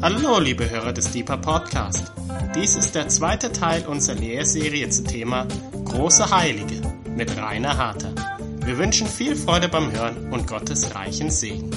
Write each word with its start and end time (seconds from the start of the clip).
Hallo, 0.00 0.38
liebe 0.38 0.70
Hörer 0.70 0.92
des 0.92 1.10
Deeper 1.10 1.38
Podcast. 1.38 2.12
Dies 2.54 2.76
ist 2.76 2.94
der 2.94 3.08
zweite 3.08 3.50
Teil 3.50 3.84
unserer 3.84 4.14
Lehrserie 4.14 4.88
zum 4.90 5.06
Thema 5.06 5.48
Große 5.86 6.30
Heilige 6.30 6.80
mit 7.16 7.36
Rainer 7.36 7.76
Harter. 7.76 8.14
Wir 8.64 8.78
wünschen 8.78 9.08
viel 9.08 9.34
Freude 9.34 9.68
beim 9.68 9.90
Hören 9.90 10.32
und 10.32 10.46
Gottes 10.46 10.94
reichen 10.94 11.32
Segen. 11.32 11.72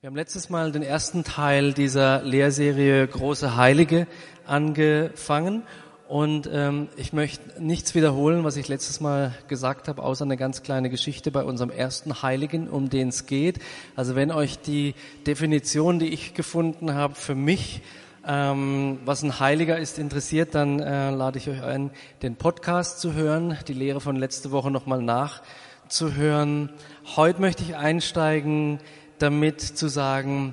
Wir 0.00 0.06
haben 0.06 0.16
letztes 0.16 0.48
Mal 0.48 0.70
den 0.70 0.84
ersten 0.84 1.24
Teil 1.24 1.72
dieser 1.72 2.22
Lehrserie 2.22 3.08
Große 3.08 3.56
Heilige 3.56 4.06
angefangen 4.46 5.64
und 6.12 6.46
ähm, 6.52 6.88
ich 6.98 7.14
möchte 7.14 7.58
nichts 7.58 7.94
wiederholen, 7.94 8.44
was 8.44 8.58
ich 8.58 8.68
letztes 8.68 9.00
Mal 9.00 9.32
gesagt 9.48 9.88
habe, 9.88 10.02
außer 10.02 10.26
eine 10.26 10.36
ganz 10.36 10.62
kleine 10.62 10.90
Geschichte 10.90 11.30
bei 11.30 11.42
unserem 11.42 11.70
ersten 11.70 12.20
Heiligen, 12.20 12.68
um 12.68 12.90
den 12.90 13.08
es 13.08 13.24
geht. 13.24 13.60
Also 13.96 14.14
wenn 14.14 14.30
euch 14.30 14.58
die 14.58 14.94
Definition, 15.26 15.98
die 15.98 16.08
ich 16.08 16.34
gefunden 16.34 16.92
habe, 16.92 17.14
für 17.14 17.34
mich, 17.34 17.80
ähm, 18.26 18.98
was 19.06 19.22
ein 19.22 19.40
Heiliger 19.40 19.78
ist, 19.78 19.98
interessiert, 19.98 20.54
dann 20.54 20.80
äh, 20.80 21.08
lade 21.08 21.38
ich 21.38 21.48
euch 21.48 21.62
ein, 21.62 21.90
den 22.20 22.36
Podcast 22.36 23.00
zu 23.00 23.14
hören, 23.14 23.56
die 23.66 23.72
Lehre 23.72 24.02
von 24.02 24.16
letzte 24.16 24.50
Woche 24.50 24.70
nochmal 24.70 25.00
nachzuhören. 25.00 26.68
Heute 27.16 27.40
möchte 27.40 27.62
ich 27.62 27.74
einsteigen, 27.74 28.80
damit 29.16 29.62
zu 29.62 29.88
sagen, 29.88 30.52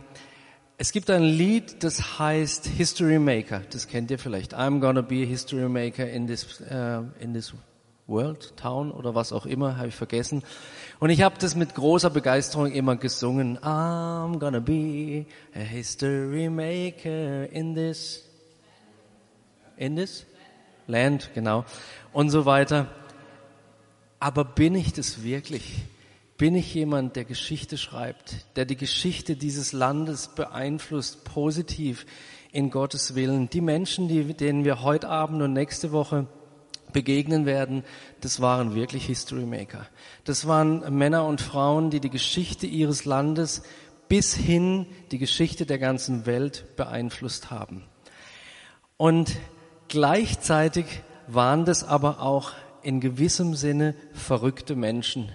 es 0.82 0.94
gibt 0.94 1.10
ein 1.10 1.24
Lied, 1.24 1.84
das 1.84 2.20
heißt 2.20 2.66
History 2.66 3.20
Maker. 3.20 3.62
Das 3.70 3.90
kennt 3.90 4.10
ihr 4.12 4.18
vielleicht. 4.18 4.56
I'm 4.56 4.80
gonna 4.80 5.02
be 5.02 5.24
a 5.24 5.26
History 5.26 5.68
Maker 5.68 6.10
in 6.10 6.26
this, 6.26 6.62
uh, 6.62 7.04
in 7.20 7.34
this 7.34 7.54
world, 8.08 8.56
town 8.56 8.90
oder 8.92 9.14
was 9.14 9.34
auch 9.34 9.46
immer, 9.46 9.76
habe 9.76 9.90
ich 9.90 9.96
vergessen. 9.96 10.42
Und 11.00 11.10
ich 11.10 11.22
habe 11.22 11.36
das 11.38 11.58
mit 11.58 11.76
großer 11.76 12.10
Begeisterung 12.10 12.72
immer 12.72 12.96
gesungen. 12.96 13.58
I'm 13.58 14.40
gonna 14.40 14.62
be 14.62 15.26
a 15.54 15.60
History 15.60 16.50
Maker 16.50 17.52
in 17.52 17.76
this, 17.76 18.24
in 19.76 19.98
this 19.98 20.26
land, 20.88 21.32
genau. 21.36 21.66
Und 22.14 22.30
so 22.30 22.46
weiter. 22.46 22.88
Aber 24.22 24.46
bin 24.46 24.76
ich 24.76 24.94
das 24.94 25.24
wirklich? 25.24 25.82
Bin 26.40 26.56
ich 26.56 26.74
jemand, 26.74 27.18
der 27.18 27.26
Geschichte 27.26 27.78
schreibt, 27.78 28.46
der 28.56 28.64
die 28.64 28.78
Geschichte 28.78 29.36
dieses 29.36 29.74
Landes 29.74 30.30
beeinflusst, 30.30 31.26
positiv 31.26 32.06
in 32.54 32.70
Gottes 32.70 33.14
Willen? 33.14 33.50
Die 33.50 33.60
Menschen, 33.60 34.08
die, 34.08 34.24
denen 34.34 34.64
wir 34.64 34.82
heute 34.82 35.10
Abend 35.10 35.42
und 35.42 35.52
nächste 35.52 35.92
Woche 35.92 36.28
begegnen 36.94 37.46
werden, 37.46 37.84
das 38.22 38.40
waren 38.40 38.74
wirklich 38.74 39.06
History 39.06 39.46
Maker. 39.46 39.86
Das 40.24 40.48
waren 40.48 40.98
Männer 40.98 41.26
und 41.26 41.42
Frauen, 41.42 41.90
die 41.90 42.00
die 42.00 42.10
Geschichte 42.10 42.68
ihres 42.68 43.04
Landes 43.04 43.62
bis 44.08 44.34
hin 44.34 44.86
die 45.12 45.18
Geschichte 45.18 45.66
der 45.66 45.78
ganzen 45.78 46.26
Welt 46.26 46.78
beeinflusst 46.78 47.52
haben. 47.52 47.84
Und 48.96 49.36
gleichzeitig 49.90 50.86
waren 51.28 51.66
das 51.66 51.84
aber 51.84 52.22
auch 52.22 52.54
in 52.82 53.02
gewissem 53.02 53.56
Sinne 53.56 53.94
verrückte 54.14 54.78
Menschen, 54.78 55.34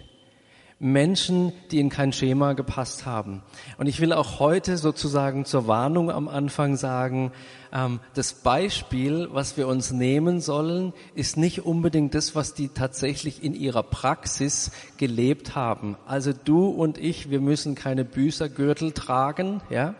Menschen, 0.84 1.54
die 1.70 1.80
in 1.80 1.88
kein 1.88 2.12
Schema 2.12 2.52
gepasst 2.52 3.06
haben. 3.06 3.42
Und 3.78 3.86
ich 3.86 4.00
will 4.00 4.12
auch 4.12 4.38
heute 4.38 4.77
sozusagen 4.77 5.46
zur 5.46 5.66
Warnung 5.66 6.10
am 6.10 6.28
Anfang 6.28 6.77
sagen, 6.77 7.32
ähm, 7.72 8.00
das 8.12 8.34
Beispiel, 8.34 9.28
was 9.32 9.56
wir 9.56 9.66
uns 9.66 9.92
nehmen 9.92 10.42
sollen, 10.42 10.92
ist 11.14 11.38
nicht 11.38 11.64
unbedingt 11.64 12.14
das, 12.14 12.34
was 12.34 12.52
die 12.52 12.68
tatsächlich 12.68 13.42
in 13.42 13.55
ihrer 13.55 13.82
Praxis 13.82 14.72
gelebt 14.98 15.55
haben. 15.55 15.96
Also 16.06 16.32
du 16.34 16.66
und 16.66 16.98
ich, 16.98 17.30
wir 17.30 17.40
müssen 17.40 17.74
keine 17.74 18.05
Büßergürtel 18.05 18.92
tragen, 18.92 19.62
ja. 19.70 19.94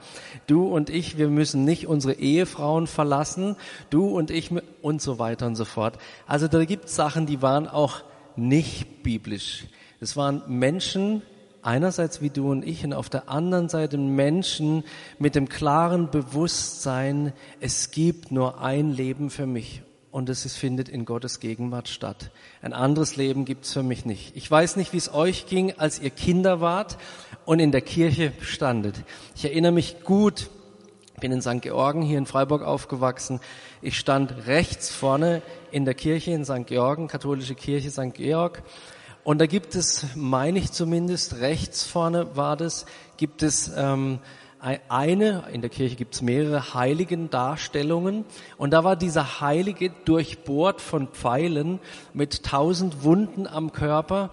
Du 0.47 0.67
und 0.67 0.91
ich, 0.91 1.17
wir 1.17 1.29
müssen 1.29 1.65
nicht 1.65 1.87
unsere 1.87 2.13
Ehefrauen 2.13 2.87
verlassen. 2.87 3.57
Du 3.89 4.07
und 4.09 4.31
ich 4.31 4.51
und 4.83 5.01
so 5.01 5.19
weiter 5.19 5.47
und 5.47 5.57
so 5.57 5.65
fort. 5.65 5.97
Also 6.27 6.47
da 6.47 6.63
gibt 6.67 6.85
es 6.85 6.95
Sachen, 6.95 7.25
die 7.25 7.41
waren 7.41 7.69
auch 7.69 8.03
nicht 8.37 9.03
biblisch. 9.03 9.65
Es 10.05 10.19
waren 10.19 10.43
Menschen, 10.49 11.23
einerseits 11.63 12.21
wie 12.21 12.29
du 12.29 12.51
und 12.51 12.63
ich 12.63 12.85
und 12.85 12.93
auf 12.93 13.09
der 13.09 13.31
anderen 13.31 13.71
Seite 13.71 13.97
Menschen 13.97 14.85
mit 15.19 15.35
dem 15.35 15.49
klaren 15.49 16.11
Bewusstsein, 16.11 17.33
es 17.59 17.91
gibt 17.91 18.31
nur 18.31 18.61
ein 18.61 18.91
Leben 18.91 19.31
für 19.31 19.47
mich 19.47 19.81
und 20.11 20.29
es 20.29 20.45
findet 20.55 20.91
in 20.91 21.07
Gottes 21.07 21.41
Gegenwart 21.41 21.89
statt. 21.89 22.33
Ein 22.61 22.75
anderes 22.75 23.17
Leben 23.17 23.47
gibt's 23.47 23.73
für 23.73 23.83
mich 23.83 24.05
nicht. 24.05 24.37
Ich 24.37 24.51
weiß 24.51 24.77
nicht, 24.77 24.93
wie 24.93 24.99
es 24.99 25.15
euch 25.15 25.47
ging, 25.47 25.73
als 25.79 25.99
ihr 26.03 26.11
Kinder 26.11 26.61
wart 26.61 26.99
und 27.47 27.59
in 27.59 27.73
der 27.73 27.81
Kirche 27.81 28.35
standet. 28.43 28.97
Ich 29.35 29.47
erinnere 29.47 29.73
mich 29.73 30.05
gut, 30.05 30.51
bin 31.19 31.33
in 31.33 31.41
St. 31.41 31.63
Georgen 31.63 32.03
hier 32.03 32.19
in 32.19 32.27
Freiburg 32.27 32.61
aufgewachsen. 32.61 33.41
Ich 33.81 33.99
stand 33.99 34.47
rechts 34.47 34.91
vorne 34.91 35.41
in 35.71 35.87
der 35.87 35.95
Kirche 35.95 36.33
in 36.33 36.45
St. 36.45 36.67
Georgen, 36.67 37.09
katholische 37.09 37.55
Kirche 37.55 37.91
St. 37.91 38.13
Georg 38.13 38.63
und 39.25 39.41
da 39.41 39.47
gibt 39.47 39.75
es, 39.75 40.07
meine 40.15 40.59
ich 40.59 40.71
zumindest, 40.71 41.41
rechts 41.41 41.83
vorne 41.83 42.37
war 42.37 42.57
das, 42.57 42.85
gibt 43.17 43.43
es 43.43 43.73
ähm, 43.75 44.21
eine, 44.89 45.45
in 45.53 45.61
der 45.61 45.71
Kirche 45.71 45.97
gibt 45.97 46.15
es 46.15 46.23
mehrere 46.23 46.75
heiligen 46.75 47.29
Darstellungen 47.29 48.25
und 48.57 48.71
da 48.71 48.85
war 48.85 48.97
dieser 48.97 49.41
Heilige 49.41 49.91
durchbohrt 50.05 50.81
von 50.81 51.09
Pfeilen 51.09 51.81
mit 52.13 52.45
tausend 52.45 53.03
Wunden 53.03 53.47
am 53.47 53.73
Körper 53.73 54.31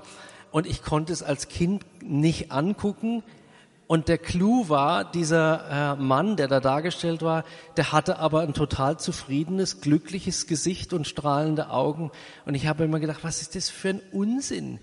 und 0.51 0.68
ich 0.68 0.84
konnte 0.84 1.12
es 1.12 1.24
als 1.24 1.47
Kind 1.47 1.85
nicht 2.01 2.51
angucken. 2.51 3.24
Und 3.91 4.07
der 4.07 4.18
Clou 4.18 4.69
war, 4.69 5.03
dieser 5.03 5.97
äh, 5.97 6.02
Mann, 6.02 6.38
der 6.38 6.47
da 6.47 6.62
dargestellt 6.62 7.24
war, 7.24 7.44
der 7.75 7.91
hatte 7.91 8.19
aber 8.19 8.40
ein 8.40 8.53
total 8.53 8.97
zufriedenes, 8.97 9.81
glückliches 9.81 10.47
Gesicht 10.47 10.94
und 10.94 11.09
strahlende 11.09 11.72
Augen. 11.72 12.09
Und 12.46 12.56
ich 12.56 12.68
habe 12.68 12.85
immer 12.85 13.01
gedacht, 13.01 13.19
was 13.24 13.41
ist 13.41 13.53
das 13.53 13.69
für 13.69 13.90
ein 13.90 14.01
Unsinn? 14.13 14.80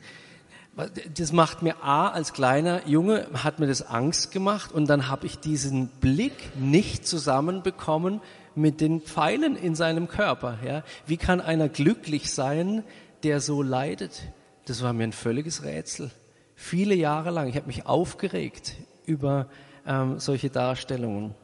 Das 1.16 1.32
macht 1.32 1.62
mir 1.62 1.82
A, 1.82 2.08
als 2.08 2.34
kleiner 2.34 2.86
Junge, 2.86 3.28
hat 3.32 3.60
mir 3.60 3.66
das 3.66 3.80
Angst 3.80 4.30
gemacht 4.30 4.72
und 4.72 4.90
dann 4.90 5.08
habe 5.08 5.24
ich 5.24 5.38
diesen 5.38 5.88
Blick 5.88 6.54
nicht 6.58 7.06
zusammenbekommen 7.06 8.20
mit 8.54 8.82
den 8.82 9.00
Pfeilen 9.00 9.56
in 9.56 9.74
seinem 9.74 10.08
Körper. 10.08 10.58
Ja? 10.62 10.82
Wie 11.06 11.16
kann 11.16 11.40
einer 11.40 11.70
glücklich 11.70 12.30
sein, 12.30 12.84
der 13.22 13.40
so 13.40 13.62
leidet? 13.62 14.24
Das 14.66 14.82
war 14.82 14.92
mir 14.92 15.04
ein 15.04 15.12
völliges 15.12 15.64
Rätsel. 15.64 16.10
Viele 16.54 16.94
Jahre 16.94 17.30
lang. 17.30 17.48
Ich 17.48 17.56
habe 17.56 17.68
mich 17.68 17.86
aufgeregt 17.86 18.74
über 19.08 19.48
ähm, 19.86 20.20
solche 20.20 20.50
Darstellungen. 20.50 21.34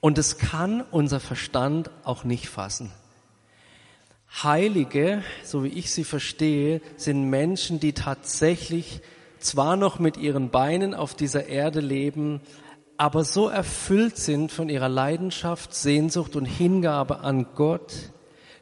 Und 0.00 0.18
es 0.18 0.38
kann 0.38 0.82
unser 0.90 1.20
Verstand 1.20 1.90
auch 2.04 2.24
nicht 2.24 2.48
fassen. 2.48 2.90
Heilige, 4.42 5.22
so 5.44 5.64
wie 5.64 5.68
ich 5.68 5.90
sie 5.90 6.04
verstehe, 6.04 6.80
sind 6.96 7.28
Menschen, 7.28 7.80
die 7.80 7.92
tatsächlich 7.92 9.00
zwar 9.38 9.76
noch 9.76 9.98
mit 9.98 10.16
ihren 10.16 10.50
Beinen 10.50 10.94
auf 10.94 11.14
dieser 11.14 11.46
Erde 11.46 11.80
leben, 11.80 12.40
aber 12.96 13.24
so 13.24 13.48
erfüllt 13.48 14.18
sind 14.18 14.52
von 14.52 14.68
ihrer 14.68 14.88
Leidenschaft, 14.88 15.74
Sehnsucht 15.74 16.36
und 16.36 16.44
Hingabe 16.44 17.20
an 17.20 17.46
Gott, 17.54 18.12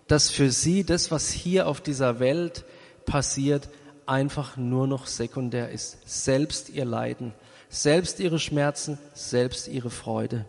dass 0.07 0.31
für 0.31 0.51
sie 0.51 0.85
das, 0.85 1.11
was 1.11 1.31
hier 1.31 1.67
auf 1.67 1.81
dieser 1.81 2.19
Welt 2.19 2.65
passiert, 3.05 3.69
einfach 4.07 4.57
nur 4.57 4.87
noch 4.87 5.07
sekundär 5.07 5.71
ist. 5.71 5.99
Selbst 6.07 6.71
ihr 6.71 6.85
Leiden 6.85 7.35
selbst 7.69 8.21
ihre 8.21 8.39
Schmerzen, 8.39 8.99
selbst 9.15 9.69
ihre 9.69 9.91
Freude. 9.91 10.45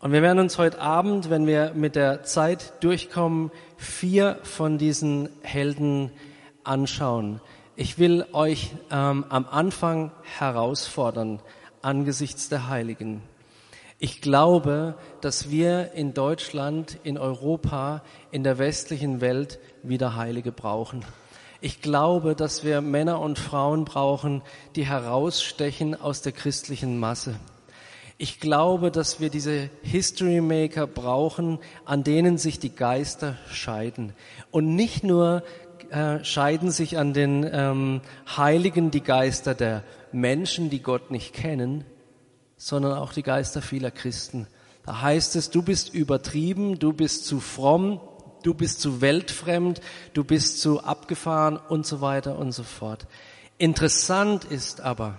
Und 0.00 0.12
wir 0.12 0.22
werden 0.22 0.40
uns 0.40 0.58
heute 0.58 0.80
Abend, 0.80 1.30
wenn 1.30 1.46
wir 1.46 1.74
mit 1.74 1.94
der 1.94 2.24
Zeit 2.24 2.74
durchkommen, 2.80 3.52
vier 3.76 4.38
von 4.42 4.76
diesen 4.76 5.28
Helden 5.42 6.10
anschauen. 6.64 7.40
Ich 7.76 7.98
will 7.98 8.26
euch 8.32 8.72
ähm, 8.90 9.24
am 9.28 9.46
Anfang 9.48 10.10
herausfordern 10.38 11.40
angesichts 11.82 12.48
der 12.48 12.68
Heiligen. 12.68 13.22
Ich 13.98 14.20
glaube, 14.20 14.96
dass 15.20 15.50
wir 15.50 15.92
in 15.92 16.14
Deutschland, 16.14 16.98
in 17.04 17.16
Europa, 17.16 18.02
in 18.32 18.42
der 18.42 18.58
westlichen 18.58 19.20
Welt 19.20 19.60
wieder 19.84 20.16
Heilige 20.16 20.50
brauchen. 20.50 21.04
Ich 21.64 21.80
glaube, 21.80 22.34
dass 22.34 22.64
wir 22.64 22.80
Männer 22.80 23.20
und 23.20 23.38
Frauen 23.38 23.84
brauchen, 23.84 24.42
die 24.74 24.84
herausstechen 24.84 25.94
aus 25.94 26.20
der 26.20 26.32
christlichen 26.32 26.98
Masse. 26.98 27.36
Ich 28.18 28.40
glaube, 28.40 28.90
dass 28.90 29.20
wir 29.20 29.30
diese 29.30 29.70
History 29.82 30.40
Maker 30.40 30.88
brauchen, 30.88 31.60
an 31.84 32.02
denen 32.02 32.36
sich 32.36 32.58
die 32.58 32.74
Geister 32.74 33.36
scheiden. 33.48 34.12
Und 34.50 34.74
nicht 34.74 35.04
nur 35.04 35.44
äh, 35.90 36.24
scheiden 36.24 36.72
sich 36.72 36.98
an 36.98 37.14
den 37.14 37.48
ähm, 37.48 38.00
Heiligen 38.36 38.90
die 38.90 39.04
Geister 39.04 39.54
der 39.54 39.84
Menschen, 40.10 40.68
die 40.68 40.82
Gott 40.82 41.12
nicht 41.12 41.32
kennen, 41.32 41.84
sondern 42.56 42.98
auch 42.98 43.12
die 43.12 43.22
Geister 43.22 43.62
vieler 43.62 43.92
Christen. 43.92 44.48
Da 44.84 45.00
heißt 45.00 45.36
es, 45.36 45.50
du 45.50 45.62
bist 45.62 45.94
übertrieben, 45.94 46.80
du 46.80 46.92
bist 46.92 47.24
zu 47.24 47.38
fromm, 47.38 48.00
du 48.42 48.54
bist 48.54 48.80
zu 48.80 49.00
weltfremd, 49.00 49.80
du 50.12 50.24
bist 50.24 50.60
zu 50.60 50.82
abgefahren 50.82 51.56
und 51.56 51.86
so 51.86 52.00
weiter 52.00 52.38
und 52.38 52.52
so 52.52 52.62
fort. 52.62 53.06
Interessant 53.58 54.44
ist 54.44 54.80
aber, 54.80 55.18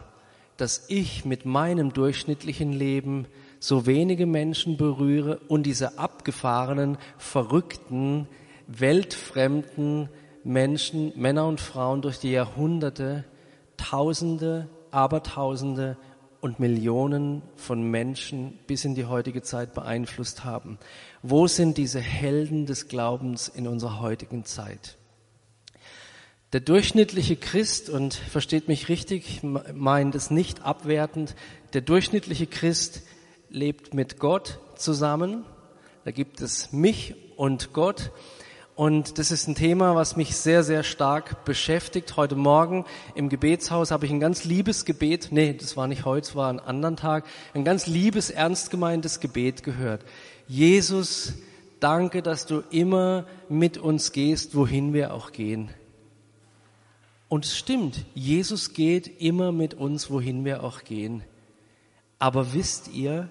dass 0.58 0.86
ich 0.88 1.26
mit 1.26 1.46
meinem 1.46 1.94
durchschnittlichen 1.94 2.72
Leben 2.72 3.28
so 3.60 3.86
wenige 3.86 4.26
Menschen 4.26 4.78
berühre 4.78 5.40
und 5.48 5.64
diese 5.64 5.98
abgefahrenen, 5.98 6.98
verrückten, 7.18 8.28
weltfremden 8.68 10.10
Menschen, 10.44 11.14
Männer 11.16 11.48
und 11.48 11.62
Frauen 11.62 12.02
durch 12.02 12.20
die 12.20 12.32
Jahrhunderte, 12.32 13.24
Tausende, 13.78 14.70
Abertausende 14.92 15.98
und 16.44 16.60
Millionen 16.60 17.42
von 17.56 17.82
Menschen 17.90 18.60
bis 18.68 18.84
in 18.84 18.96
die 18.96 19.06
heutige 19.06 19.44
Zeit 19.44 19.74
beeinflusst 19.74 20.44
haben. 20.44 20.78
Wo 21.22 21.48
sind 21.48 21.78
diese 21.78 22.02
Helden 22.02 22.66
des 22.66 22.90
Glaubens 22.90 23.48
in 23.48 23.66
unserer 23.66 24.02
heutigen 24.02 24.44
Zeit? 24.44 24.98
Der 26.52 26.60
durchschnittliche 26.60 27.38
Christ, 27.38 27.90
und 27.90 28.14
versteht 28.14 28.68
mich 28.68 28.90
richtig, 28.90 29.40
meint 29.42 30.16
es 30.16 30.32
nicht 30.32 30.64
abwertend, 30.64 31.34
der 31.72 31.80
durchschnittliche 31.80 32.46
Christ 32.46 33.04
lebt 33.50 33.94
mit 33.94 34.20
Gott 34.20 34.60
zusammen. 34.76 35.46
Da 36.04 36.12
gibt 36.12 36.42
es 36.42 36.74
mich 36.74 37.16
und 37.38 37.72
Gott. 37.72 38.12
Und 38.76 39.20
das 39.20 39.30
ist 39.30 39.48
ein 39.48 39.54
Thema, 39.54 39.96
was 39.96 40.16
mich 40.16 40.36
sehr, 40.36 40.64
sehr 40.64 40.82
stark 40.82 41.46
beschäftigt. 41.46 42.18
Heute 42.18 42.36
Morgen 42.36 42.86
im 43.14 43.30
Gebetshaus 43.30 43.92
habe 43.92 44.08
ich 44.08 44.12
ein 44.12 44.20
ganz 44.20 44.46
liebes 44.46 44.84
Gebet, 44.84 45.28
nee, 45.30 45.54
das 45.54 45.78
war 45.78 45.88
nicht 45.88 46.06
heute, 46.06 46.28
es 46.28 46.36
war 46.36 46.52
ein 46.52 46.60
anderen 46.60 46.96
Tag, 46.96 47.26
ein 47.54 47.66
ganz 47.66 47.86
liebes, 47.86 48.32
ernst 48.32 48.72
gemeintes 48.72 49.20
Gebet 49.20 49.62
gehört. 49.62 50.04
Jesus, 50.48 51.34
danke, 51.80 52.24
dass 52.24 52.48
du 52.48 52.64
immer 52.72 53.28
mit 53.48 53.78
uns 53.78 54.12
gehst, 54.12 54.56
wohin 54.56 54.92
wir 54.92 55.14
auch 55.14 55.32
gehen. 55.32 55.70
Und 57.30 57.46
es 57.46 57.56
stimmt, 57.56 58.06
Jesus 58.16 58.74
geht 58.74 59.22
immer 59.22 59.52
mit 59.52 59.76
uns, 59.76 60.10
wohin 60.10 60.46
wir 60.46 60.64
auch 60.64 60.84
gehen. 60.84 61.24
Aber 62.18 62.54
wisst 62.54 62.92
ihr, 62.92 63.30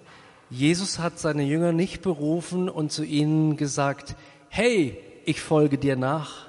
Jesus 0.50 1.00
hat 1.00 1.18
seine 1.18 1.42
Jünger 1.42 1.72
nicht 1.72 2.00
berufen 2.00 2.68
und 2.68 2.92
zu 2.92 3.02
ihnen 3.02 3.56
gesagt, 3.56 4.14
hey, 4.48 4.96
ich 5.24 5.40
folge 5.40 5.78
dir 5.78 5.96
nach. 5.96 6.46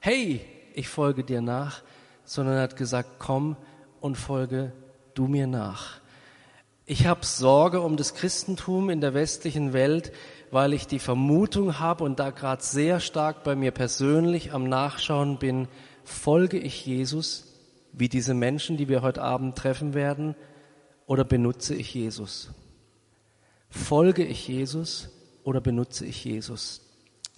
Hey, 0.00 0.40
ich 0.74 0.88
folge 0.88 1.24
dir 1.24 1.40
nach, 1.40 1.82
sondern 2.24 2.56
er 2.56 2.62
hat 2.62 2.76
gesagt, 2.76 3.18
komm 3.18 3.56
und 4.00 4.16
folge 4.16 4.72
du 5.14 5.26
mir 5.26 5.46
nach. 5.46 6.00
Ich 6.86 7.06
habe 7.06 7.24
Sorge 7.24 7.80
um 7.80 7.96
das 7.96 8.14
Christentum 8.14 8.90
in 8.90 9.00
der 9.00 9.14
westlichen 9.14 9.72
Welt, 9.72 10.12
weil 10.50 10.72
ich 10.72 10.86
die 10.86 10.98
Vermutung 10.98 11.78
habe 11.78 12.04
und 12.04 12.18
da 12.18 12.30
gerade 12.30 12.62
sehr 12.62 13.00
stark 13.00 13.42
bei 13.42 13.56
mir 13.56 13.70
persönlich 13.70 14.52
am 14.52 14.68
Nachschauen 14.68 15.38
bin, 15.38 15.68
folge 16.04 16.58
ich 16.58 16.84
Jesus 16.84 17.54
wie 17.96 18.08
diese 18.08 18.34
Menschen, 18.34 18.76
die 18.76 18.88
wir 18.88 19.02
heute 19.02 19.22
Abend 19.22 19.56
treffen 19.56 19.94
werden, 19.94 20.34
oder 21.06 21.24
benutze 21.24 21.74
ich 21.74 21.94
Jesus? 21.94 22.50
Folge 23.68 24.24
ich 24.24 24.48
Jesus 24.48 25.10
oder 25.42 25.60
benutze 25.60 26.06
ich 26.06 26.24
Jesus? 26.24 26.83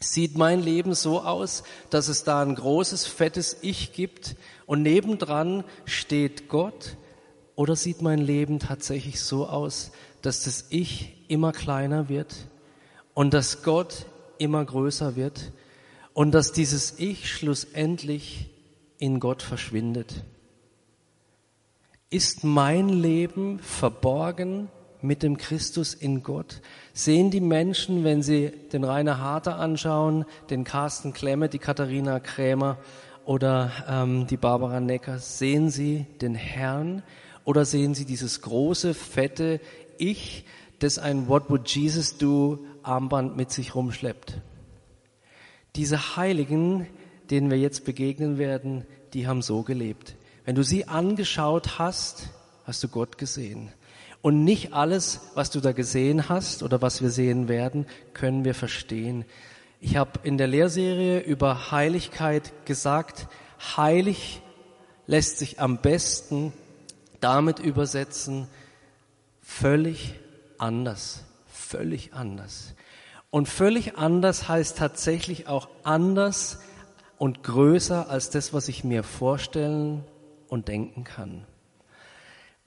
Sieht 0.01 0.37
mein 0.37 0.63
Leben 0.63 0.95
so 0.95 1.23
aus, 1.23 1.63
dass 1.89 2.09
es 2.09 2.23
da 2.25 2.43
ein 2.43 2.55
großes, 2.55 3.07
fettes 3.07 3.57
Ich 3.63 3.93
gibt 3.93 4.37
und 4.67 4.83
nebendran 4.83 5.65
steht 5.85 6.49
Gott? 6.49 6.97
Oder 7.55 7.77
sieht 7.77 8.03
mein 8.03 8.19
Leben 8.19 8.59
tatsächlich 8.59 9.21
so 9.21 9.47
aus, 9.47 9.93
dass 10.21 10.45
das 10.45 10.67
Ich 10.69 11.25
immer 11.29 11.53
kleiner 11.53 12.11
wird 12.11 12.35
und 13.15 13.33
dass 13.33 13.63
Gott 13.63 14.05
immer 14.37 14.63
größer 14.63 15.17
wird 15.17 15.53
und 16.13 16.33
dass 16.33 16.53
dieses 16.53 16.99
Ich 16.99 17.31
schlussendlich 17.31 18.51
in 18.99 19.19
Gott 19.19 19.41
verschwindet? 19.41 20.25
Ist 22.11 22.45
mein 22.45 22.91
Leben 22.91 23.59
verborgen 23.61 24.69
mit 25.03 25.23
dem 25.23 25.37
Christus 25.37 25.95
in 25.95 26.23
Gott? 26.23 26.61
Sehen 26.93 27.31
die 27.31 27.41
Menschen, 27.41 28.05
wenn 28.05 28.23
sie 28.23 28.51
den 28.73 28.85
Rainer 28.85 29.19
Harter 29.19 29.59
anschauen, 29.59 30.25
den 30.51 30.65
Carsten 30.65 31.13
Klemme, 31.13 31.49
die 31.49 31.59
Katharina 31.59 32.21
Krämer 32.21 32.79
oder 33.25 33.71
ähm, 33.89 34.27
die 34.27 34.37
Barbara 34.37 34.81
Necker, 34.81 35.19
sehen 35.19 35.71
sie 35.71 36.07
den 36.21 36.35
Herrn 36.35 37.03
oder 37.45 37.65
sehen 37.65 37.95
sie 37.95 38.05
dieses 38.05 38.43
große, 38.43 38.95
fette 38.95 39.61
Ich, 39.99 40.45
das 40.79 40.99
ein 40.99 41.29
What 41.29 41.49
would 41.49 41.69
Jesus 41.69 42.19
do 42.19 42.59
Armband 42.83 43.37
mit 43.37 43.51
sich 43.51 43.75
rumschleppt? 43.75 44.41
Diese 45.77 46.17
Heiligen, 46.17 46.87
denen 47.31 47.51
wir 47.51 47.59
jetzt 47.59 47.85
begegnen 47.85 48.39
werden, 48.39 48.87
die 49.13 49.27
haben 49.27 49.43
so 49.43 49.63
gelebt. 49.63 50.17
Wenn 50.45 50.55
du 50.55 50.63
sie 50.63 50.87
angeschaut 50.87 51.79
hast, 51.79 52.31
hast 52.65 52.83
du 52.83 52.89
Gott 52.89 53.19
gesehen. 53.19 53.71
Und 54.26 54.43
nicht 54.43 54.73
alles, 54.73 55.20
was 55.37 55.52
du 55.52 55.61
da 55.61 55.70
gesehen 55.70 56.28
hast 56.28 56.64
oder 56.64 56.82
was 56.82 57.00
wir 57.00 57.11
sehen 57.11 57.46
werden, 57.46 57.87
können 58.12 58.44
wir 58.44 58.56
verstehen. 58.56 59.25
Ich 59.81 59.96
habe 59.96 60.19
in 60.25 60.37
der 60.37 60.49
Lehrserie 60.49 61.20
über 61.20 61.70
Heiligkeit 61.70 62.52
gesagt, 62.64 63.28
heilig 63.76 64.43
lässt 65.06 65.38
sich 65.38 65.61
am 65.61 65.78
besten 65.78 66.52
damit 67.20 67.61
übersetzen, 67.61 68.49
völlig 69.43 70.14
anders, 70.58 71.23
völlig 71.46 72.12
anders. 72.12 72.75
Und 73.31 73.49
völlig 73.49 73.96
anders 73.96 74.49
heißt 74.49 74.76
tatsächlich 74.76 75.46
auch 75.46 75.69
anders 75.84 76.58
und 77.17 77.44
größer 77.44 78.11
als 78.11 78.31
das, 78.31 78.52
was 78.52 78.67
ich 78.67 78.82
mir 78.82 79.05
vorstellen 79.05 80.02
und 80.49 80.67
denken 80.67 81.05
kann. 81.05 81.46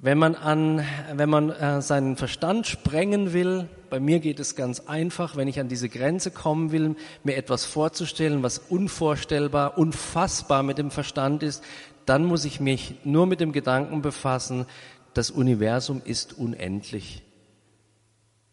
Wenn 0.01 0.17
man 0.17 0.35
an, 0.35 0.81
wenn 1.11 1.29
man 1.29 1.49
äh, 1.49 1.81
seinen 1.81 2.15
Verstand 2.15 2.67
sprengen 2.67 3.33
will, 3.33 3.67
bei 3.89 3.99
mir 3.99 4.21
geht 4.21 4.39
es 4.39 4.55
ganz 4.55 4.79
einfach, 4.87 5.35
wenn 5.35 5.49
ich 5.49 5.59
an 5.59 5.67
diese 5.67 5.89
Grenze 5.89 6.31
kommen 6.31 6.71
will, 6.71 6.95
mir 7.25 7.35
etwas 7.35 7.65
vorzustellen, 7.65 8.41
was 8.41 8.59
unvorstellbar, 8.59 9.77
unfassbar 9.77 10.63
mit 10.63 10.77
dem 10.77 10.89
Verstand 10.89 11.43
ist, 11.43 11.65
dann 12.05 12.23
muss 12.23 12.45
ich 12.45 12.61
mich 12.61 12.95
nur 13.03 13.25
mit 13.25 13.41
dem 13.41 13.51
Gedanken 13.51 14.01
befassen, 14.01 14.65
das 15.13 15.31
Universum 15.31 16.01
ist 16.05 16.31
unendlich. 16.31 17.21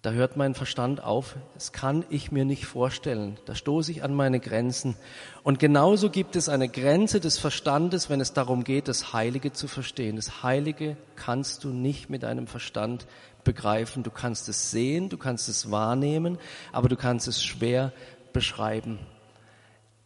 Da 0.07 0.13
hört 0.13 0.37
mein 0.37 0.55
Verstand 0.55 1.03
auf. 1.03 1.35
Das 1.55 1.73
kann 1.73 2.05
ich 2.11 2.31
mir 2.31 2.45
nicht 2.45 2.65
vorstellen. 2.65 3.39
Da 3.45 3.57
stoße 3.57 3.91
ich 3.91 4.05
an 4.05 4.15
meine 4.15 4.39
Grenzen. 4.39 4.95
Und 5.43 5.59
genauso 5.59 6.11
gibt 6.11 6.37
es 6.37 6.49
eine 6.49 6.69
Grenze 6.69 7.19
des 7.19 7.39
Verstandes, 7.39 8.09
wenn 8.09 8.21
es 8.21 8.33
darum 8.33 8.63
geht, 8.63 8.87
das 8.87 9.13
Heilige 9.13 9.53
zu 9.53 9.67
verstehen. 9.67 10.15
Das 10.15 10.45
Heilige 10.45 10.97
kannst 11.17 11.65
du 11.65 11.71
nicht 11.71 12.09
mit 12.09 12.23
deinem 12.23 12.47
Verstand 12.47 13.09
begreifen. 13.43 14.05
Du 14.05 14.13
kannst 14.13 14.49
es 14.49 14.71
sehen, 14.71 15.09
du 15.09 15.19
kannst 15.19 15.49
es 15.49 15.73
wahrnehmen, 15.73 16.39
aber 16.71 16.89
du 16.89 16.95
kannst 16.95 17.27
es 17.27 17.43
schwer 17.43 17.93
beschreiben. 18.33 19.01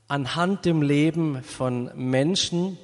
Anhand 0.08 0.64
dem 0.64 0.80
Leben 0.80 1.42
von 1.42 1.90
Menschen, 1.94 2.78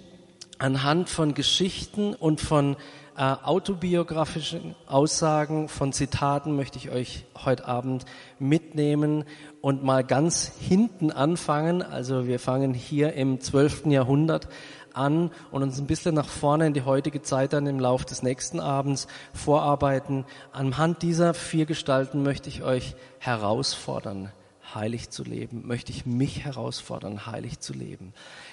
anhand 0.58 1.08
von 1.08 1.34
Geschichten 1.34 2.14
und 2.14 2.40
von 2.40 2.76
äh, 3.16 3.22
autobiografischen 3.22 4.74
Aussagen, 4.86 5.68
von 5.68 5.92
Zitaten 5.92 6.54
möchte 6.54 6.78
ich 6.78 6.90
euch 6.90 7.24
heute 7.44 7.66
Abend 7.66 8.04
mitnehmen 8.38 9.24
und 9.60 9.82
mal 9.82 10.04
ganz 10.04 10.52
hinten 10.58 11.10
anfangen. 11.10 11.82
Also 11.82 12.26
wir 12.26 12.38
fangen 12.38 12.74
hier 12.74 13.14
im 13.14 13.40
12. 13.40 13.86
Jahrhundert 13.86 14.48
an 14.92 15.30
und 15.50 15.62
uns 15.62 15.78
ein 15.78 15.86
bisschen 15.86 16.14
nach 16.14 16.28
vorne 16.28 16.66
in 16.66 16.74
die 16.74 16.82
heutige 16.82 17.22
Zeit 17.22 17.52
dann 17.52 17.66
im 17.66 17.80
Lauf 17.80 18.04
des 18.04 18.22
nächsten 18.22 18.60
Abends 18.60 19.06
vorarbeiten. 19.32 20.24
Anhand 20.52 21.02
dieser 21.02 21.34
vier 21.34 21.66
Gestalten 21.66 22.22
möchte 22.22 22.48
ich 22.48 22.62
euch 22.62 22.96
herausfordern 23.18 24.30
heilig 24.76 25.10
zu 25.10 25.24
leben, 25.24 25.66
möchte 25.66 25.90
ich 25.90 26.06
mich 26.06 26.44
herausfordern, 26.44 27.26
heilig 27.26 27.58
zu 27.58 27.72
leben. 27.72 28.12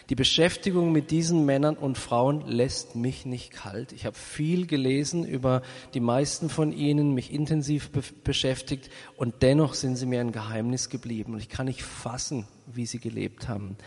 Die 0.10 0.16
Beschäftigung 0.16 0.92
mit 0.92 1.12
diesen 1.12 1.46
Männern 1.46 1.76
und 1.76 1.98
Frauen 1.98 2.48
lässt 2.48 2.96
mich 2.96 3.26
nicht 3.26 3.52
kalt. 3.52 3.92
Ich 3.92 4.06
habe 4.06 4.18
viel 4.18 4.66
gelesen 4.66 5.26
über 5.26 5.62
die 5.94 6.00
meisten 6.00 6.50
von 6.50 6.72
ihnen, 6.72 7.14
mich 7.14 7.32
intensiv 7.32 7.92
be 7.92 8.02
beschäftigt 8.24 8.90
und 9.18 9.44
dennoch 9.44 9.76
sind 9.76 9.96
sie 9.98 10.06
mir 10.06 10.22
ein 10.22 10.32
Geheimnis 10.32 10.90
geblieben 10.90 11.34
und 11.34 11.40
ich 11.40 11.50
kann 11.50 11.68
nicht 11.68 11.84
fassen, 11.84 12.48
wie 12.66 12.86
sie 12.86 13.00
gelebt 13.00 13.48
haben. 13.48 13.78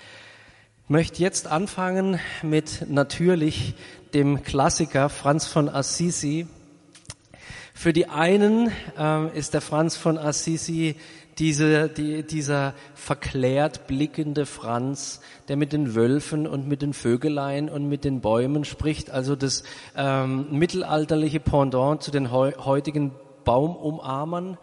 Ich 0.85 0.91
möchte 0.91 1.21
jetzt 1.21 1.49
anfangen 1.49 2.21
mit 2.43 2.87
natürlich 2.89 3.75
dem 4.15 4.45
Klassiker 4.45 5.09
Franz 5.09 5.47
von 5.47 5.69
Assisi. 5.69 6.47
Für 7.75 7.93
die 7.93 8.09
einen 8.09 8.71
äh, 8.97 9.37
ist 9.37 9.53
der 9.53 9.61
Franz 9.61 9.97
von 9.97 10.17
Assisi 10.17 10.95
diese, 11.39 11.89
die, 11.89 12.23
dieser 12.23 12.75
verklärt 12.95 13.87
blickende 13.87 14.47
Franz, 14.47 15.21
der 15.49 15.57
mit 15.57 15.73
den 15.73 15.95
Wölfen 15.95 16.47
und 16.47 16.67
mit 16.67 16.81
den 16.81 16.95
Vögeleien 16.95 17.69
und 17.69 17.89
mit 17.89 18.05
den 18.05 18.21
Bäumen 18.21 18.65
spricht, 18.65 19.11
also 19.11 19.37
das 19.37 19.63
ähm, 19.97 20.47
mittelalterliche 20.51 21.41
Pendant 21.41 22.03
zu 22.03 22.11
den 22.11 22.31
heutigen 22.31 23.13
Baumumarmern. 23.45 24.57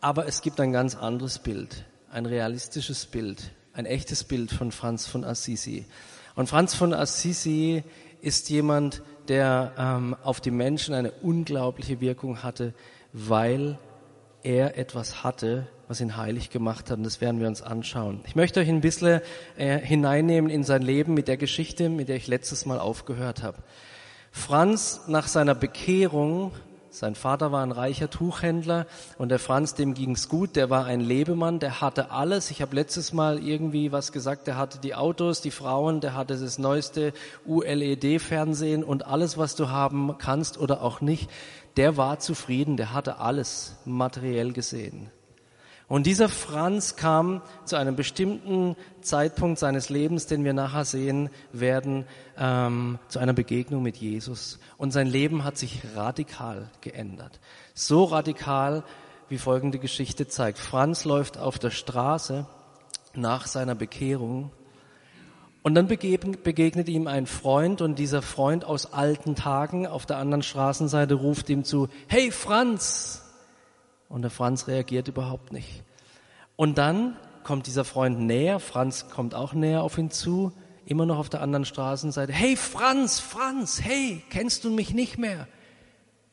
Aber 0.00 0.26
es 0.26 0.42
gibt 0.42 0.60
ein 0.60 0.72
ganz 0.72 0.96
anderes 0.96 1.38
Bild, 1.38 1.84
ein 2.10 2.26
realistisches 2.26 3.06
Bild, 3.06 3.52
ein 3.72 3.86
echtes 3.86 4.24
Bild 4.24 4.50
von 4.50 4.72
Franz 4.72 5.06
von 5.06 5.24
Assisi. 5.24 5.86
Und 6.34 6.48
Franz 6.48 6.74
von 6.74 6.92
Assisi 6.92 7.84
ist 8.20 8.50
jemand, 8.50 9.02
der 9.28 9.72
ähm, 9.78 10.16
auf 10.24 10.40
die 10.40 10.50
Menschen 10.50 10.94
eine 10.94 11.12
unglaubliche 11.12 12.00
Wirkung 12.00 12.42
hatte, 12.42 12.74
weil 13.12 13.78
er 14.42 14.76
etwas 14.76 15.22
hatte, 15.22 15.66
was 15.88 16.00
ihn 16.00 16.16
heilig 16.16 16.50
gemacht 16.50 16.90
hat. 16.90 16.98
Und 16.98 17.04
das 17.04 17.20
werden 17.20 17.40
wir 17.40 17.48
uns 17.48 17.62
anschauen. 17.62 18.20
Ich 18.26 18.36
möchte 18.36 18.60
euch 18.60 18.68
ein 18.68 18.80
bisschen 18.80 19.20
äh, 19.56 19.78
hineinnehmen 19.78 20.50
in 20.50 20.64
sein 20.64 20.82
Leben 20.82 21.14
mit 21.14 21.28
der 21.28 21.36
Geschichte, 21.36 21.88
mit 21.88 22.08
der 22.08 22.16
ich 22.16 22.26
letztes 22.26 22.66
Mal 22.66 22.78
aufgehört 22.78 23.42
habe. 23.42 23.58
Franz 24.30 25.02
nach 25.06 25.28
seiner 25.28 25.54
Bekehrung 25.54 26.52
sein 26.94 27.16
Vater 27.16 27.50
war 27.50 27.64
ein 27.64 27.72
reicher 27.72 28.08
Tuchhändler 28.08 28.86
und 29.18 29.30
der 29.30 29.40
Franz, 29.40 29.74
dem 29.74 29.94
ging's 29.94 30.28
gut, 30.28 30.54
der 30.54 30.70
war 30.70 30.84
ein 30.84 31.00
Lebemann, 31.00 31.58
der 31.58 31.80
hatte 31.80 32.12
alles. 32.12 32.52
Ich 32.52 32.62
habe 32.62 32.76
letztes 32.76 33.12
Mal 33.12 33.44
irgendwie 33.44 33.90
was 33.90 34.12
gesagt, 34.12 34.46
der 34.46 34.56
hatte 34.56 34.78
die 34.78 34.94
Autos, 34.94 35.40
die 35.40 35.50
Frauen, 35.50 36.00
der 36.00 36.14
hatte 36.14 36.38
das 36.38 36.56
neueste 36.56 37.12
ULED-Fernsehen 37.46 38.84
und 38.84 39.06
alles, 39.06 39.36
was 39.36 39.56
du 39.56 39.70
haben 39.70 40.18
kannst 40.18 40.56
oder 40.56 40.82
auch 40.82 41.00
nicht. 41.00 41.28
Der 41.76 41.96
war 41.96 42.20
zufrieden, 42.20 42.76
der 42.76 42.92
hatte 42.92 43.18
alles 43.18 43.74
materiell 43.84 44.52
gesehen. 44.52 45.10
Und 45.94 46.06
dieser 46.06 46.28
Franz 46.28 46.96
kam 46.96 47.40
zu 47.66 47.76
einem 47.76 47.94
bestimmten 47.94 48.74
Zeitpunkt 49.00 49.60
seines 49.60 49.90
Lebens, 49.90 50.26
den 50.26 50.42
wir 50.42 50.52
nachher 50.52 50.84
sehen 50.84 51.30
werden, 51.52 52.04
ähm, 52.36 52.98
zu 53.06 53.20
einer 53.20 53.32
Begegnung 53.32 53.80
mit 53.84 53.98
Jesus. 53.98 54.58
Und 54.76 54.90
sein 54.90 55.06
Leben 55.06 55.44
hat 55.44 55.56
sich 55.56 55.82
radikal 55.94 56.68
geändert. 56.80 57.38
So 57.74 58.02
radikal, 58.02 58.82
wie 59.28 59.38
folgende 59.38 59.78
Geschichte 59.78 60.26
zeigt. 60.26 60.58
Franz 60.58 61.04
läuft 61.04 61.38
auf 61.38 61.60
der 61.60 61.70
Straße 61.70 62.44
nach 63.14 63.46
seiner 63.46 63.76
Bekehrung 63.76 64.50
und 65.62 65.76
dann 65.76 65.86
begegnet 65.86 66.88
ihm 66.88 67.06
ein 67.06 67.26
Freund 67.26 67.80
und 67.80 68.00
dieser 68.00 68.20
Freund 68.20 68.64
aus 68.64 68.92
alten 68.92 69.36
Tagen 69.36 69.86
auf 69.86 70.06
der 70.06 70.16
anderen 70.16 70.42
Straßenseite 70.42 71.14
ruft 71.14 71.48
ihm 71.50 71.62
zu, 71.62 71.86
hey 72.08 72.32
Franz, 72.32 73.23
und 74.08 74.22
der 74.22 74.30
Franz 74.30 74.66
reagiert 74.68 75.08
überhaupt 75.08 75.52
nicht. 75.52 75.82
Und 76.56 76.78
dann 76.78 77.16
kommt 77.42 77.66
dieser 77.66 77.84
Freund 77.84 78.20
näher, 78.20 78.60
Franz 78.60 79.08
kommt 79.10 79.34
auch 79.34 79.52
näher 79.52 79.82
auf 79.82 79.98
ihn 79.98 80.10
zu, 80.10 80.52
immer 80.86 81.06
noch 81.06 81.18
auf 81.18 81.28
der 81.28 81.42
anderen 81.42 81.64
Straßenseite. 81.64 82.32
Hey 82.32 82.56
Franz, 82.56 83.20
Franz, 83.20 83.80
hey, 83.82 84.22
kennst 84.30 84.64
du 84.64 84.70
mich 84.70 84.94
nicht 84.94 85.18
mehr? 85.18 85.46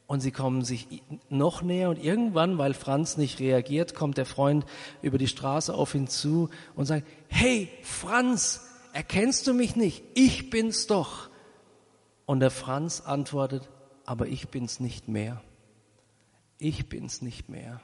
Und 0.08 0.20
sie 0.20 0.32
kommen 0.32 0.66
sich 0.66 0.88
noch 1.30 1.62
näher 1.62 1.90
und 1.90 2.04
irgendwann, 2.04 2.58
weil 2.58 2.74
Franz 2.74 3.16
nicht 3.16 3.40
reagiert, 3.40 3.96
kommt 3.96 4.18
der 4.18 4.26
Freund 4.26 4.66
über 5.02 5.18
die 5.18 5.28
Straße 5.28 5.74
auf 5.74 5.96
ihn 5.96 6.08
zu 6.08 6.50
und 6.76 6.86
sagt, 6.86 7.08
hey 7.30 7.70
Franz, 7.82 8.68
erkennst 8.92 9.48
du 9.48 9.54
mich 9.54 9.78
nicht? 9.78 10.04
Ich 10.14 10.50
bin's 10.50 10.88
doch. 10.88 11.30
Und 12.26 12.42
der 12.42 12.52
Franz 12.52 13.02
antwortet, 13.02 13.70
aber 14.06 14.28
ich 14.28 14.50
bin's 14.50 14.82
nicht 14.82 15.08
mehr 15.08 15.42
ich 16.62 16.88
bin's 16.88 17.22
nicht 17.22 17.50
mehr. 17.50 17.82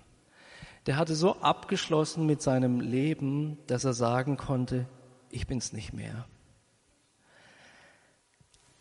Der 0.86 0.98
hatte 0.98 1.16
so 1.16 1.42
abgeschlossen 1.42 2.26
mit 2.26 2.42
seinem 2.42 2.80
Leben, 2.80 3.58
dass 3.68 3.84
er 3.84 3.94
sagen 3.94 4.38
konnte, 4.38 4.86
ich 5.30 5.48
bin's 5.48 5.74
nicht 5.74 5.94
mehr. 5.94 6.26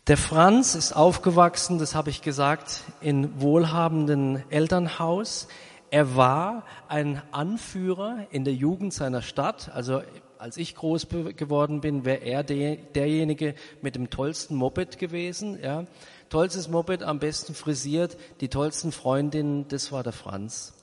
Der 0.07 0.17
Franz 0.17 0.76
ist 0.76 0.93
aufgewachsen, 0.93 1.79
das 1.79 1.97
habe 1.97 2.11
ich 2.11 2.23
gesagt, 2.23 2.85
in 3.00 3.41
wohlhabenden 3.41 4.45
Elternhaus. 4.50 5.49
Er 5.91 6.15
war 6.15 6.65
ein 6.87 7.21
Anführer 7.33 8.26
in 8.31 8.45
der 8.45 8.55
Jugend 8.55 8.95
seiner 8.95 9.23
Stadt. 9.23 9.71
Also 9.75 10.03
als 10.38 10.59
ich 10.59 10.76
groß 10.76 11.09
geworden 11.37 11.81
bin, 11.81 12.05
wäre 12.05 12.19
er 12.19 12.45
derjenige 12.45 13.57
mit 13.83 13.97
dem 13.97 14.11
tollsten 14.11 14.55
Moped 14.55 14.99
gewesen. 14.99 15.59
Ja 15.61 15.87
tollstes 16.28 16.68
Moped, 16.68 17.02
am 17.02 17.18
besten 17.18 17.54
frisiert, 17.54 18.16
die 18.40 18.49
tollsten 18.49 18.92
Freundinnen, 18.92 19.68
das 19.68 19.92
war 19.92 20.02
der 20.02 20.12
Franz. 20.12 20.75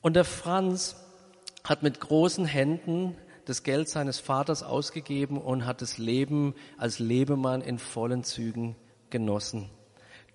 Und 0.00 0.16
der 0.16 0.24
Franz 0.24 0.96
hat 1.64 1.82
mit 1.82 2.00
großen 2.00 2.44
Händen 2.44 3.16
das 3.46 3.62
Geld 3.62 3.88
seines 3.88 4.18
Vaters 4.18 4.62
ausgegeben 4.62 5.38
und 5.38 5.66
hat 5.66 5.82
das 5.82 5.98
Leben 5.98 6.54
als 6.78 6.98
Lebemann 6.98 7.60
in 7.60 7.78
vollen 7.78 8.24
Zügen 8.24 8.76
genossen. 9.10 9.70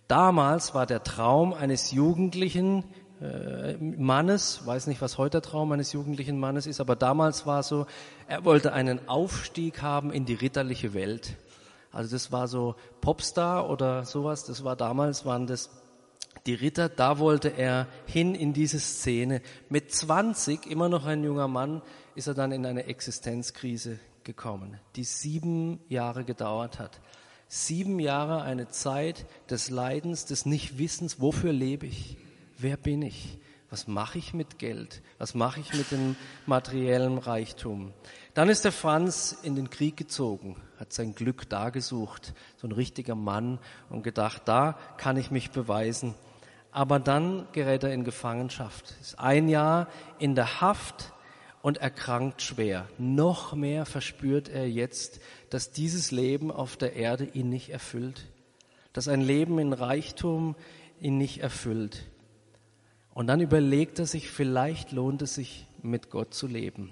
Damals 0.08 0.74
war 0.74 0.86
der 0.86 1.04
Traum 1.04 1.54
eines 1.54 1.92
jugendlichen 1.92 2.84
äh, 3.22 3.74
Mannes, 3.78 4.66
weiß 4.66 4.88
nicht, 4.88 5.02
was 5.02 5.18
heute 5.18 5.42
der 5.42 5.42
Traum 5.42 5.72
eines 5.72 5.94
jugendlichen 5.94 6.40
Mannes 6.40 6.66
ist, 6.66 6.80
aber 6.80 6.96
damals 6.96 7.46
war 7.46 7.64
so, 7.64 7.86
er 8.28 8.46
wollte 8.46 8.74
einen 8.74 9.08
Aufstieg 9.08 9.82
haben 9.82 10.12
in 10.12 10.26
die 10.26 10.36
ritterliche 10.36 10.94
Welt. 10.94 11.36
Also 11.92 12.12
das 12.16 12.32
war 12.32 12.48
so 12.48 12.76
Popstar 13.02 13.70
oder 13.70 14.06
sowas, 14.06 14.44
das 14.44 14.64
war 14.64 14.76
damals, 14.76 15.26
waren 15.26 15.48
das 15.48 15.70
die 16.46 16.54
Ritter, 16.54 16.90
da 16.90 17.20
wollte 17.20 17.50
er 17.50 17.88
hin 18.06 18.36
in 18.36 18.54
diese 18.54 18.80
Szene. 18.80 19.42
Mit 19.70 19.92
20, 19.92 20.68
immer 20.68 20.90
noch 20.90 21.06
ein 21.06 21.24
junger 21.24 21.48
Mann, 21.48 21.82
ist 22.16 22.28
er 22.28 22.34
dann 22.34 22.52
in 22.52 22.66
eine 22.66 22.86
Existenzkrise 22.86 24.00
gekommen, 24.24 24.80
die 24.96 25.04
sieben 25.04 25.80
Jahre 25.90 26.24
gedauert 26.24 26.80
hat. 26.80 27.02
Sieben 27.48 28.00
Jahre 28.00 28.44
eine 28.44 28.70
Zeit 28.70 29.26
des 29.50 29.70
Leidens, 29.70 30.26
des 30.26 30.46
Nichtwissens, 30.46 31.20
wofür 31.20 31.52
lebe 31.52 31.88
ich? 31.88 32.18
Wer 32.58 32.78
bin 32.78 33.02
ich? 33.02 33.40
Was 33.72 33.88
mache 33.88 34.18
ich 34.18 34.34
mit 34.34 34.60
Geld? 34.60 35.02
Was 35.18 35.36
mache 35.36 35.60
ich 35.60 35.74
mit 35.74 35.92
dem 35.92 36.16
materiellen 36.46 37.18
Reichtum? 37.18 37.94
Dann 38.40 38.48
ist 38.48 38.64
der 38.64 38.72
Franz 38.72 39.38
in 39.44 39.58
den 39.58 39.70
Krieg 39.70 39.98
gezogen, 39.98 40.56
hat 40.80 40.94
sein 40.94 41.14
Glück 41.14 41.50
da 41.50 41.72
gesucht, 41.72 42.34
so 42.56 42.70
ein 42.70 42.72
richtiger 42.72 43.14
Mann 43.14 43.60
und 43.90 44.02
gedacht, 44.02 44.44
da 44.46 44.80
kann 44.96 45.18
ich 45.18 45.30
mich 45.30 45.52
beweisen. 45.52 46.16
Aber 46.72 47.00
dann 47.00 47.50
gerät 47.52 47.84
er 47.84 47.94
in 47.94 48.06
Gefangenschaft, 48.06 48.96
ist 49.02 49.20
ein 49.20 49.50
Jahr 49.50 49.90
in 50.20 50.36
der 50.36 50.62
Haft 50.62 51.12
und 51.62 51.80
erkrankt 51.80 52.42
schwer. 52.42 52.88
Noch 52.98 53.56
mehr 53.56 53.86
verspürt 53.86 54.48
er 54.48 54.70
jetzt, 54.70 55.20
dass 55.50 55.72
dieses 55.72 56.12
Leben 56.12 56.50
auf 56.50 56.78
der 56.78 56.94
Erde 56.94 57.26
ihn 57.26 57.50
nicht 57.50 57.72
erfüllt, 57.72 58.26
dass 58.94 59.10
ein 59.10 59.20
Leben 59.20 59.60
in 59.60 59.74
Reichtum 59.74 60.56
ihn 61.02 61.18
nicht 61.18 61.40
erfüllt. 61.40 62.06
Und 63.14 63.28
dann 63.28 63.42
überlegt 63.42 64.00
er 64.00 64.06
sich, 64.06 64.30
vielleicht 64.30 64.94
lohnt 64.94 65.24
es 65.24 65.36
sich, 65.36 65.68
mit 65.82 66.10
Gott 66.10 66.34
zu 66.34 66.48
leben. 66.48 66.90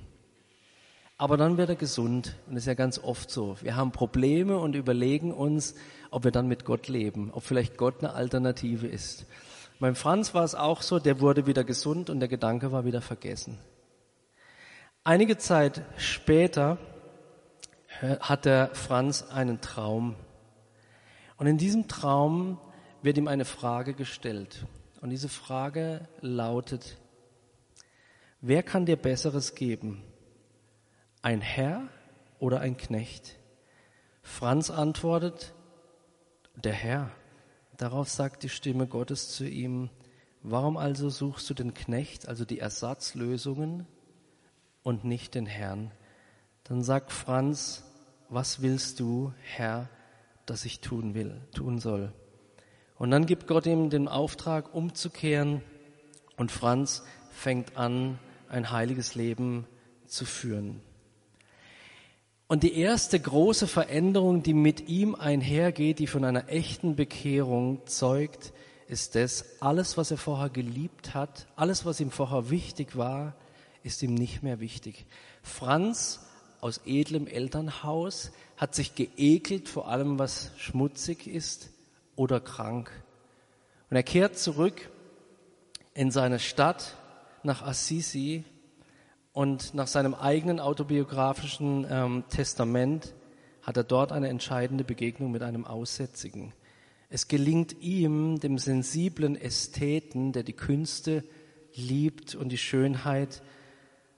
Aber 1.17 1.35
dann 1.37 1.57
wird 1.57 1.69
er 1.69 1.75
gesund. 1.75 2.35
Und 2.47 2.55
das 2.55 2.63
ist 2.63 2.67
ja 2.67 2.73
ganz 2.75 2.99
oft 2.99 3.31
so. 3.31 3.57
Wir 3.61 3.75
haben 3.75 3.91
Probleme 3.91 4.57
und 4.57 4.75
überlegen 4.75 5.33
uns, 5.33 5.75
ob 6.11 6.23
wir 6.23 6.31
dann 6.31 6.47
mit 6.47 6.63
Gott 6.63 6.87
leben, 6.87 7.31
ob 7.31 7.43
vielleicht 7.43 7.77
Gott 7.77 7.99
eine 7.99 8.13
Alternative 8.13 8.87
ist. 8.87 9.25
Beim 9.79 9.95
Franz 9.95 10.33
war 10.33 10.43
es 10.43 10.55
auch 10.55 10.81
so, 10.81 10.99
der 10.99 11.19
wurde 11.19 11.47
wieder 11.47 11.63
gesund 11.63 12.09
und 12.09 12.19
der 12.19 12.29
Gedanke 12.29 12.71
war 12.71 12.85
wieder 12.85 13.01
vergessen. 13.01 13.57
Einige 15.03 15.37
Zeit 15.37 15.81
später 15.97 16.77
hat 18.19 18.45
der 18.45 18.73
Franz 18.73 19.23
einen 19.23 19.61
Traum. 19.61 20.15
Und 21.37 21.47
in 21.47 21.57
diesem 21.57 21.87
Traum 21.87 22.59
wird 23.01 23.17
ihm 23.17 23.27
eine 23.27 23.45
Frage 23.45 23.93
gestellt. 23.93 24.65
Und 25.01 25.09
diese 25.11 25.29
Frage 25.29 26.07
lautet, 26.21 26.97
wer 28.41 28.63
kann 28.63 28.85
dir 28.85 28.97
Besseres 28.97 29.55
geben? 29.55 30.03
Ein 31.27 31.41
Herr 31.41 31.89
oder 32.39 32.61
ein 32.61 32.77
Knecht? 32.77 33.35
Franz 34.21 34.69
antwortet, 34.69 35.53
der 36.55 36.71
Herr. 36.71 37.11
Darauf 37.75 38.07
sagt 38.07 38.43
die 38.43 38.49
Stimme 38.49 38.87
Gottes 38.87 39.35
zu 39.35 39.45
ihm, 39.45 39.89
warum 40.41 40.77
also 40.77 41.09
suchst 41.09 41.49
du 41.49 41.53
den 41.53 41.73
Knecht, 41.73 42.29
also 42.29 42.45
die 42.45 42.59
Ersatzlösungen 42.59 43.85
und 44.83 45.03
nicht 45.03 45.35
den 45.35 45.45
Herrn? 45.45 45.91
Dann 46.63 46.81
sagt 46.81 47.11
Franz, 47.11 47.83
was 48.29 48.61
willst 48.61 49.01
du, 49.01 49.33
Herr, 49.43 49.89
dass 50.45 50.63
ich 50.63 50.79
tun 50.79 51.13
will, 51.13 51.41
tun 51.53 51.79
soll? 51.79 52.13
Und 52.95 53.11
dann 53.11 53.25
gibt 53.25 53.47
Gott 53.47 53.65
ihm 53.65 53.89
den 53.89 54.07
Auftrag, 54.07 54.73
umzukehren 54.73 55.61
und 56.37 56.53
Franz 56.53 57.03
fängt 57.31 57.75
an, 57.75 58.17
ein 58.47 58.71
heiliges 58.71 59.13
Leben 59.15 59.67
zu 60.05 60.23
führen. 60.23 60.86
Und 62.47 62.63
die 62.63 62.77
erste 62.77 63.19
große 63.19 63.67
Veränderung, 63.67 64.41
die 64.41 64.53
mit 64.53 64.87
ihm 64.87 65.15
einhergeht, 65.15 65.99
die 65.99 66.07
von 66.07 66.23
einer 66.23 66.47
echten 66.47 66.95
Bekehrung 66.95 67.85
zeugt, 67.85 68.53
ist 68.87 69.15
das, 69.15 69.43
alles, 69.59 69.97
was 69.97 70.11
er 70.11 70.17
vorher 70.17 70.49
geliebt 70.49 71.13
hat, 71.13 71.47
alles, 71.57 71.85
was 71.85 71.99
ihm 71.99 72.09
vorher 72.09 72.49
wichtig 72.49 72.95
war, 72.95 73.35
ist 73.83 74.01
ihm 74.01 74.13
nicht 74.13 74.43
mehr 74.43 74.61
wichtig. 74.61 75.05
Franz 75.43 76.21
aus 76.61 76.81
edlem 76.85 77.27
Elternhaus 77.27 78.31
hat 78.55 78.75
sich 78.75 78.95
geekelt 78.95 79.67
vor 79.67 79.89
allem, 79.89 80.17
was 80.17 80.51
schmutzig 80.57 81.27
ist 81.27 81.69
oder 82.15 82.39
krank. 82.39 82.89
Und 83.89 83.97
er 83.97 84.03
kehrt 84.03 84.37
zurück 84.37 84.89
in 85.93 86.11
seine 86.11 86.39
Stadt 86.39 86.95
nach 87.43 87.61
Assisi 87.61 88.45
und 89.37 89.75
nach 89.75 89.85
seinem 89.85 90.15
eigenen 90.15 90.59
autobiografischen 90.59 91.85
ähm, 91.91 92.23
Testament 92.27 93.13
hat 93.61 93.77
er 93.77 93.83
dort 93.83 94.11
eine 94.11 94.29
entscheidende 94.29 94.83
Begegnung 94.83 95.31
mit 95.31 95.43
einem 95.43 95.63
Aussätzigen. 95.63 96.53
Es 97.11 97.27
gelingt 97.27 97.79
ihm, 97.79 98.39
dem 98.39 98.57
sensiblen 98.57 99.39
Ästheten, 99.39 100.31
der 100.31 100.41
die 100.41 100.53
Künste 100.53 101.23
liebt 101.75 102.33
und 102.33 102.49
die 102.49 102.57
Schönheit, 102.57 103.43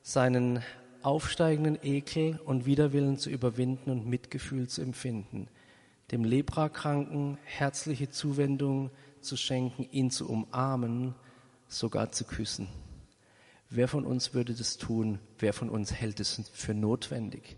seinen 0.02 0.64
aufsteigenden 1.02 1.78
Ekel 1.84 2.40
und 2.46 2.66
Widerwillen 2.66 3.18
zu 3.18 3.30
überwinden 3.30 3.90
und 3.90 4.08
Mitgefühl 4.08 4.70
zu 4.70 4.82
empfinden, 4.82 5.50
dem 6.12 6.24
Leprakranken 6.24 7.38
herzliche 7.44 8.10
Zuwendung 8.10 8.90
zu 9.20 9.36
schenken, 9.36 9.86
ihn 9.92 10.12
zu 10.12 10.30
umarmen, 10.30 11.14
sogar 11.68 12.10
zu 12.14 12.24
küssen. 12.24 12.70
Wer 13.70 13.88
von 13.88 14.06
uns 14.06 14.34
würde 14.34 14.54
das 14.54 14.78
tun? 14.78 15.20
Wer 15.38 15.54
von 15.54 15.70
uns 15.70 15.94
hält 15.94 16.20
es 16.20 16.42
für 16.54 16.74
notwendig? 16.74 17.58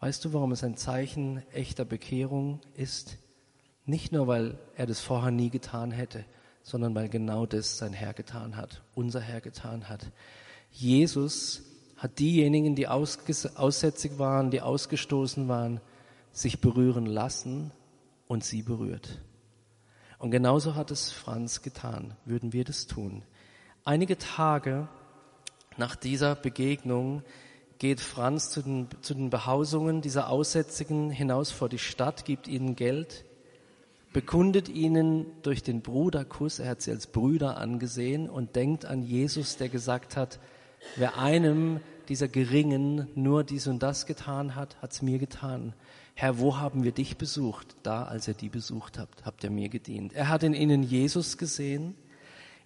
Weißt 0.00 0.24
du, 0.24 0.32
warum 0.32 0.52
es 0.52 0.64
ein 0.64 0.76
Zeichen 0.76 1.42
echter 1.52 1.84
Bekehrung 1.84 2.60
ist? 2.74 3.18
Nicht 3.84 4.10
nur, 4.10 4.26
weil 4.26 4.58
er 4.74 4.86
das 4.86 5.00
vorher 5.00 5.30
nie 5.30 5.48
getan 5.48 5.92
hätte, 5.92 6.24
sondern 6.62 6.94
weil 6.96 7.08
genau 7.08 7.46
das 7.46 7.78
sein 7.78 7.92
Herr 7.92 8.14
getan 8.14 8.56
hat, 8.56 8.82
unser 8.94 9.20
Herr 9.20 9.40
getan 9.40 9.88
hat. 9.88 10.10
Jesus 10.72 11.62
hat 11.96 12.18
diejenigen, 12.18 12.74
die 12.74 12.88
aussätzig 12.88 14.18
waren, 14.18 14.50
die 14.50 14.60
ausgestoßen 14.60 15.46
waren, 15.46 15.80
sich 16.32 16.60
berühren 16.60 17.06
lassen 17.06 17.70
und 18.26 18.44
sie 18.44 18.62
berührt. 18.62 19.20
Und 20.18 20.32
genauso 20.32 20.74
hat 20.74 20.90
es 20.90 21.12
Franz 21.12 21.62
getan. 21.62 22.16
Würden 22.24 22.52
wir 22.52 22.64
das 22.64 22.86
tun? 22.86 23.22
Einige 23.86 24.18
Tage 24.18 24.88
nach 25.76 25.94
dieser 25.94 26.34
Begegnung 26.34 27.22
geht 27.78 28.00
Franz 28.00 28.50
zu 28.50 28.60
den, 28.60 28.88
zu 29.00 29.14
den 29.14 29.30
Behausungen 29.30 30.00
dieser 30.00 30.28
Aussätzigen 30.28 31.08
hinaus 31.08 31.52
vor 31.52 31.68
die 31.68 31.78
Stadt, 31.78 32.24
gibt 32.24 32.48
ihnen 32.48 32.74
Geld, 32.74 33.24
bekundet 34.12 34.68
ihnen 34.68 35.26
durch 35.42 35.62
den 35.62 35.82
Bruderkuss, 35.82 36.58
er 36.58 36.70
hat 36.70 36.82
sie 36.82 36.90
als 36.90 37.06
Brüder 37.06 37.58
angesehen 37.58 38.28
und 38.28 38.56
denkt 38.56 38.86
an 38.86 39.04
Jesus, 39.04 39.56
der 39.56 39.68
gesagt 39.68 40.16
hat, 40.16 40.40
wer 40.96 41.18
einem 41.18 41.78
dieser 42.08 42.26
Geringen 42.26 43.06
nur 43.14 43.44
dies 43.44 43.68
und 43.68 43.84
das 43.84 44.04
getan 44.04 44.56
hat, 44.56 44.82
hat's 44.82 45.00
mir 45.00 45.20
getan. 45.20 45.74
Herr, 46.14 46.40
wo 46.40 46.56
haben 46.56 46.82
wir 46.82 46.90
dich 46.90 47.18
besucht? 47.18 47.76
Da, 47.84 48.02
als 48.02 48.26
ihr 48.26 48.34
die 48.34 48.48
besucht 48.48 48.98
habt, 48.98 49.24
habt 49.24 49.44
ihr 49.44 49.50
mir 49.50 49.68
gedient. 49.68 50.12
Er 50.12 50.28
hat 50.28 50.42
in 50.42 50.54
ihnen 50.54 50.82
Jesus 50.82 51.38
gesehen, 51.38 51.94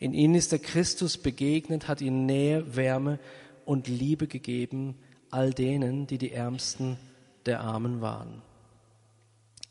in 0.01 0.15
ihnen 0.15 0.35
ist 0.35 0.51
der 0.51 0.59
Christus 0.59 1.19
begegnet, 1.19 1.87
hat 1.87 2.01
ihnen 2.01 2.25
Nähe, 2.25 2.75
Wärme 2.75 3.19
und 3.67 3.87
Liebe 3.87 4.27
gegeben, 4.27 4.99
all 5.31 5.53
denen, 5.53 6.07
die 6.07 6.17
die 6.17 6.33
Ärmsten 6.33 6.97
der 7.45 7.61
Armen 7.61 8.01
waren. 8.01 8.41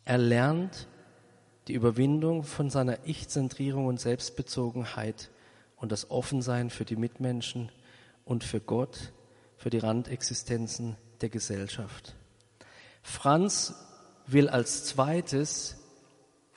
Er 0.05 0.19
lernt 0.19 0.87
die 1.67 1.73
Überwindung 1.73 2.43
von 2.43 2.69
seiner 2.69 2.99
Ich-Zentrierung 3.05 3.87
und 3.87 3.99
Selbstbezogenheit 3.99 5.31
und 5.77 5.91
das 5.91 6.11
Offensein 6.11 6.69
für 6.69 6.85
die 6.85 6.95
Mitmenschen 6.95 7.71
und 8.23 8.43
für 8.43 8.59
Gott, 8.59 9.11
für 9.57 9.71
die 9.71 9.79
Randexistenzen 9.79 10.95
der 11.21 11.29
Gesellschaft. 11.29 12.15
Franz 13.01 13.73
will 14.27 14.47
als 14.47 14.85
zweites, 14.85 15.77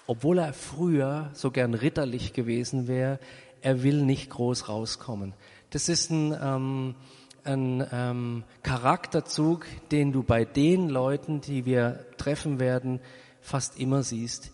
obwohl 0.06 0.38
er 0.38 0.52
früher 0.52 1.30
so 1.32 1.50
gern 1.50 1.72
ritterlich 1.72 2.34
gewesen 2.34 2.86
wäre, 2.86 3.18
er 3.62 3.82
will 3.82 4.02
nicht 4.02 4.30
groß 4.30 4.68
rauskommen. 4.68 5.34
Das 5.70 5.88
ist 5.88 6.10
ein, 6.10 6.36
ähm, 6.40 6.94
ein 7.44 7.86
ähm, 7.92 8.44
Charakterzug, 8.62 9.66
den 9.90 10.12
du 10.12 10.22
bei 10.22 10.44
den 10.44 10.88
Leuten, 10.88 11.40
die 11.40 11.64
wir 11.64 12.04
treffen 12.18 12.60
werden, 12.60 13.00
fast 13.40 13.78
immer 13.78 14.02
siehst 14.02 14.52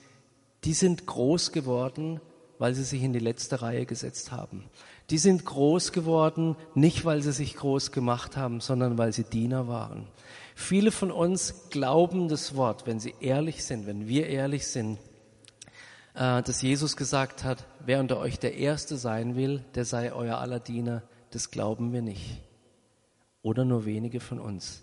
die 0.64 0.72
sind 0.72 1.06
groß 1.06 1.52
geworden, 1.52 2.20
weil 2.58 2.74
sie 2.74 2.82
sich 2.82 3.02
in 3.02 3.12
die 3.12 3.20
letzte 3.20 3.62
Reihe 3.62 3.86
gesetzt 3.86 4.32
haben. 4.32 4.64
Die 5.10 5.18
sind 5.18 5.44
groß 5.44 5.92
geworden, 5.92 6.56
nicht 6.74 7.04
weil 7.04 7.22
sie 7.22 7.32
sich 7.32 7.56
groß 7.56 7.92
gemacht 7.92 8.36
haben, 8.36 8.60
sondern 8.60 8.98
weil 8.98 9.12
sie 9.12 9.24
Diener 9.24 9.68
waren. 9.68 10.06
Viele 10.54 10.90
von 10.90 11.12
uns 11.12 11.70
glauben 11.70 12.28
das 12.28 12.56
Wort, 12.56 12.86
wenn 12.86 12.98
sie 12.98 13.14
ehrlich 13.20 13.64
sind, 13.64 13.86
wenn 13.86 14.08
wir 14.08 14.26
ehrlich 14.26 14.66
sind, 14.66 14.98
dass 16.18 16.62
Jesus 16.62 16.96
gesagt 16.96 17.44
hat, 17.44 17.64
wer 17.78 18.00
unter 18.00 18.18
euch 18.18 18.40
der 18.40 18.56
Erste 18.56 18.96
sein 18.96 19.36
will, 19.36 19.64
der 19.76 19.84
sei 19.84 20.12
euer 20.12 20.38
aller 20.38 20.58
Diener. 20.58 21.04
Das 21.30 21.52
glauben 21.52 21.92
wir 21.92 22.02
nicht. 22.02 22.42
Oder 23.42 23.64
nur 23.64 23.84
wenige 23.84 24.18
von 24.18 24.40
uns. 24.40 24.82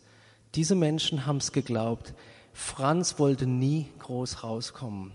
Diese 0.55 0.75
Menschen 0.75 1.25
haben 1.25 1.37
es 1.37 1.51
geglaubt. 1.51 2.13
Franz 2.53 3.19
wollte 3.19 3.47
nie 3.47 3.89
groß 3.99 4.45
rauskommen. 4.45 5.11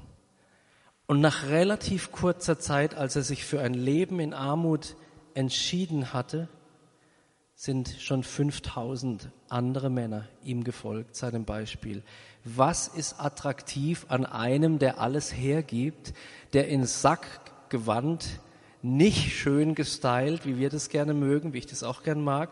Und 1.06 1.22
nach 1.22 1.46
relativ 1.48 2.12
kurzer 2.12 2.58
Zeit, 2.58 2.94
als 2.94 3.16
er 3.16 3.22
sich 3.22 3.46
für 3.46 3.62
ein 3.62 3.72
Leben 3.72 4.20
in 4.20 4.34
Armut 4.34 4.96
entschieden 5.32 6.12
hatte, 6.12 6.48
sind 7.60 7.94
schon 7.98 8.22
5000 8.22 9.28
andere 9.50 9.90
Männer 9.90 10.26
ihm 10.42 10.64
gefolgt, 10.64 11.14
seinem 11.14 11.44
Beispiel. 11.44 12.02
Was 12.42 12.88
ist 12.88 13.20
attraktiv 13.20 14.06
an 14.08 14.24
einem, 14.24 14.78
der 14.78 14.98
alles 14.98 15.30
hergibt, 15.30 16.14
der 16.54 16.68
in 16.68 16.86
Sackgewand, 16.86 18.40
nicht 18.80 19.34
schön 19.34 19.74
gestylt, 19.74 20.46
wie 20.46 20.56
wir 20.56 20.70
das 20.70 20.88
gerne 20.88 21.12
mögen, 21.12 21.52
wie 21.52 21.58
ich 21.58 21.66
das 21.66 21.82
auch 21.82 22.02
gern 22.02 22.24
mag, 22.24 22.48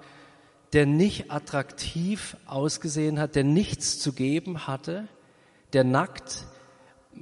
der 0.75 0.85
nicht 0.85 1.31
attraktiv 1.31 2.37
ausgesehen 2.45 3.19
hat, 3.19 3.35
der 3.35 3.45
nichts 3.45 3.99
zu 4.01 4.13
geben 4.13 4.67
hatte, 4.67 5.09
der 5.73 5.85
nackt 5.85 6.45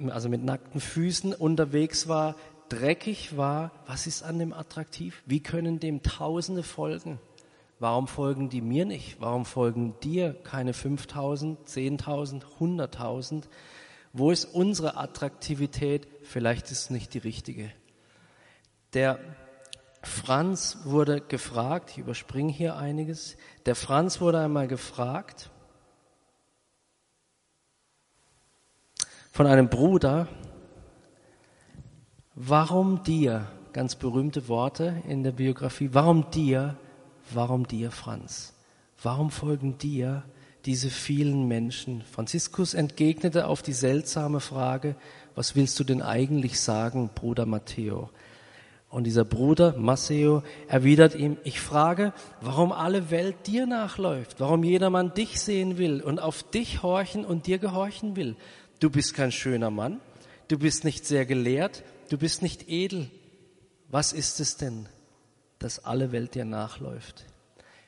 also 0.09 0.29
mit 0.29 0.43
nackten 0.43 0.81
Füßen 0.81 1.33
unterwegs 1.35 2.09
war, 2.09 2.35
dreckig 2.69 3.37
war, 3.37 3.71
was 3.87 4.09
ist 4.09 4.25
an 4.25 4.41
dem 4.41 4.53
attraktiv? 4.53 5.23
Wie 5.25 5.41
können 5.41 5.79
dem 5.79 6.03
Tausende 6.03 6.65
folgen? 6.65 7.21
Warum 7.79 8.09
folgen 8.09 8.49
die 8.49 8.63
mir 8.63 8.87
nicht? 8.87 9.21
Warum 9.21 9.45
folgen 9.45 9.95
dir 10.03 10.33
keine 10.33 10.73
5000, 10.73 11.69
10.000, 11.69 12.43
100.000? 12.59 13.45
Wo 14.15 14.31
ist 14.31 14.47
unsere 14.47 14.97
Attraktivität? 14.97 16.09
Vielleicht 16.23 16.71
ist 16.71 16.81
es 16.81 16.91
nicht 16.91 17.13
die 17.13 17.19
richtige. 17.19 17.71
Der 18.95 19.19
Franz 20.03 20.79
wurde 20.85 21.21
gefragt, 21.21 21.91
ich 21.91 21.99
überspringe 21.99 22.51
hier 22.53 22.77
einiges, 22.77 23.37
der 23.67 23.75
Franz 23.75 24.21
wurde 24.21 24.41
einmal 24.41 24.69
gefragt, 24.69 25.51
von 29.33 29.47
einem 29.47 29.69
Bruder, 29.69 30.29
warum 32.35 33.03
dir, 33.03 33.47
ganz 33.75 33.97
berühmte 33.97 34.49
Worte 34.49 35.03
in 35.07 35.23
der 35.23 35.33
Biografie, 35.33 35.91
warum 35.93 36.31
dir, 36.31 36.79
warum 37.33 37.67
dir, 37.67 37.91
Franz? 37.91 38.55
Warum 39.03 39.31
folgen 39.31 39.79
dir 39.79 40.25
diese 40.65 40.91
vielen 40.91 41.47
Menschen? 41.47 42.03
Franziskus 42.03 42.75
entgegnete 42.75 43.47
auf 43.47 43.63
die 43.63 43.73
seltsame 43.73 44.41
Frage, 44.41 44.97
was 45.35 45.55
willst 45.55 45.79
du 45.79 45.85
denn 45.85 46.03
eigentlich 46.03 46.61
sagen, 46.61 47.11
Bruder 47.15 47.47
Matteo? 47.47 48.11
Und 48.89 49.05
dieser 49.05 49.25
Bruder 49.25 49.77
Matteo 49.77 50.43
erwidert 50.69 51.15
ihm, 51.15 51.37
ich 51.45 51.61
frage, 51.61 52.13
warum 52.41 52.73
alle 52.73 53.11
Welt 53.11 53.47
dir 53.47 53.67
nachläuft, 53.67 54.41
warum 54.41 54.65
jedermann 54.65 55.13
dich 55.13 55.41
sehen 55.41 55.77
will 55.77 56.01
und 56.01 56.19
auf 56.19 56.43
dich 56.43 56.83
horchen 56.83 57.25
und 57.25 57.47
dir 57.47 57.59
gehorchen 57.59 58.17
will. 58.17 58.37
Du 58.81 58.89
bist 58.89 59.15
kein 59.15 59.33
schöner 59.33 59.71
Mann, 59.71 60.01
du 60.49 60.59
bist 60.59 60.85
nicht 60.85 61.05
sehr 61.05 61.27
gelehrt, 61.27 61.83
du 62.09 62.17
bist 62.17 62.43
nicht 62.43 62.69
edel. 62.71 63.11
Was 63.89 64.13
ist 64.13 64.41
es 64.41 64.57
denn, 64.57 64.89
dass 65.59 65.85
alle 65.85 66.13
Welt 66.13 66.35
dir 66.35 66.45
nachläuft? 66.45 67.27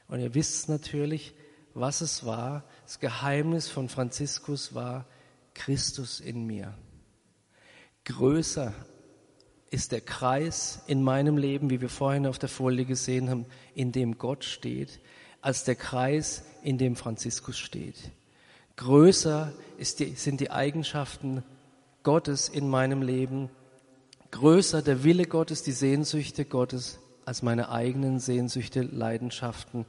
Und 0.09 0.21
ihr 0.21 0.35
wisst 0.35 0.69
natürlich, 0.69 1.35
was 1.75 2.01
es 2.01 2.25
war. 2.25 2.65
Das 2.85 2.99
Geheimnis 2.99 3.69
von 3.69 3.89
Franziskus 3.89 4.75
war 4.75 5.07
Christus 5.55 6.21
in 6.21 6.47
mir. 6.47 6.75
Größer 8.05 8.73
ist 9.71 9.93
der 9.93 10.01
Kreis 10.01 10.81
in 10.87 11.03
meinem 11.03 11.37
Leben, 11.37 11.69
wie 11.69 11.81
wir 11.81 11.91
vorhin 11.91 12.27
auf 12.27 12.39
der 12.39 12.49
Folie 12.49 12.87
gesehen 12.87 13.29
haben, 13.29 13.47
in 13.75 13.93
dem 13.93 14.17
Gott 14.17 14.45
steht, 14.45 15.01
als 15.43 15.65
der 15.65 15.77
Kreis, 15.77 16.45
in 16.63 16.79
dem 16.79 16.97
Franziskus 16.97 17.59
steht. 17.59 18.11
Größer 18.77 19.53
die, 19.99 20.15
sind 20.15 20.41
die 20.41 20.51
Eigenschaften 20.51 21.43
Gottes 22.03 22.49
in 22.49 22.69
meinem 22.69 23.03
Leben. 23.03 23.51
Größer 24.31 24.83
der 24.83 25.05
Wille 25.05 25.27
Gottes, 25.27 25.63
die 25.63 25.73
Sehnsüchte 25.73 26.45
Gottes 26.45 26.99
als 27.29 27.43
meine 27.43 27.69
eigenen 27.69 28.21
Sehnsüchte, 28.21 28.81
Leidenschaften 28.81 29.85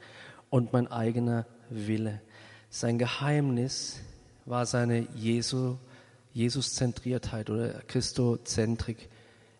und 0.50 0.74
mein 0.74 0.92
eigener 0.92 1.46
Wille. 1.70 2.20
Sein 2.68 2.98
Geheimnis 2.98 4.00
war 4.44 4.66
seine 4.66 5.08
Jesu, 5.14 5.78
Jesus-Zentriertheit 6.34 7.48
oder 7.48 7.80
Christozentrik. 7.88 9.08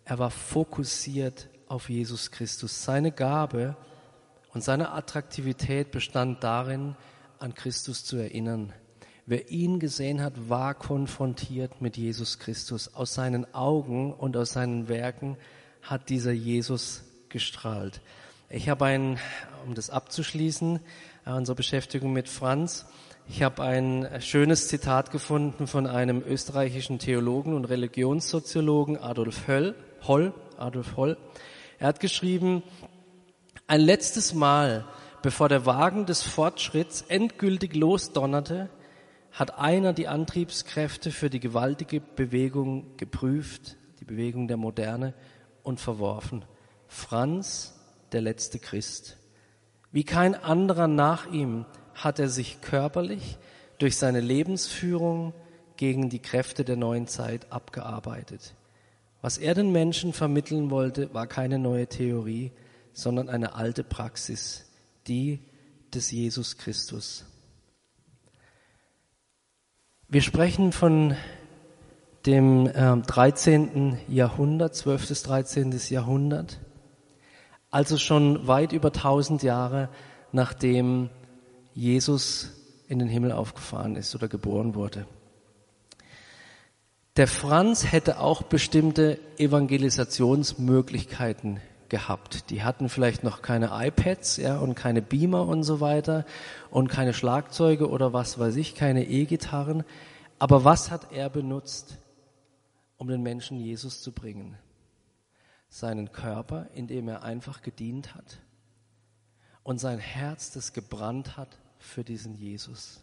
Er 0.05 0.19
war 0.19 0.31
fokussiert 0.31 1.49
auf 1.69 1.89
Jesus 1.89 2.31
Christus. 2.31 2.85
Seine 2.85 3.13
Gabe 3.13 3.77
und 4.53 4.63
seine 4.63 4.93
Attraktivität 4.93 5.91
bestand 5.91 6.45
darin, 6.45 6.97
an 7.39 7.55
Christus 7.55 8.05
zu 8.05 8.19
erinnern, 8.19 8.75
Wer 9.25 9.51
ihn 9.51 9.79
gesehen 9.79 10.21
hat, 10.23 10.51
war 10.51 10.75
konfrontiert 10.75 11.81
mit 11.81 11.97
Jesus 11.97 12.41
Christus. 12.41 12.95
Aus 12.95 13.15
seinen 13.15 13.55
Augen 13.55 14.13
und 14.13 14.37
aus 14.37 14.53
seinen 14.53 14.89
Werken 14.89 15.37
hat 15.83 16.09
dieser 16.09 16.33
Jesus 16.33 17.05
gestrahlt. 17.31 18.01
Ich 18.49 18.69
habe 18.69 18.85
ein, 18.85 19.19
um 19.67 19.75
das 19.75 19.91
abzuschließen, 19.91 20.81
äh, 21.25 21.31
unsere 21.33 21.57
Beschäftigung 21.57 22.13
mit 22.13 22.29
Franz, 22.29 22.87
ich 23.29 23.45
habe 23.45 23.63
ein 23.63 24.09
schönes 24.21 24.67
Zitat 24.67 25.13
gefunden 25.13 25.69
von 25.69 25.87
einem 25.87 26.21
österreichischen 26.21 26.99
Theologen 26.99 27.55
und 27.55 27.65
Religionssoziologen 27.65 28.99
Adolf 28.99 29.47
Höll, 29.47 29.77
Holl, 30.03 30.35
Adolf 30.59 30.97
Holl. 30.97 31.17
Er 31.79 31.87
hat 31.87 32.01
geschrieben, 32.01 32.65
ein 33.69 33.81
letztes 33.81 34.35
Mal, 34.35 34.85
bevor 35.23 35.49
der 35.49 35.65
Wagen 35.65 36.07
des 36.07 36.23
Fortschritts 36.23 37.03
endgültig 37.03 37.77
losdonnerte, 37.77 38.69
hat 39.31 39.59
einer 39.59 39.93
die 39.93 40.09
Antriebskräfte 40.09 41.13
für 41.13 41.31
die 41.31 41.39
gewaltige 41.39 42.01
Bewegung 42.01 42.97
geprüft, 42.97 43.77
die 44.01 44.05
Bewegung 44.07 44.49
der 44.49 44.57
Moderne, 44.57 45.15
und 45.63 45.79
verworfen. 45.79 46.45
Franz, 46.91 47.73
der 48.11 48.21
letzte 48.21 48.59
Christ. 48.59 49.17
Wie 49.93 50.03
kein 50.03 50.35
anderer 50.35 50.89
nach 50.89 51.31
ihm 51.33 51.65
hat 51.95 52.19
er 52.19 52.29
sich 52.29 52.61
körperlich 52.61 53.39
durch 53.79 53.97
seine 53.97 54.21
Lebensführung 54.21 55.33
gegen 55.77 56.11
die 56.11 56.19
Kräfte 56.19 56.65
der 56.65 56.75
neuen 56.77 57.07
Zeit 57.07 57.53
abgearbeitet. 57.53 58.55
Was 59.23 59.39
er 59.39 59.55
den 59.55 59.71
Menschen 59.71 60.13
vermitteln 60.13 60.71
wollte, 60.71 61.15
war 61.15 61.29
keine 61.29 61.61
neue 61.61 61.87
Theorie, 61.87 62.51
sondern 62.93 63.29
eine 63.29 63.55
alte 63.55 63.85
Praxis, 63.85 64.67
die 65.07 65.39
des 65.95 66.11
Jesus 66.11 66.59
Christus. 66.59 67.25
Wir 70.09 70.23
sprechen 70.23 70.73
von 70.73 71.15
dem 72.27 72.67
äh, 72.67 72.97
13. 72.97 73.99
Jahrhundert, 74.09 74.75
12. 74.75 75.09
bis 75.09 75.23
13. 75.23 75.81
Jahrhundert, 75.89 76.59
also 77.71 77.99
schon 77.99 78.47
weit 78.47 78.73
über 78.73 78.89
1000 78.89 79.43
Jahre 79.43 79.89
nachdem 80.33 81.11
Jesus 81.75 82.51
in 82.89 82.99
den 82.99 83.09
Himmel 83.09 83.33
aufgefahren 83.33 83.97
ist 83.97 84.15
oder 84.15 84.29
geboren 84.29 84.75
wurde. 84.75 85.07
Der 87.17 87.27
Franz 87.27 87.91
hätte 87.91 88.21
auch 88.21 88.43
bestimmte 88.43 89.19
Evangelisationsmöglichkeiten 89.37 91.61
gehabt. 91.89 92.51
Die 92.51 92.63
hatten 92.63 92.89
vielleicht 92.89 93.25
noch 93.25 93.43
keine 93.43 93.71
iPads, 93.73 94.37
ja, 94.37 94.59
und 94.59 94.77
keine 94.77 95.03
Beamer 95.03 95.49
und 95.49 95.65
so 95.65 95.81
weiter 95.81 96.25
und 96.71 96.87
keine 96.89 97.13
Schlagzeuge 97.13 97.91
oder 97.91 98.13
was 98.13 98.39
weiß 98.39 98.55
ich, 98.57 98.77
keine 98.77 99.07
E-Gitarren. 99.07 99.83
Aber 100.39 100.65
was 100.65 100.93
hat 100.93 101.13
er 101.13 101.29
benutzt, 101.29 101.99
um 102.97 103.09
den 103.09 103.23
Menschen 103.23 103.59
Jesus 103.59 104.03
zu 104.03 104.13
bringen? 104.13 104.57
Seinen 105.71 106.13
Körper, 106.13 106.67
in 106.75 106.87
dem 106.87 107.09
er 107.09 107.23
einfach 107.23 107.63
gedient 107.63 108.15
hat 108.15 108.41
und 109.63 109.79
sein 109.79 109.99
Herz, 109.99 110.51
das 110.51 110.73
gebrannt 110.73 111.37
hat 111.37 111.59
für 111.79 112.05
diesen 112.05 112.35
Jesus. 112.35 113.03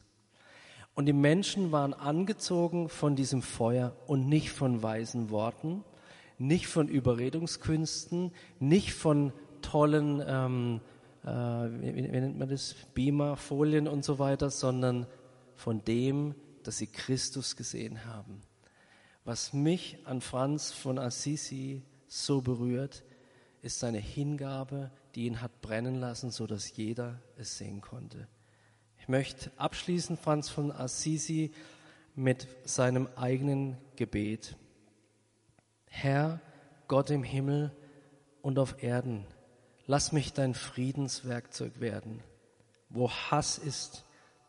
Und 0.96 1.06
die 1.06 1.14
Menschen 1.14 1.72
waren 1.72 1.94
angezogen 1.94 2.90
von 2.90 3.16
diesem 3.16 3.42
Feuer 3.42 3.96
und 4.08 4.28
nicht 4.28 4.52
von 4.52 4.84
weisen 4.84 5.30
Worten, 5.30 5.84
nicht 6.38 6.68
von 6.68 6.88
Überredungskünsten, 6.88 8.32
nicht 8.60 8.94
von 8.94 9.32
tollen, 9.62 10.24
ähm, 10.28 10.82
äh, 11.24 11.30
wie, 11.30 11.96
wie 11.96 12.02
nennt 12.02 12.38
man 12.38 12.50
das, 12.50 12.76
Beamer, 12.94 13.38
Folien 13.38 13.88
und 13.88 14.04
so 14.04 14.20
weiter, 14.20 14.50
sondern 14.50 15.08
von 15.56 15.84
dem, 15.86 16.36
dass 16.64 16.78
sie 16.78 16.88
Christus 16.88 17.56
gesehen 17.56 18.06
haben. 18.06 18.42
Was 19.24 19.54
mich 19.54 20.00
an 20.06 20.22
Franz 20.22 20.72
von 20.72 21.00
Assisi 21.00 21.82
so 22.08 22.42
berührt, 22.42 23.04
ist 23.62 23.80
seine 23.80 24.00
Hingabe, 24.00 24.92
die 25.16 25.26
ihn 25.26 25.42
hat 25.42 25.62
brennen 25.62 25.96
lassen, 25.96 26.32
so 26.32 26.48
dass 26.48 26.76
jeder 26.76 27.20
es 27.38 27.58
sehen 27.58 27.82
konnte. 27.82 28.28
Ich 29.00 29.08
möchte 29.08 29.52
abschließen, 29.58 30.18
Franz 30.18 30.50
von 30.50 30.72
Assisi, 30.72 31.52
mit 32.16 32.48
seinem 32.66 33.08
eigenen 33.16 33.78
Gebet. 33.96 34.56
Herr, 35.86 36.42
Gott 36.88 37.12
im 37.12 37.24
Himmel 37.24 37.72
und 38.42 38.58
auf 38.58 38.82
Erden, 38.82 39.26
lass 39.86 40.12
mich 40.12 40.34
dein 40.34 40.56
Friedenswerkzeug 40.56 41.80
werden. 41.80 42.24
Wo 42.90 43.12
Hass 43.12 43.58
ist, 43.58 44.04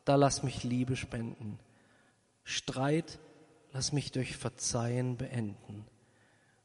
da 0.05 0.17
lass 0.17 0.43
mich 0.43 0.65
Liebe 0.65 0.97
spenden. 0.97 1.59
Streit, 2.43 3.19
lass 3.73 3.93
mich 3.93 4.13
durch 4.13 4.37
Verzeihen 4.37 5.19
beenden. 5.19 5.85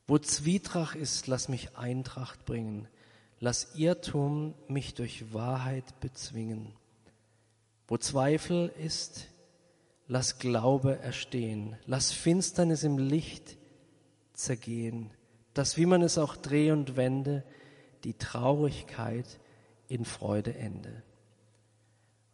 Wo 0.08 0.18
Zwietracht 0.18 0.96
ist, 0.96 1.28
lass 1.28 1.48
mich 1.48 1.78
Eintracht 1.78 2.46
bringen. 2.46 2.88
Lass 3.40 3.76
Irrtum 3.76 4.54
mich 4.68 4.94
durch 4.94 5.34
Wahrheit 5.34 6.00
bezwingen. 6.00 6.74
Wo 7.88 7.98
Zweifel 7.98 8.72
ist, 8.84 9.28
lass 10.08 10.40
Glaube 10.40 11.00
erstehen, 11.00 11.76
lass 11.86 12.12
Finsternis 12.12 12.84
im 12.84 12.98
Licht 12.98 13.58
zergehen, 14.34 15.12
dass, 15.54 15.78
wie 15.78 15.86
man 15.86 16.02
es 16.02 16.18
auch 16.18 16.36
dreh 16.36 16.72
und 16.72 16.96
wende, 16.96 17.44
die 18.04 18.14
Traurigkeit 18.14 19.40
in 19.88 20.06
Freude 20.06 20.56
ende. 20.56 21.04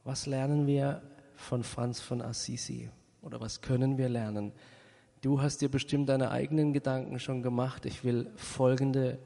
Was 0.04 0.26
lernen 0.26 0.66
wir 0.66 1.02
von 1.36 1.64
Franz 1.64 2.00
von 2.00 2.22
Assisi 2.22 2.90
oder 3.22 3.42
was 3.42 3.62
können 3.62 3.98
wir 3.98 4.10
lernen? 4.10 4.52
Du 5.22 5.42
hast 5.42 5.60
dir 5.60 5.70
bestimmt 5.70 6.08
deine 6.08 6.32
eigenen 6.32 6.72
Gedanken 6.72 7.20
schon 7.20 7.42
gemacht. 7.42 7.86
Ich 7.86 8.06
will 8.06 8.32
folgende 8.38 9.20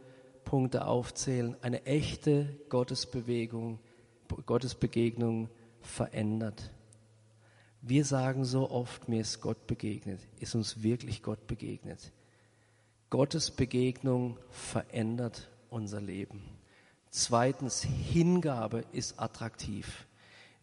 Punkte 0.43 0.88
aufzählen. 0.88 1.56
Eine 1.62 1.86
echte 1.86 2.49
Gottesbewegung, 2.69 3.79
Gottesbegegnung 4.47 5.49
verändert. 5.82 6.71
Wir 7.82 8.06
sagen 8.06 8.43
so 8.43 8.71
oft, 8.71 9.08
mir 9.08 9.21
ist 9.21 9.39
Gott 9.41 9.67
begegnet. 9.67 10.19
Ist 10.39 10.56
uns 10.56 10.82
wirklich 10.82 11.21
Gott 11.21 11.45
begegnet? 11.45 12.12
Gottes 13.12 13.51
Begegnung 13.51 14.39
verändert 14.49 15.51
unser 15.69 16.01
Leben. 16.01 16.41
Zweitens, 17.12 17.84
Hingabe 17.84 18.84
ist 18.93 19.19
attraktiv. 19.19 20.08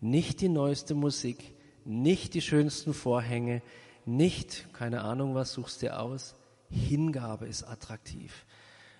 Nicht 0.00 0.40
die 0.40 0.48
neueste 0.48 0.96
Musik, 0.96 1.54
nicht 1.84 2.34
die 2.34 2.40
schönsten 2.40 2.94
Vorhänge, 2.94 3.62
nicht, 4.06 4.72
keine 4.72 5.02
Ahnung 5.02 5.34
was, 5.34 5.52
suchst 5.52 5.82
dir 5.82 6.00
aus. 6.00 6.34
Hingabe 6.70 7.46
ist 7.46 7.64
attraktiv. 7.64 8.46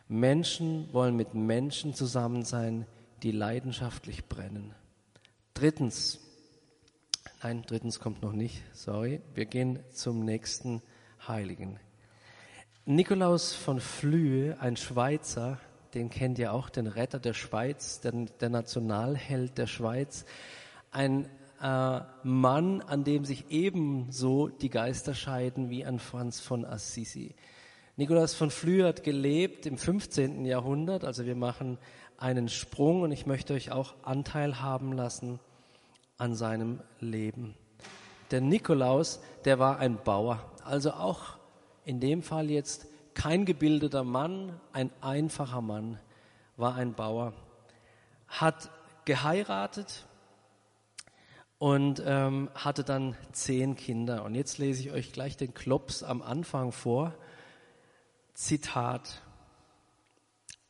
Menschen 0.09 0.93
wollen 0.93 1.17
mit 1.17 1.35
Menschen 1.35 1.95
zusammen 1.95 2.45
sein, 2.45 2.87
die 3.23 3.31
leidenschaftlich 3.31 4.27
brennen. 4.27 4.75
Drittens, 5.55 6.19
nein, 7.43 7.63
drittens 7.67 8.01
kommt 8.01 8.23
noch 8.23 8.33
nicht, 8.33 8.63
sorry, 8.73 9.21
wir 9.35 9.47
gehen 9.47 9.79
zum 9.93 10.25
nächsten 10.25 10.83
Heiligen. 11.29 11.79
Nikolaus 12.87 13.53
von 13.53 13.79
Flühe, 13.79 14.59
ein 14.61 14.77
Schweizer, 14.77 15.61
den 15.95 16.11
kennt 16.11 16.39
ihr 16.39 16.53
auch, 16.53 16.71
den 16.71 16.87
Retter 16.87 17.21
der 17.21 17.35
Schweiz, 17.35 18.01
der, 18.01 18.13
der 18.13 18.49
Nationalheld 18.49 19.59
der 19.59 19.67
Schweiz, 19.67 20.25
ein 20.91 21.29
äh, 21.61 22.01
Mann, 22.23 22.81
an 22.83 23.05
dem 23.05 23.25
sich 23.25 23.51
ebenso 23.51 24.49
die 24.49 24.71
Geister 24.71 25.15
scheiden 25.15 25.71
wie 25.71 25.85
an 25.85 25.99
Franz 25.99 26.41
von 26.41 26.65
Assisi. 26.65 27.35
Nikolaus 27.97 28.35
von 28.35 28.51
Flühe 28.51 28.87
hat 28.87 29.03
gelebt 29.03 29.67
im 29.67 29.77
15. 29.77 30.47
Jahrhundert, 30.47 31.05
also 31.05 31.27
wir 31.27 31.37
machen 31.37 31.79
einen 32.17 32.49
Sprung 32.49 33.03
und 33.03 33.13
ich 33.13 33.27
möchte 33.27 33.53
euch 33.55 33.73
auch 33.73 33.95
Anteil 34.03 34.61
haben 34.63 34.93
lassen 34.93 35.39
an 36.17 36.35
seinem 36.35 36.81
Leben. 36.99 37.55
Der 38.31 38.41
Nikolaus, 38.41 39.21
der 39.45 39.59
war 39.59 39.79
ein 39.79 39.99
Bauer, 40.03 40.53
also 40.65 40.93
auch 40.93 41.39
in 41.85 42.01
dem 42.01 42.23
Fall 42.23 42.51
jetzt 42.51 42.87
kein 43.15 43.45
gebildeter 43.45 44.05
Mann, 44.05 44.59
ein 44.73 44.91
einfacher 45.01 45.61
Mann, 45.61 45.99
war 46.57 46.77
ein 46.77 46.95
Bauer, 46.95 47.33
hat 48.29 48.71
geheiratet 49.05 50.07
und 51.61 52.03
ähm, 52.05 52.51
hatte 52.55 52.83
dann 52.83 53.15
zehn 53.33 53.77
Kinder. 53.77 54.25
Und 54.25 54.35
jetzt 54.35 54.57
lese 54.57 54.81
ich 54.81 54.91
euch 54.93 55.13
gleich 55.13 55.37
den 55.37 55.53
Klops 55.53 56.03
am 56.03 56.23
Anfang 56.23 56.73
vor. 56.73 57.15
Zitat. 58.33 59.23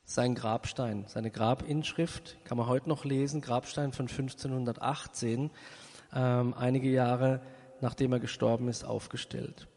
Sein 0.05 0.35
Grabstein, 0.35 1.05
seine 1.07 1.31
Grabinschrift 1.31 2.45
kann 2.45 2.59
man 2.59 2.67
heute 2.67 2.89
noch 2.89 3.05
lesen, 3.05 3.41
Grabstein 3.41 3.93
von 3.93 4.09
1518, 4.09 5.53
ähm, 6.13 6.55
einige 6.55 6.91
Jahre 6.91 7.41
nachdem 7.81 8.13
er 8.13 8.21
gestorben 8.21 8.69
ist, 8.69 8.85
aufgestellt. 8.85 9.69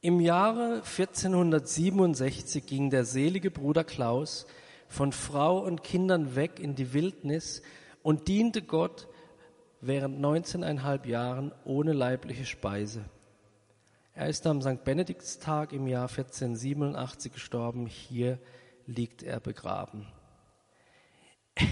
Im 0.00 0.20
Jahre 0.20 0.82
1467 0.84 2.66
ging 2.66 2.90
der 2.90 3.04
selige 3.04 3.52
Bruder 3.52 3.84
Klaus 3.84 4.46
von 4.88 5.12
Frau 5.12 5.58
und 5.60 5.84
Kindern 5.84 6.34
weg 6.34 6.58
in 6.58 6.74
die 6.74 6.92
Wildnis 6.92 7.62
und 8.02 8.26
diente 8.26 8.62
Gott 8.62 9.08
während 9.80 10.20
19,5 10.20 11.06
Jahren 11.06 11.52
ohne 11.64 11.92
leibliche 11.92 12.44
Speise. 12.44 13.04
Er 14.14 14.28
ist 14.28 14.46
am 14.46 14.60
St. 14.60 14.82
Benediktstag 14.82 15.72
im 15.72 15.86
Jahr 15.86 16.08
1487 16.08 17.32
gestorben. 17.32 17.86
Hier 17.86 18.38
liegt 18.86 19.22
er 19.22 19.38
begraben. 19.38 20.06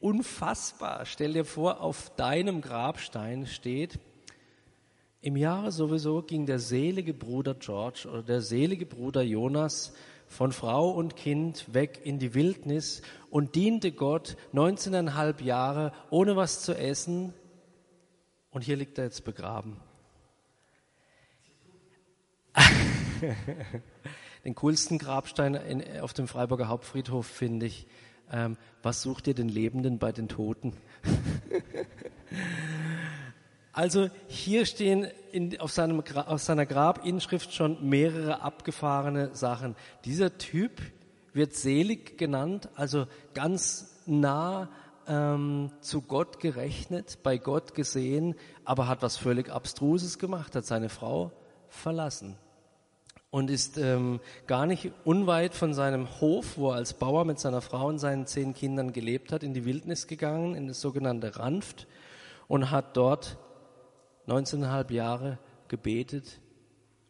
Unfassbar. 0.00 1.06
Stell 1.06 1.32
dir 1.32 1.44
vor, 1.44 1.80
auf 1.80 2.14
deinem 2.16 2.60
Grabstein 2.60 3.46
steht, 3.46 3.98
im 5.24 5.36
Jahre 5.36 5.70
sowieso 5.70 6.20
ging 6.20 6.46
der 6.46 6.58
selige 6.58 7.14
Bruder 7.14 7.54
George 7.54 8.08
oder 8.10 8.24
der 8.24 8.42
selige 8.42 8.84
Bruder 8.84 9.22
Jonas 9.22 9.94
von 10.32 10.50
Frau 10.52 10.90
und 10.90 11.14
Kind 11.14 11.74
weg 11.74 12.00
in 12.02 12.18
die 12.18 12.34
Wildnis 12.34 13.02
und 13.30 13.54
diente 13.54 13.92
Gott 13.92 14.36
19,5 14.54 15.42
Jahre 15.42 15.92
ohne 16.10 16.36
was 16.36 16.62
zu 16.62 16.74
essen. 16.74 17.34
Und 18.50 18.62
hier 18.62 18.76
liegt 18.76 18.98
er 18.98 19.04
jetzt 19.04 19.24
begraben. 19.24 19.76
den 24.44 24.54
coolsten 24.54 24.98
Grabstein 24.98 25.54
in, 25.54 26.00
auf 26.00 26.12
dem 26.14 26.26
Freiburger 26.26 26.68
Hauptfriedhof 26.68 27.26
finde 27.26 27.66
ich. 27.66 27.86
Ähm, 28.30 28.56
was 28.82 29.02
sucht 29.02 29.26
ihr 29.26 29.34
den 29.34 29.50
Lebenden 29.50 29.98
bei 29.98 30.12
den 30.12 30.28
Toten? 30.28 30.74
also 33.72 34.10
hier 34.28 34.66
stehen 34.66 35.06
in, 35.32 35.58
auf, 35.60 35.72
seinem, 35.72 36.02
auf 36.14 36.42
seiner 36.42 36.66
Grabinschrift 36.66 37.54
schon 37.54 37.88
mehrere 37.88 38.42
abgefahrene 38.42 39.34
Sachen. 39.34 39.76
Dieser 40.04 40.36
Typ 40.38 40.82
wird 41.32 41.54
selig 41.54 42.18
genannt, 42.18 42.68
also 42.74 43.06
ganz 43.32 44.02
nah 44.06 44.68
ähm, 45.08 45.70
zu 45.80 46.02
Gott 46.02 46.38
gerechnet, 46.38 47.18
bei 47.22 47.38
Gott 47.38 47.74
gesehen, 47.74 48.34
aber 48.64 48.88
hat 48.88 49.02
was 49.02 49.16
völlig 49.16 49.50
Abstruses 49.50 50.18
gemacht, 50.18 50.54
hat 50.54 50.66
seine 50.66 50.88
Frau 50.88 51.32
verlassen 51.68 52.36
und 53.30 53.50
ist 53.50 53.78
ähm, 53.78 54.20
gar 54.46 54.66
nicht 54.66 54.92
unweit 55.04 55.54
von 55.54 55.72
seinem 55.72 56.20
Hof, 56.20 56.58
wo 56.58 56.70
er 56.70 56.76
als 56.76 56.92
Bauer 56.92 57.24
mit 57.24 57.40
seiner 57.40 57.62
Frau 57.62 57.86
und 57.86 57.98
seinen 57.98 58.26
zehn 58.26 58.52
Kindern 58.52 58.92
gelebt 58.92 59.32
hat, 59.32 59.42
in 59.42 59.54
die 59.54 59.64
Wildnis 59.64 60.06
gegangen, 60.06 60.54
in 60.54 60.68
das 60.68 60.82
sogenannte 60.82 61.38
Ranft 61.38 61.86
und 62.46 62.70
hat 62.70 62.94
dort 62.98 63.38
19,5 64.26 64.92
Jahre 64.92 65.38
gebetet 65.68 66.40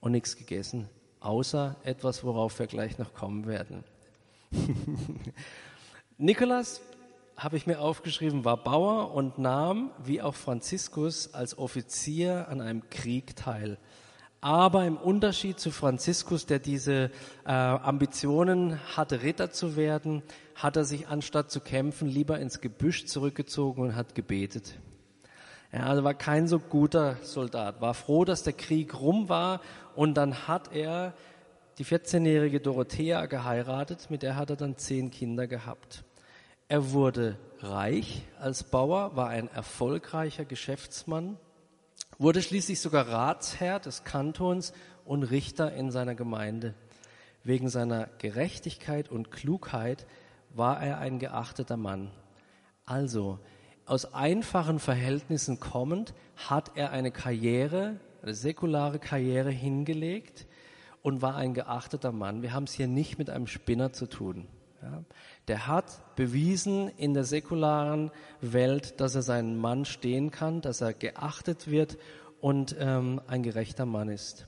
und 0.00 0.12
nichts 0.12 0.36
gegessen, 0.36 0.88
außer 1.20 1.76
etwas, 1.84 2.24
worauf 2.24 2.58
wir 2.58 2.66
gleich 2.66 2.98
noch 2.98 3.14
kommen 3.14 3.46
werden. 3.46 3.84
Nikolas, 6.18 6.80
habe 7.36 7.56
ich 7.56 7.66
mir 7.66 7.80
aufgeschrieben, 7.80 8.44
war 8.44 8.56
Bauer 8.56 9.14
und 9.14 9.38
nahm, 9.38 9.90
wie 10.04 10.22
auch 10.22 10.34
Franziskus, 10.34 11.34
als 11.34 11.58
Offizier 11.58 12.48
an 12.48 12.60
einem 12.60 12.88
Krieg 12.90 13.34
teil. 13.36 13.78
Aber 14.40 14.84
im 14.84 14.96
Unterschied 14.96 15.60
zu 15.60 15.70
Franziskus, 15.70 16.46
der 16.46 16.58
diese 16.58 17.10
äh, 17.44 17.50
Ambitionen 17.52 18.80
hatte, 18.96 19.22
Ritter 19.22 19.50
zu 19.50 19.76
werden, 19.76 20.22
hat 20.54 20.76
er 20.76 20.84
sich 20.84 21.08
anstatt 21.08 21.50
zu 21.50 21.60
kämpfen 21.60 22.08
lieber 22.08 22.40
ins 22.40 22.60
Gebüsch 22.60 23.06
zurückgezogen 23.06 23.82
und 23.82 23.96
hat 23.96 24.14
gebetet. 24.14 24.78
Er 25.72 25.86
also 25.86 26.04
war 26.04 26.12
kein 26.12 26.48
so 26.48 26.58
guter 26.58 27.16
Soldat, 27.22 27.80
war 27.80 27.94
froh, 27.94 28.26
dass 28.26 28.42
der 28.42 28.52
Krieg 28.52 29.00
rum 29.00 29.30
war 29.30 29.62
und 29.96 30.14
dann 30.14 30.46
hat 30.46 30.70
er 30.74 31.14
die 31.78 31.86
14-jährige 31.86 32.60
Dorothea 32.60 33.24
geheiratet, 33.24 34.10
mit 34.10 34.22
der 34.22 34.36
hat 34.36 34.50
er 34.50 34.56
dann 34.56 34.76
zehn 34.76 35.10
Kinder 35.10 35.46
gehabt. 35.46 36.04
Er 36.68 36.92
wurde 36.92 37.38
reich 37.60 38.22
als 38.38 38.64
Bauer, 38.64 39.16
war 39.16 39.28
ein 39.28 39.48
erfolgreicher 39.48 40.44
Geschäftsmann, 40.44 41.38
wurde 42.18 42.42
schließlich 42.42 42.78
sogar 42.80 43.08
Ratsherr 43.08 43.80
des 43.80 44.04
Kantons 44.04 44.74
und 45.06 45.22
Richter 45.22 45.72
in 45.72 45.90
seiner 45.90 46.14
Gemeinde. 46.14 46.74
Wegen 47.44 47.70
seiner 47.70 48.08
Gerechtigkeit 48.18 49.10
und 49.10 49.30
Klugheit 49.30 50.06
war 50.50 50.82
er 50.82 50.98
ein 50.98 51.18
geachteter 51.18 51.78
Mann. 51.78 52.10
Also, 52.84 53.38
aus 53.86 54.14
einfachen 54.14 54.78
Verhältnissen 54.78 55.60
kommend, 55.60 56.14
hat 56.36 56.72
er 56.76 56.90
eine 56.90 57.10
Karriere, 57.10 58.00
eine 58.22 58.34
säkulare 58.34 58.98
Karriere 58.98 59.50
hingelegt 59.50 60.46
und 61.02 61.22
war 61.22 61.36
ein 61.36 61.54
geachteter 61.54 62.12
Mann. 62.12 62.42
Wir 62.42 62.52
haben 62.52 62.64
es 62.64 62.72
hier 62.72 62.86
nicht 62.86 63.18
mit 63.18 63.28
einem 63.28 63.46
Spinner 63.46 63.92
zu 63.92 64.06
tun. 64.06 64.46
Ja. 64.82 65.04
Der 65.48 65.66
hat 65.66 66.16
bewiesen 66.16 66.88
in 66.96 67.14
der 67.14 67.24
säkularen 67.24 68.10
Welt, 68.40 69.00
dass 69.00 69.14
er 69.14 69.22
seinen 69.22 69.56
Mann 69.56 69.84
stehen 69.84 70.30
kann, 70.30 70.60
dass 70.60 70.80
er 70.80 70.92
geachtet 70.92 71.68
wird 71.70 71.98
und 72.40 72.76
ähm, 72.78 73.20
ein 73.26 73.42
gerechter 73.42 73.86
Mann 73.86 74.08
ist. 74.08 74.46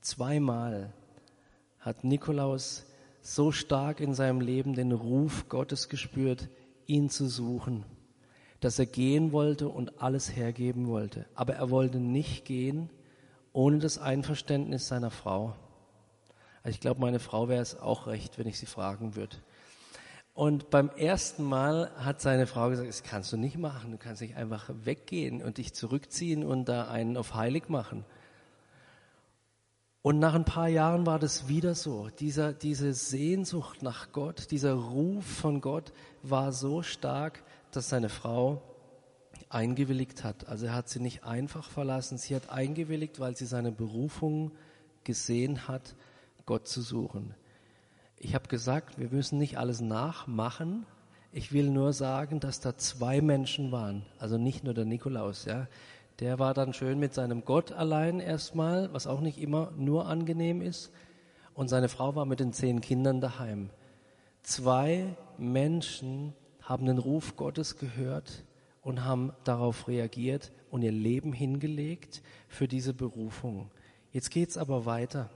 Zweimal 0.00 0.92
hat 1.78 2.04
Nikolaus 2.04 2.86
so 3.22 3.52
stark 3.52 4.00
in 4.00 4.14
seinem 4.14 4.40
Leben 4.40 4.74
den 4.74 4.92
Ruf 4.92 5.48
Gottes 5.48 5.88
gespürt, 5.88 6.48
ihn 6.86 7.08
zu 7.08 7.26
suchen, 7.26 7.84
dass 8.60 8.78
er 8.78 8.86
gehen 8.86 9.32
wollte 9.32 9.68
und 9.68 10.02
alles 10.02 10.36
hergeben 10.36 10.86
wollte. 10.88 11.26
Aber 11.34 11.54
er 11.54 11.70
wollte 11.70 11.98
nicht 11.98 12.44
gehen 12.44 12.90
ohne 13.52 13.78
das 13.78 13.98
Einverständnis 13.98 14.86
seiner 14.86 15.10
Frau. 15.10 15.56
Also 16.62 16.74
ich 16.74 16.80
glaube, 16.80 17.00
meine 17.00 17.18
Frau 17.18 17.48
wäre 17.48 17.62
es 17.62 17.78
auch 17.78 18.06
recht, 18.06 18.38
wenn 18.38 18.46
ich 18.46 18.58
sie 18.58 18.66
fragen 18.66 19.16
würde. 19.16 19.36
Und 20.34 20.70
beim 20.70 20.90
ersten 20.90 21.42
Mal 21.42 21.90
hat 21.96 22.20
seine 22.20 22.46
Frau 22.46 22.70
gesagt, 22.70 22.88
das 22.88 23.02
kannst 23.02 23.32
du 23.32 23.36
nicht 23.36 23.58
machen, 23.58 23.90
du 23.90 23.98
kannst 23.98 24.22
nicht 24.22 24.36
einfach 24.36 24.70
weggehen 24.84 25.42
und 25.42 25.58
dich 25.58 25.74
zurückziehen 25.74 26.44
und 26.44 26.66
da 26.66 26.88
einen 26.88 27.16
auf 27.16 27.34
heilig 27.34 27.68
machen. 27.68 28.04
Und 30.02 30.18
nach 30.18 30.34
ein 30.34 30.46
paar 30.46 30.68
Jahren 30.68 31.04
war 31.04 31.18
das 31.18 31.48
wieder 31.48 31.74
so. 31.74 32.08
Dieser, 32.20 32.54
diese 32.54 32.94
Sehnsucht 32.94 33.82
nach 33.82 34.12
Gott, 34.12 34.50
dieser 34.50 34.72
Ruf 34.72 35.26
von 35.26 35.60
Gott 35.60 35.92
war 36.22 36.52
so 36.52 36.82
stark, 36.82 37.42
dass 37.76 37.88
seine 37.88 38.08
Frau 38.08 38.62
eingewilligt 39.48 40.24
hat. 40.24 40.48
Also 40.48 40.66
er 40.66 40.74
hat 40.74 40.88
sie 40.88 41.00
nicht 41.00 41.24
einfach 41.24 41.68
verlassen, 41.68 42.18
sie 42.18 42.34
hat 42.34 42.50
eingewilligt, 42.50 43.20
weil 43.20 43.36
sie 43.36 43.46
seine 43.46 43.72
Berufung 43.72 44.52
gesehen 45.04 45.68
hat, 45.68 45.94
Gott 46.46 46.68
zu 46.68 46.82
suchen. 46.82 47.34
Ich 48.16 48.34
habe 48.34 48.48
gesagt, 48.48 48.98
wir 48.98 49.08
müssen 49.08 49.38
nicht 49.38 49.58
alles 49.58 49.80
nachmachen. 49.80 50.86
Ich 51.32 51.52
will 51.52 51.70
nur 51.70 51.92
sagen, 51.92 52.40
dass 52.40 52.60
da 52.60 52.76
zwei 52.76 53.20
Menschen 53.20 53.72
waren, 53.72 54.04
also 54.18 54.36
nicht 54.36 54.64
nur 54.64 54.74
der 54.74 54.84
Nikolaus, 54.84 55.44
ja. 55.44 55.68
Der 56.18 56.38
war 56.38 56.52
dann 56.52 56.74
schön 56.74 56.98
mit 56.98 57.14
seinem 57.14 57.46
Gott 57.46 57.72
allein 57.72 58.20
erstmal, 58.20 58.92
was 58.92 59.06
auch 59.06 59.20
nicht 59.20 59.38
immer 59.38 59.72
nur 59.78 60.06
angenehm 60.06 60.60
ist. 60.60 60.92
Und 61.54 61.68
seine 61.68 61.88
Frau 61.88 62.14
war 62.14 62.26
mit 62.26 62.40
den 62.40 62.52
zehn 62.52 62.82
Kindern 62.82 63.22
daheim. 63.22 63.70
Zwei 64.42 65.16
Menschen 65.38 66.34
haben 66.70 66.86
den 66.86 66.98
Ruf 66.98 67.34
Gottes 67.34 67.78
gehört 67.78 68.44
und 68.80 69.04
haben 69.04 69.32
darauf 69.42 69.88
reagiert 69.88 70.52
und 70.70 70.82
ihr 70.82 70.92
Leben 70.92 71.32
hingelegt 71.32 72.22
für 72.46 72.68
diese 72.68 72.94
Berufung. 72.94 73.72
Jetzt 74.12 74.30
geht's 74.30 74.56
aber 74.56 74.86
weiter. 74.86 75.30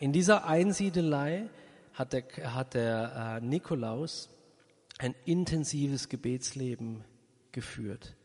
In 0.00 0.12
dieser 0.12 0.44
Einsiedelei 0.44 1.48
hat 1.92 2.12
der, 2.12 2.24
hat 2.52 2.74
der 2.74 3.38
äh, 3.40 3.46
Nikolaus 3.46 4.28
ein 4.98 5.14
intensives 5.24 6.08
Gebetsleben 6.08 7.04
geführt. 7.52 8.16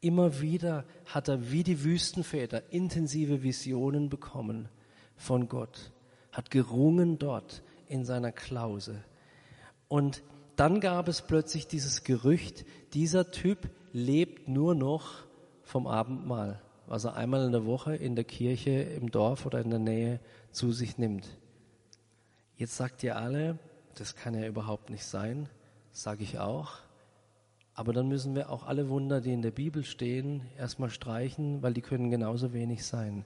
Immer 0.00 0.40
wieder 0.40 0.86
hat 1.06 1.28
er 1.28 1.52
wie 1.52 1.62
die 1.62 1.84
Wüstenväter 1.84 2.72
intensive 2.72 3.44
Visionen 3.44 4.08
bekommen 4.08 4.68
von 5.14 5.48
Gott, 5.48 5.92
hat 6.32 6.50
gerungen 6.50 7.20
dort 7.20 7.62
in 7.86 8.04
seiner 8.04 8.32
Klause. 8.32 9.04
Und 9.86 10.24
dann 10.60 10.80
gab 10.80 11.08
es 11.08 11.22
plötzlich 11.22 11.68
dieses 11.68 12.04
Gerücht, 12.04 12.66
dieser 12.92 13.30
Typ 13.30 13.70
lebt 13.94 14.46
nur 14.46 14.74
noch 14.74 15.24
vom 15.62 15.86
Abendmahl, 15.86 16.60
was 16.86 17.04
er 17.04 17.16
einmal 17.16 17.46
in 17.46 17.52
der 17.52 17.64
Woche 17.64 17.96
in 17.96 18.14
der 18.14 18.24
Kirche, 18.24 18.70
im 18.70 19.10
Dorf 19.10 19.46
oder 19.46 19.62
in 19.62 19.70
der 19.70 19.78
Nähe 19.78 20.20
zu 20.50 20.70
sich 20.70 20.98
nimmt. 20.98 21.26
Jetzt 22.58 22.76
sagt 22.76 23.02
ihr 23.02 23.16
alle, 23.16 23.58
das 23.94 24.16
kann 24.16 24.34
ja 24.34 24.46
überhaupt 24.46 24.90
nicht 24.90 25.06
sein, 25.06 25.48
sage 25.92 26.24
ich 26.24 26.38
auch. 26.38 26.72
Aber 27.72 27.94
dann 27.94 28.08
müssen 28.08 28.34
wir 28.34 28.50
auch 28.50 28.66
alle 28.66 28.90
Wunder, 28.90 29.22
die 29.22 29.32
in 29.32 29.40
der 29.40 29.52
Bibel 29.52 29.82
stehen, 29.82 30.42
erstmal 30.58 30.90
streichen, 30.90 31.62
weil 31.62 31.72
die 31.72 31.80
können 31.80 32.10
genauso 32.10 32.52
wenig 32.52 32.84
sein. 32.84 33.24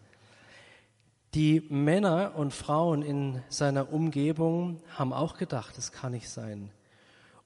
Die 1.35 1.66
Männer 1.68 2.35
und 2.37 2.55
Frauen 2.55 3.03
in 3.03 3.42
seiner 3.49 3.92
Umgebung 3.92 4.81
haben 4.97 5.12
auch 5.12 5.37
gedacht, 5.37 5.77
das 5.77 5.90
kann 5.90 6.12
nicht 6.12 6.29
sein. 6.29 6.70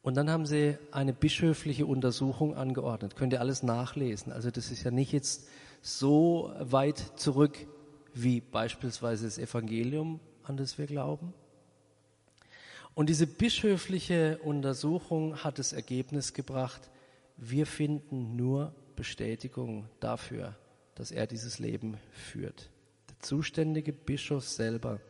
Und 0.03 0.17
dann 0.17 0.31
haben 0.31 0.47
sie 0.47 0.79
eine 0.91 1.13
bischöfliche 1.13 1.87
Untersuchung 1.87 2.55
angeordnet. 2.55 3.17
Könnt 3.17 3.33
ihr 3.33 3.41
alles 3.41 3.63
nachlesen. 3.63 4.33
Also 4.33 4.51
das 4.51 4.71
ist 4.71 4.85
ja 4.85 4.91
nicht 4.91 5.13
jetzt 5.13 5.49
so 5.83 6.53
weit 6.61 6.99
zurück 7.17 7.67
wie 8.15 8.41
beispielsweise 8.41 9.27
das 9.27 9.39
Evangelium, 9.39 10.21
an 10.45 10.57
das 10.57 10.79
wir 10.79 10.87
glauben. 10.87 11.35
Und 12.95 13.09
diese 13.09 13.27
bischöfliche 13.27 14.39
Untersuchung 14.39 15.37
hat 15.45 15.59
das 15.59 15.73
Ergebnis 15.73 16.35
gebracht, 16.35 16.91
wir 17.37 17.67
finden 17.67 18.35
nur 18.35 18.75
Bestätigung 18.97 19.89
dafür, 20.01 20.57
dass 20.97 21.13
er 21.13 21.29
dieses 21.29 21.61
Leben 21.61 21.97
führt. 22.11 22.71
Der 23.09 23.21
zuständige 23.21 23.93
Bischof 23.93 24.49
selber 24.49 25.01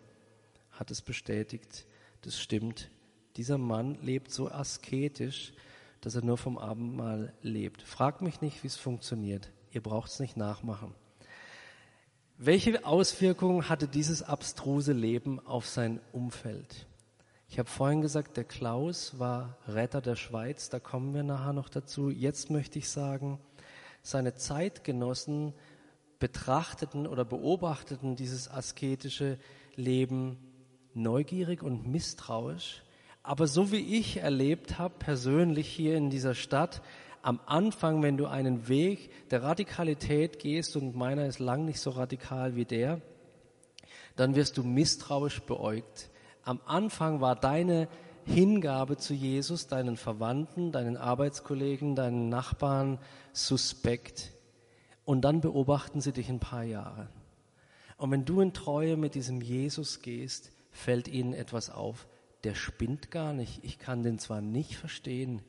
hat 0.72 0.90
es 0.90 1.01
bestätigt, 1.01 1.87
das 2.22 2.38
stimmt. 2.38 2.90
Dieser 3.38 3.57
Mann 3.57 3.96
lebt 4.03 4.33
so 4.33 4.51
asketisch, 4.51 5.53
dass 6.01 6.16
er 6.16 6.24
nur 6.24 6.37
vom 6.37 6.59
Abendmahl 6.59 7.33
lebt. 7.40 7.83
Frag 7.83 8.20
mich 8.20 8.40
nicht, 8.40 8.64
wie 8.64 8.66
es 8.66 8.77
funktioniert. 8.77 9.51
Ihr 9.70 9.81
braucht 9.81 10.11
es 10.11 10.18
nicht 10.18 10.37
nachmachen. 10.37 10.92
Welche 12.37 12.85
Auswirkungen 12.85 13.68
hatte 13.68 13.87
dieses 13.87 14.24
abstruse 14.24 14.92
Leben 14.92 15.38
auf 15.46 15.66
sein 15.68 16.01
Umfeld? 16.12 16.87
Ich 17.48 17.61
habe 17.61 17.68
vorhin 17.68 18.01
gesagt, 18.01 18.37
der 18.37 18.44
Klaus 18.44 19.20
war 19.20 19.57
Retter 19.68 20.01
der 20.01 20.16
Schweiz, 20.16 20.68
da 20.68 20.81
kommen 20.81 21.14
wir 21.14 21.22
nachher 21.22 21.53
noch 21.53 21.68
dazu. 21.68 22.11
Jetzt 22.11 22.51
möchte 22.51 22.81
ich 22.81 22.88
sagen, 22.88 23.38
seine 24.03 24.35
Zeitgenossen 24.35 25.55
betrachteten 26.18 27.07
oder 27.07 27.24
beobachteten 27.24 28.16
dieses 28.16 28.51
asketische 28.51 29.38
Leben 29.77 30.38
neugierig 30.92 31.62
und 31.62 31.87
misstrauisch. 31.87 32.83
Aber 33.23 33.47
so 33.47 33.73
wie 33.73 33.99
ich 33.99 34.19
erlebt 34.19 34.79
habe, 34.79 34.95
persönlich 34.99 35.69
hier 35.69 35.97
in 35.97 36.11
dieser 36.11 36.35
Stadt, 36.35 36.83
am 37.23 37.41
Anfang, 37.47 38.03
wenn 38.03 38.17
du 38.17 38.27
einen 38.27 38.69
Weg 38.69 39.11
der 39.31 39.43
Radikalität 39.43 40.39
gehst, 40.39 40.77
und 40.77 40.97
meiner 40.97 41.27
ist 41.27 41.39
lang 41.39 41.65
nicht 41.65 41.81
so 41.81 41.91
radikal 41.91 42.57
wie 42.57 42.65
der, 42.65 43.01
dann 44.17 44.35
wirst 44.35 44.57
du 44.57 44.63
misstrauisch 44.63 45.43
beäugt. 45.43 46.11
Am 46.43 46.61
Anfang 46.65 47.21
war 47.21 47.37
deine 47.37 47.89
Hingabe 48.25 48.97
zu 48.97 49.15
Jesus, 49.15 49.67
deinen 49.67 49.97
Verwandten, 49.97 50.73
deinen 50.73 50.97
Arbeitskollegen, 50.97 51.95
deinen 51.95 52.29
Nachbarn 52.29 52.99
suspekt. 53.33 54.33
Und 55.05 55.23
dann 55.23 55.41
beobachten 55.41 56.01
sie 56.01 56.13
dich 56.13 56.29
ein 56.29 56.41
paar 56.41 56.65
Jahre. 56.65 57.09
Und 57.97 58.11
wenn 58.11 58.25
du 58.25 58.41
in 58.41 58.53
Treue 58.53 58.97
mit 58.97 59.15
diesem 59.15 59.41
Jesus 59.41 60.03
gehst, 60.03 60.53
fällt 60.71 61.09
ihnen 61.09 61.33
etwas 61.33 61.71
auf. 61.71 62.07
Der 62.44 62.55
spinnt 62.55 63.11
gar 63.11 63.33
nicht. 63.33 63.64
Ich 63.64 63.79
kann 63.79 64.03
den 64.03 64.18
zwar 64.18 64.40
nicht 64.40 64.77
verstehen, 64.77 65.42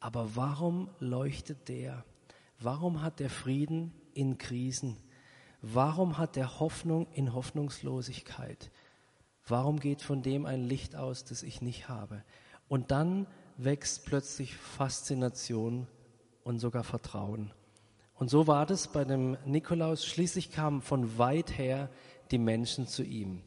aber 0.00 0.36
warum 0.36 0.90
leuchtet 0.98 1.68
der? 1.68 2.04
Warum 2.58 3.02
hat 3.02 3.20
der 3.20 3.30
Frieden 3.30 3.92
in 4.14 4.38
Krisen? 4.38 4.96
Warum 5.62 6.18
hat 6.18 6.36
der 6.36 6.60
Hoffnung 6.60 7.06
in 7.12 7.34
Hoffnungslosigkeit? 7.34 8.70
Warum 9.46 9.80
geht 9.80 10.02
von 10.02 10.22
dem 10.22 10.46
ein 10.46 10.64
Licht 10.64 10.96
aus, 10.96 11.24
das 11.24 11.42
ich 11.42 11.60
nicht 11.60 11.88
habe? 11.88 12.22
Und 12.68 12.90
dann 12.90 13.26
wächst 13.56 14.06
plötzlich 14.06 14.54
Faszination 14.56 15.86
und 16.44 16.58
sogar 16.58 16.84
Vertrauen. 16.84 17.52
Und 18.14 18.30
so 18.30 18.46
war 18.46 18.66
das 18.66 18.88
bei 18.88 19.04
dem 19.04 19.36
Nikolaus. 19.44 20.04
Schließlich 20.06 20.50
kamen 20.50 20.82
von 20.82 21.18
weit 21.18 21.58
her 21.58 21.90
die 22.30 22.38
Menschen 22.38 22.86
zu 22.86 23.02
ihm. 23.02 23.42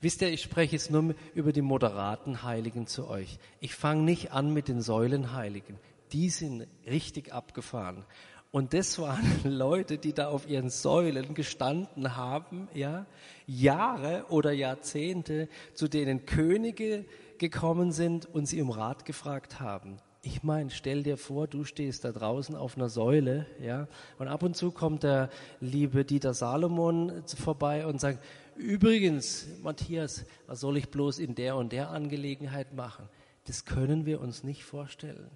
Wisst 0.00 0.20
ihr, 0.22 0.28
ich 0.28 0.42
spreche 0.42 0.72
jetzt 0.72 0.90
nur 0.90 1.14
über 1.34 1.52
die 1.52 1.62
moderaten 1.62 2.42
Heiligen 2.42 2.86
zu 2.86 3.08
euch. 3.08 3.38
Ich 3.60 3.74
fange 3.74 4.02
nicht 4.02 4.32
an 4.32 4.52
mit 4.52 4.68
den 4.68 4.82
Säulenheiligen. 4.82 5.78
Die 6.12 6.28
sind 6.28 6.66
richtig 6.86 7.32
abgefahren. 7.32 8.04
Und 8.50 8.74
das 8.74 8.98
waren 8.98 9.24
Leute, 9.44 9.98
die 9.98 10.12
da 10.12 10.28
auf 10.28 10.48
ihren 10.48 10.70
Säulen 10.70 11.34
gestanden 11.34 12.16
haben, 12.16 12.68
ja, 12.74 13.06
Jahre 13.46 14.26
oder 14.28 14.52
Jahrzehnte, 14.52 15.48
zu 15.74 15.88
denen 15.88 16.26
Könige 16.26 17.04
gekommen 17.38 17.92
sind 17.92 18.26
und 18.26 18.46
sie 18.46 18.62
um 18.62 18.70
Rat 18.70 19.04
gefragt 19.04 19.60
haben. 19.60 19.98
Ich 20.22 20.42
meine, 20.42 20.70
stell 20.70 21.02
dir 21.04 21.16
vor, 21.18 21.46
du 21.46 21.64
stehst 21.64 22.04
da 22.04 22.12
draußen 22.12 22.56
auf 22.56 22.76
einer 22.76 22.88
Säule, 22.88 23.46
ja, 23.62 23.86
und 24.18 24.26
ab 24.26 24.42
und 24.42 24.56
zu 24.56 24.72
kommt 24.72 25.04
der 25.04 25.30
liebe 25.60 26.04
Dieter 26.04 26.34
Salomon 26.34 27.22
vorbei 27.26 27.86
und 27.86 28.00
sagt, 28.00 28.24
übrigens, 28.56 29.46
Matthias, 29.62 30.24
was 30.46 30.60
soll 30.60 30.76
ich 30.76 30.88
bloß 30.88 31.18
in 31.18 31.34
der 31.34 31.56
und 31.56 31.72
der 31.72 31.90
Angelegenheit 31.90 32.74
machen? 32.74 33.08
Das 33.46 33.64
können 33.64 34.06
wir 34.06 34.20
uns 34.20 34.42
nicht 34.44 34.64
vorstellen. 34.64 35.30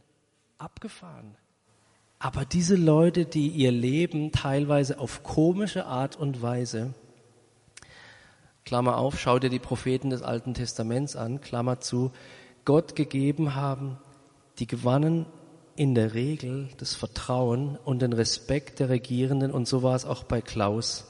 Abgefahren. 0.59 1.37
Aber 2.19 2.45
diese 2.45 2.77
Leute, 2.77 3.25
die 3.25 3.49
ihr 3.49 3.73
Leben 3.73 4.31
teilweise 4.33 4.99
auf 4.99 5.23
komische 5.23 5.87
Art 5.87 6.17
und 6.17 6.43
Weise, 6.43 6.93
Klammer 8.65 8.99
auf, 8.99 9.19
schau 9.19 9.39
dir 9.39 9.49
die 9.49 9.59
Propheten 9.59 10.11
des 10.11 10.23
Alten 10.23 10.55
Testaments 10.55 11.17
an, 11.17 11.41
Klammer 11.41 11.81
zu, 11.81 12.13
Gott 12.65 12.95
gegeben 12.95 13.55
haben, 13.55 13.99
die 14.59 14.67
gewannen 14.67 15.27
in 15.77 15.95
der 15.95 16.13
Regel 16.15 16.69
das 16.77 16.95
Vertrauen 16.95 17.79
und 17.85 18.03
den 18.03 18.13
Respekt 18.13 18.81
der 18.81 18.91
Regierenden 18.91 19.51
und 19.51 19.67
so 19.67 19.83
war 19.83 19.97
es 19.97 20.05
auch 20.05 20.25
bei 20.25 20.43
Klaus. 20.43 21.10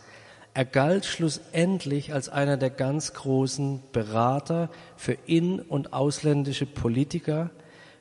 Er 0.52 0.64
galt 0.64 1.04
schlussendlich 1.04 2.12
als 2.12 2.28
einer 2.28 2.56
der 2.56 2.70
ganz 2.70 3.12
großen 3.12 3.82
Berater 3.92 4.68
für 4.96 5.16
in- 5.26 5.60
und 5.60 5.92
ausländische 5.92 6.66
Politiker. 6.66 7.50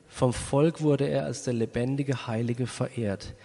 Vom 0.08 0.34
Volk 0.34 0.82
wurde 0.82 1.08
er 1.08 1.26
als 1.26 1.44
der 1.44 1.54
lebendige 1.54 2.26
Heilige 2.26 2.66
verehrt. 2.66 3.36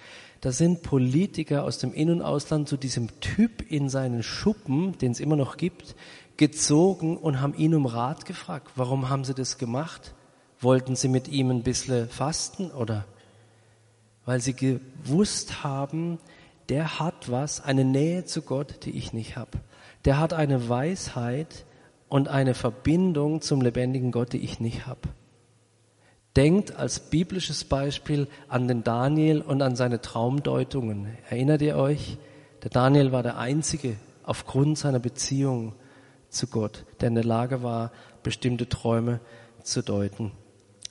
Da 0.41 0.53
sind 0.53 0.83
Politiker 0.83 1.65
aus 1.65 1.79
dem 1.79 1.93
In- 1.93 2.11
und 2.11 2.23
Ausland 2.23 2.69
zu 2.69 2.77
diesem 2.77 3.21
Typ 3.21 3.71
in 3.71 3.89
seinen 3.89 4.23
Schuppen, 4.23 4.97
den 4.99 5.13
es 5.13 5.21
immer 5.21 5.37
noch 5.37 5.59
gibt, 5.59 5.95
gezogen 6.37 7.17
und 7.17 7.41
haben 7.41 7.55
ihn 7.55 7.75
um 7.75 7.87
Rat 7.87 8.25
gefragt. 8.25 8.71
Warum 8.77 9.11
haben 9.11 9.25
sie 9.25 9.35
das 9.35 9.59
gemacht? 9.59 10.15
Wollten 10.61 10.97
sie 10.97 11.09
mit 11.09 11.29
ihm 11.29 11.51
ein 11.51 11.63
bisschen 11.63 12.09
fasten 12.09 12.71
oder? 12.71 13.05
Weil 14.25 14.41
sie 14.41 14.55
gewusst 14.55 15.63
haben, 15.63 16.19
der 16.69 16.99
hat 16.99 17.31
was, 17.31 17.61
eine 17.61 17.85
Nähe 17.85 18.25
zu 18.25 18.43
Gott, 18.43 18.85
die 18.85 18.91
ich 18.91 19.13
nicht 19.13 19.37
habe. 19.37 19.59
Der 20.05 20.19
hat 20.19 20.33
eine 20.33 20.69
Weisheit 20.69 21.65
und 22.09 22.29
eine 22.29 22.55
Verbindung 22.55 23.41
zum 23.41 23.61
lebendigen 23.61 24.13
Gott, 24.13 24.33
die 24.33 24.39
ich 24.39 24.61
nicht 24.61 24.87
habe. 24.87 25.01
Denkt 26.37 26.75
als 26.77 26.99
biblisches 26.99 27.65
Beispiel 27.65 28.27
an 28.49 28.67
den 28.67 28.83
Daniel 28.83 29.41
und 29.41 29.63
an 29.63 29.77
seine 29.77 30.01
Traumdeutungen. 30.01 31.17
Erinnert 31.31 31.63
ihr 31.63 31.77
euch? 31.77 32.19
Der 32.63 32.71
Daniel 32.71 33.13
war 33.13 33.23
der 33.23 33.39
Einzige 33.39 33.97
aufgrund 34.25 34.79
seiner 34.79 34.99
Beziehung 34.99 35.75
zu 36.29 36.49
Gott, 36.49 36.85
der 37.01 37.09
in 37.09 37.15
der 37.15 37.25
Lage 37.25 37.63
war, 37.63 37.93
bestimmte 38.23 38.69
Träume 38.69 39.21
zu 39.63 39.83
deuten. 39.83 40.33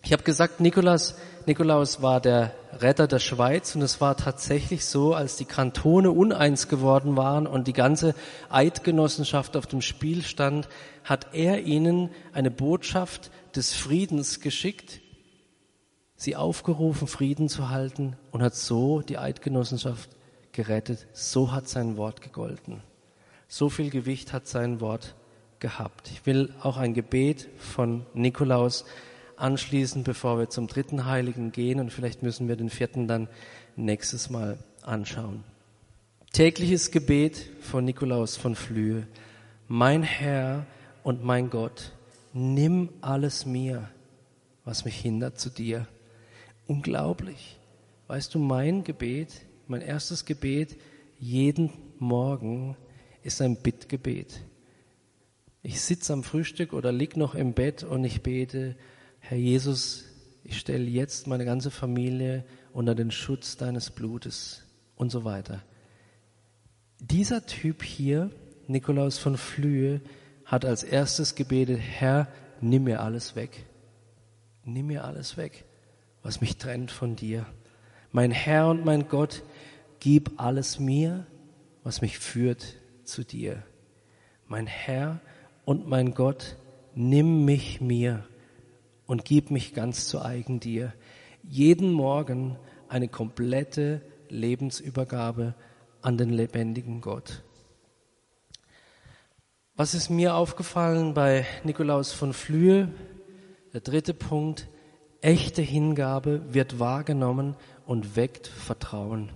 Ich 0.06 0.12
habe 0.12 0.24
gesagt, 0.24 0.60
Nikolaus, 0.60 1.16
Nikolaus 1.46 2.02
war 2.02 2.20
der 2.20 2.54
Retter 2.74 3.08
der 3.08 3.20
Schweiz 3.20 3.74
und 3.74 3.82
es 3.82 4.02
war 4.02 4.18
tatsächlich 4.18 4.86
so, 4.86 5.14
als 5.14 5.38
die 5.38 5.46
Kantone 5.46 6.12
uneins 6.12 6.68
geworden 6.68 7.16
waren 7.16 7.48
und 7.48 7.68
die 7.68 7.74
ganze 7.74 8.14
Eidgenossenschaft 8.50 9.56
auf 9.56 9.66
dem 9.66 9.82
Spiel 9.82 10.22
stand, 10.24 10.68
hat 11.06 11.28
er 11.32 11.62
ihnen 11.62 12.10
eine 12.34 12.52
Botschaft 12.52 13.32
des 13.56 13.72
Friedens 13.72 14.42
geschickt, 14.42 15.00
sie 16.18 16.36
aufgerufen, 16.36 17.08
Frieden 17.08 17.48
zu 17.48 17.70
halten 17.70 18.18
und 18.32 18.44
hat 18.44 18.56
so 18.56 19.00
die 19.00 19.18
Eidgenossenschaft 19.18 20.10
gerettet. 20.52 21.08
So 21.14 21.54
hat 21.54 21.70
sein 21.70 21.96
Wort 21.96 22.20
gegolten. 22.20 22.84
So 23.48 23.70
viel 23.70 23.90
Gewicht 23.90 24.34
hat 24.34 24.48
sein 24.48 24.82
Wort 24.82 25.16
gehabt. 25.60 26.12
Ich 26.12 26.26
will 26.26 26.54
auch 26.62 26.76
ein 26.76 26.94
Gebet 26.94 27.48
von 27.58 28.06
Nikolaus 28.14 28.84
anschließen, 29.38 30.04
bevor 30.04 30.40
wir 30.40 30.50
zum 30.50 30.68
dritten 30.68 31.06
Heiligen 31.06 31.52
gehen 31.52 31.80
und 31.80 31.92
vielleicht 31.92 32.24
müssen 32.24 32.48
wir 32.48 32.56
den 32.56 32.70
vierten 32.70 33.08
dann 33.08 33.28
nächstes 33.76 34.30
Mal 34.30 34.58
anschauen. 34.82 35.44
Tägliches 36.32 36.92
Gebet 36.92 37.50
von 37.62 37.86
Nikolaus 37.86 38.38
von 38.38 38.56
Flühe. 38.56 39.08
Mein 39.68 40.04
Herr 40.04 40.66
und 41.04 41.24
mein 41.24 41.50
Gott, 41.50 41.92
nimm 42.34 42.90
alles 43.02 43.46
mir, 43.46 43.90
was 44.66 44.86
mich 44.86 44.96
hindert 44.96 45.40
zu 45.40 45.50
dir. 45.50 45.88
Unglaublich. 46.66 47.60
Weißt 48.08 48.34
du, 48.34 48.40
mein 48.40 48.84
Gebet, 48.84 49.46
mein 49.68 49.82
erstes 49.82 50.26
Gebet 50.26 50.78
jeden 51.20 51.72
Morgen 52.00 52.76
ist 53.22 53.42
ein 53.42 53.56
Bittgebet. 53.56 54.42
Ich 55.62 55.80
sitze 55.82 56.12
am 56.12 56.24
Frühstück 56.24 56.74
oder 56.74 56.92
lieg 56.92 57.16
noch 57.16 57.36
im 57.36 57.54
Bett 57.54 57.84
und 57.84 58.04
ich 58.04 58.22
bete, 58.22 58.76
Herr 59.26 59.38
Jesus, 59.38 60.04
ich 60.44 60.60
stelle 60.60 60.84
jetzt 60.84 61.28
meine 61.28 61.46
ganze 61.46 61.72
Familie 61.72 62.44
unter 62.74 62.94
den 62.94 63.10
Schutz 63.10 63.56
deines 63.56 63.90
Blutes 63.90 64.64
und 64.98 65.14
so 65.14 65.24
weiter. 65.24 65.64
Dieser 67.00 67.46
Typ 67.46 67.84
hier, 67.84 68.32
Nikolaus 68.68 69.20
von 69.20 69.38
Flühe, 69.38 70.02
hat 70.44 70.66
als 70.66 70.84
erstes 70.84 71.36
gebetet, 71.36 71.80
Herr, 71.80 72.28
nimm 72.60 72.84
mir 72.84 73.00
alles 73.00 73.38
weg. 73.38 73.66
Nimm 74.66 74.88
mir 74.88 75.06
alles 75.06 75.38
weg, 75.38 75.64
was 76.22 76.42
mich 76.42 76.58
trennt 76.58 76.92
von 76.92 77.16
dir. 77.16 77.46
Mein 78.12 78.32
Herr 78.32 78.68
und 78.68 78.84
mein 78.84 79.08
Gott, 79.08 79.44
gib 80.02 80.34
alles 80.36 80.82
mir, 80.82 81.26
was 81.82 82.02
mich 82.02 82.20
führt 82.20 82.76
zu 83.06 83.24
dir. 83.24 83.64
Mein 84.48 84.68
Herr 84.68 85.22
und 85.64 85.88
mein 85.88 86.14
Gott, 86.14 86.58
nimm 86.94 87.46
mich 87.46 87.80
mir 87.80 88.26
und 89.06 89.26
gib 89.26 89.52
mich 89.52 89.74
ganz 89.74 90.08
zu 90.08 90.22
eigen 90.22 90.60
dir. 90.60 90.94
Jeden 91.44 91.92
Morgen 91.92 92.58
eine 92.88 93.08
komplette 93.08 94.02
Lebensübergabe 94.30 95.56
an 96.02 96.18
den 96.18 96.30
lebendigen 96.30 97.02
Gott. 97.02 97.44
Was 99.76 99.94
ist 99.94 100.10
mir 100.10 100.36
aufgefallen 100.36 101.14
bei 101.14 101.46
Nikolaus 101.64 102.12
von 102.12 102.34
Flühe? 102.34 102.90
Der 103.74 103.82
dritte 103.82 104.14
Punkt, 104.14 104.68
echte 105.22 105.64
Hingabe 105.64 106.54
wird 106.54 106.80
wahrgenommen 106.80 107.56
und 107.86 108.16
weckt 108.16 108.48
Vertrauen. 108.48 109.32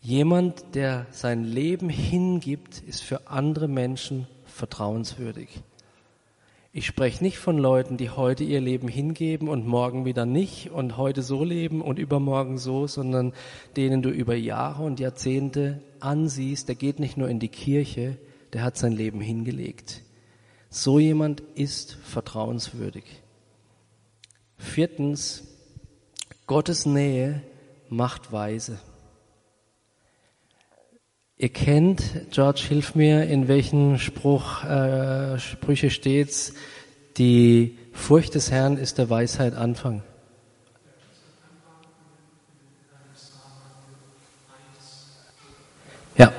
Jemand, 0.00 0.74
der 0.74 1.06
sein 1.10 1.44
Leben 1.44 1.90
hingibt, 1.90 2.80
ist 2.80 3.02
für 3.02 3.28
andere 3.28 3.68
Menschen 3.68 4.26
vertrauenswürdig. 4.46 5.62
Ich 6.70 6.86
spreche 6.86 7.24
nicht 7.24 7.38
von 7.38 7.56
Leuten, 7.56 7.96
die 7.96 8.10
heute 8.10 8.44
ihr 8.44 8.60
Leben 8.60 8.88
hingeben 8.88 9.48
und 9.48 9.66
morgen 9.66 10.04
wieder 10.04 10.26
nicht 10.26 10.70
und 10.70 10.98
heute 10.98 11.22
so 11.22 11.42
leben 11.42 11.80
und 11.80 11.98
übermorgen 11.98 12.58
so, 12.58 12.86
sondern 12.86 13.32
denen 13.76 14.02
du 14.02 14.10
über 14.10 14.34
Jahre 14.34 14.82
und 14.82 15.00
Jahrzehnte 15.00 15.80
ansiehst, 16.00 16.68
der 16.68 16.74
geht 16.74 17.00
nicht 17.00 17.16
nur 17.16 17.30
in 17.30 17.40
die 17.40 17.48
Kirche, 17.48 18.18
der 18.52 18.62
hat 18.62 18.76
sein 18.76 18.92
Leben 18.92 19.20
hingelegt. 19.20 20.02
So 20.68 20.98
jemand 20.98 21.40
ist 21.54 21.94
vertrauenswürdig. 22.04 23.04
Viertens, 24.58 25.44
Gottes 26.46 26.84
Nähe 26.84 27.42
macht 27.88 28.30
weise. 28.30 28.78
Ihr 31.40 31.50
kennt, 31.50 32.02
George, 32.32 32.64
hilf 32.68 32.96
mir, 32.96 33.28
in 33.28 33.46
welchen 33.46 34.00
Spruch, 34.00 34.64
äh, 34.64 35.38
Sprüche 35.38 35.88
steht's, 35.88 36.52
die 37.16 37.78
Furcht 37.92 38.34
des 38.34 38.50
Herrn 38.50 38.76
ist 38.76 38.98
der 38.98 39.08
Weisheit 39.08 39.54
Anfang. 39.54 40.02
Ja, 46.16 46.32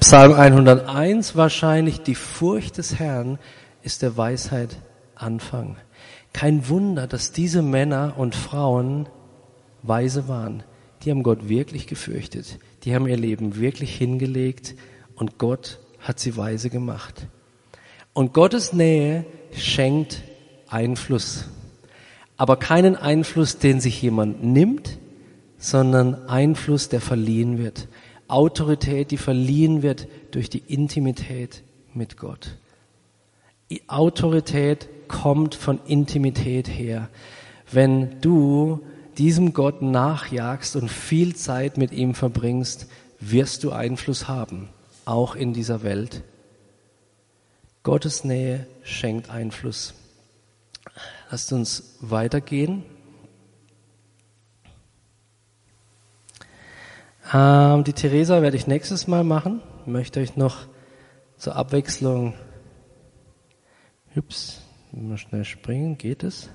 Psalm 0.00 0.34
101 0.34 1.34
wahrscheinlich, 1.34 2.02
die 2.02 2.14
Furcht 2.14 2.76
des 2.76 2.98
Herrn 2.98 3.38
ist 3.82 4.02
der 4.02 4.18
Weisheit 4.18 4.76
Anfang. 5.14 5.76
Kein 6.34 6.68
Wunder, 6.68 7.06
dass 7.06 7.32
diese 7.32 7.62
Männer 7.62 8.12
und 8.18 8.34
Frauen 8.34 9.08
weise 9.82 10.28
waren. 10.28 10.62
Die 11.02 11.10
haben 11.10 11.22
Gott 11.22 11.48
wirklich 11.48 11.86
gefürchtet 11.86 12.58
die 12.86 12.94
haben 12.94 13.08
ihr 13.08 13.16
Leben 13.16 13.56
wirklich 13.56 13.96
hingelegt 13.96 14.76
und 15.16 15.38
Gott 15.38 15.80
hat 15.98 16.20
sie 16.20 16.36
weise 16.36 16.70
gemacht. 16.70 17.26
Und 18.12 18.32
Gottes 18.32 18.72
Nähe 18.72 19.26
schenkt 19.52 20.22
Einfluss. 20.68 21.48
Aber 22.36 22.56
keinen 22.56 22.94
Einfluss, 22.94 23.58
den 23.58 23.80
sich 23.80 24.00
jemand 24.00 24.44
nimmt, 24.44 24.98
sondern 25.58 26.28
Einfluss, 26.28 26.88
der 26.88 27.00
verliehen 27.00 27.58
wird. 27.58 27.88
Autorität, 28.28 29.10
die 29.10 29.16
verliehen 29.16 29.82
wird 29.82 30.06
durch 30.30 30.48
die 30.48 30.62
Intimität 30.66 31.64
mit 31.92 32.16
Gott. 32.16 32.56
Die 33.68 33.88
Autorität 33.88 34.88
kommt 35.08 35.56
von 35.56 35.80
Intimität 35.86 36.68
her. 36.68 37.08
Wenn 37.72 38.20
du 38.20 38.80
diesem 39.18 39.52
Gott 39.52 39.82
nachjagst 39.82 40.76
und 40.76 40.90
viel 40.90 41.34
Zeit 41.36 41.76
mit 41.76 41.92
ihm 41.92 42.14
verbringst, 42.14 42.86
wirst 43.20 43.64
du 43.64 43.72
Einfluss 43.72 44.28
haben, 44.28 44.68
auch 45.04 45.34
in 45.34 45.52
dieser 45.52 45.82
Welt. 45.82 46.22
Gottes 47.82 48.24
Nähe 48.24 48.66
schenkt 48.82 49.30
Einfluss. 49.30 49.94
Lasst 51.30 51.52
uns 51.52 51.96
weitergehen. 52.00 52.84
Ähm, 57.32 57.84
die 57.84 57.92
Theresa 57.92 58.42
werde 58.42 58.56
ich 58.56 58.66
nächstes 58.66 59.06
Mal 59.06 59.24
machen. 59.24 59.60
Ich 59.82 59.86
möchte 59.86 60.20
euch 60.20 60.36
noch 60.36 60.66
zur 61.36 61.56
Abwechslung, 61.56 62.34
ups, 64.14 64.62
mal 64.92 65.18
schnell 65.18 65.44
springen, 65.44 65.98
geht 65.98 66.22
es? 66.22 66.48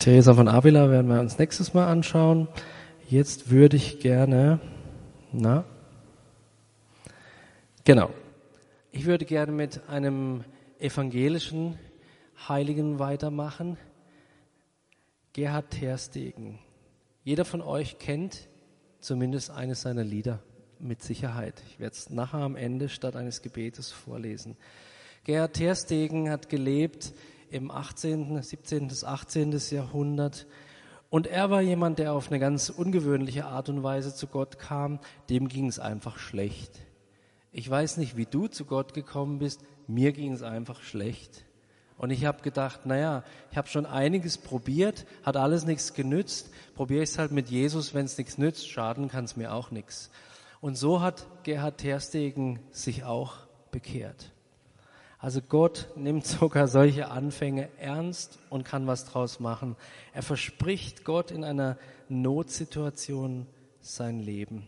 Teresa 0.00 0.32
von 0.32 0.48
Avila 0.48 0.88
werden 0.88 1.10
wir 1.10 1.20
uns 1.20 1.38
nächstes 1.38 1.74
Mal 1.74 1.86
anschauen. 1.86 2.48
Jetzt 3.06 3.50
würde 3.50 3.76
ich 3.76 4.00
gerne, 4.00 4.58
na, 5.30 5.66
genau, 7.84 8.08
ich 8.92 9.04
würde 9.04 9.26
gerne 9.26 9.52
mit 9.52 9.90
einem 9.90 10.44
evangelischen 10.78 11.78
Heiligen 12.48 12.98
weitermachen. 12.98 13.76
Gerhard 15.34 15.68
Terstegen. 15.68 16.58
Jeder 17.22 17.44
von 17.44 17.60
euch 17.60 17.98
kennt 17.98 18.48
zumindest 19.00 19.50
eines 19.50 19.82
seiner 19.82 20.02
Lieder 20.02 20.38
mit 20.78 21.02
Sicherheit. 21.02 21.62
Ich 21.68 21.78
werde 21.78 21.94
es 21.94 22.08
nachher 22.08 22.40
am 22.40 22.56
Ende 22.56 22.88
statt 22.88 23.16
eines 23.16 23.42
Gebetes 23.42 23.92
vorlesen. 23.92 24.56
Gerhard 25.24 25.52
Terstegen 25.52 26.30
hat 26.30 26.48
gelebt 26.48 27.12
im 27.50 27.70
18., 27.70 28.42
17. 28.42 28.88
bis 28.88 29.04
18. 29.04 29.58
Jahrhundert. 29.70 30.46
Und 31.10 31.26
er 31.26 31.50
war 31.50 31.60
jemand, 31.60 31.98
der 31.98 32.12
auf 32.12 32.28
eine 32.28 32.38
ganz 32.38 32.70
ungewöhnliche 32.70 33.46
Art 33.46 33.68
und 33.68 33.82
Weise 33.82 34.14
zu 34.14 34.26
Gott 34.26 34.58
kam. 34.58 35.00
Dem 35.28 35.48
ging 35.48 35.66
es 35.66 35.78
einfach 35.78 36.18
schlecht. 36.18 36.78
Ich 37.52 37.68
weiß 37.68 37.96
nicht, 37.96 38.16
wie 38.16 38.26
du 38.26 38.46
zu 38.46 38.64
Gott 38.64 38.94
gekommen 38.94 39.40
bist. 39.40 39.62
Mir 39.88 40.12
ging 40.12 40.32
es 40.32 40.42
einfach 40.42 40.82
schlecht. 40.82 41.44
Und 41.98 42.10
ich 42.10 42.24
habe 42.24 42.42
gedacht, 42.42 42.86
naja, 42.86 43.24
ich 43.50 43.58
habe 43.58 43.68
schon 43.68 43.84
einiges 43.84 44.38
probiert, 44.38 45.04
hat 45.22 45.36
alles 45.36 45.66
nichts 45.66 45.92
genützt. 45.92 46.50
Probiere 46.74 47.02
ich 47.02 47.10
es 47.10 47.18
halt 47.18 47.32
mit 47.32 47.50
Jesus, 47.50 47.92
wenn 47.92 48.06
es 48.06 48.16
nichts 48.16 48.38
nützt, 48.38 48.68
schaden 48.70 49.08
kann 49.08 49.24
es 49.24 49.36
mir 49.36 49.52
auch 49.52 49.70
nichts. 49.70 50.10
Und 50.62 50.76
so 50.76 51.02
hat 51.02 51.26
Gerhard 51.42 51.78
Terstegen 51.78 52.60
sich 52.70 53.04
auch 53.04 53.34
bekehrt. 53.70 54.32
Also 55.20 55.42
Gott 55.42 55.88
nimmt 55.96 56.26
sogar 56.26 56.66
solche 56.66 57.10
Anfänge 57.10 57.68
ernst 57.78 58.38
und 58.48 58.64
kann 58.64 58.86
was 58.86 59.04
draus 59.04 59.38
machen. 59.38 59.76
Er 60.14 60.22
verspricht 60.22 61.04
Gott 61.04 61.30
in 61.30 61.44
einer 61.44 61.76
Notsituation 62.08 63.46
sein 63.80 64.20
Leben. 64.20 64.66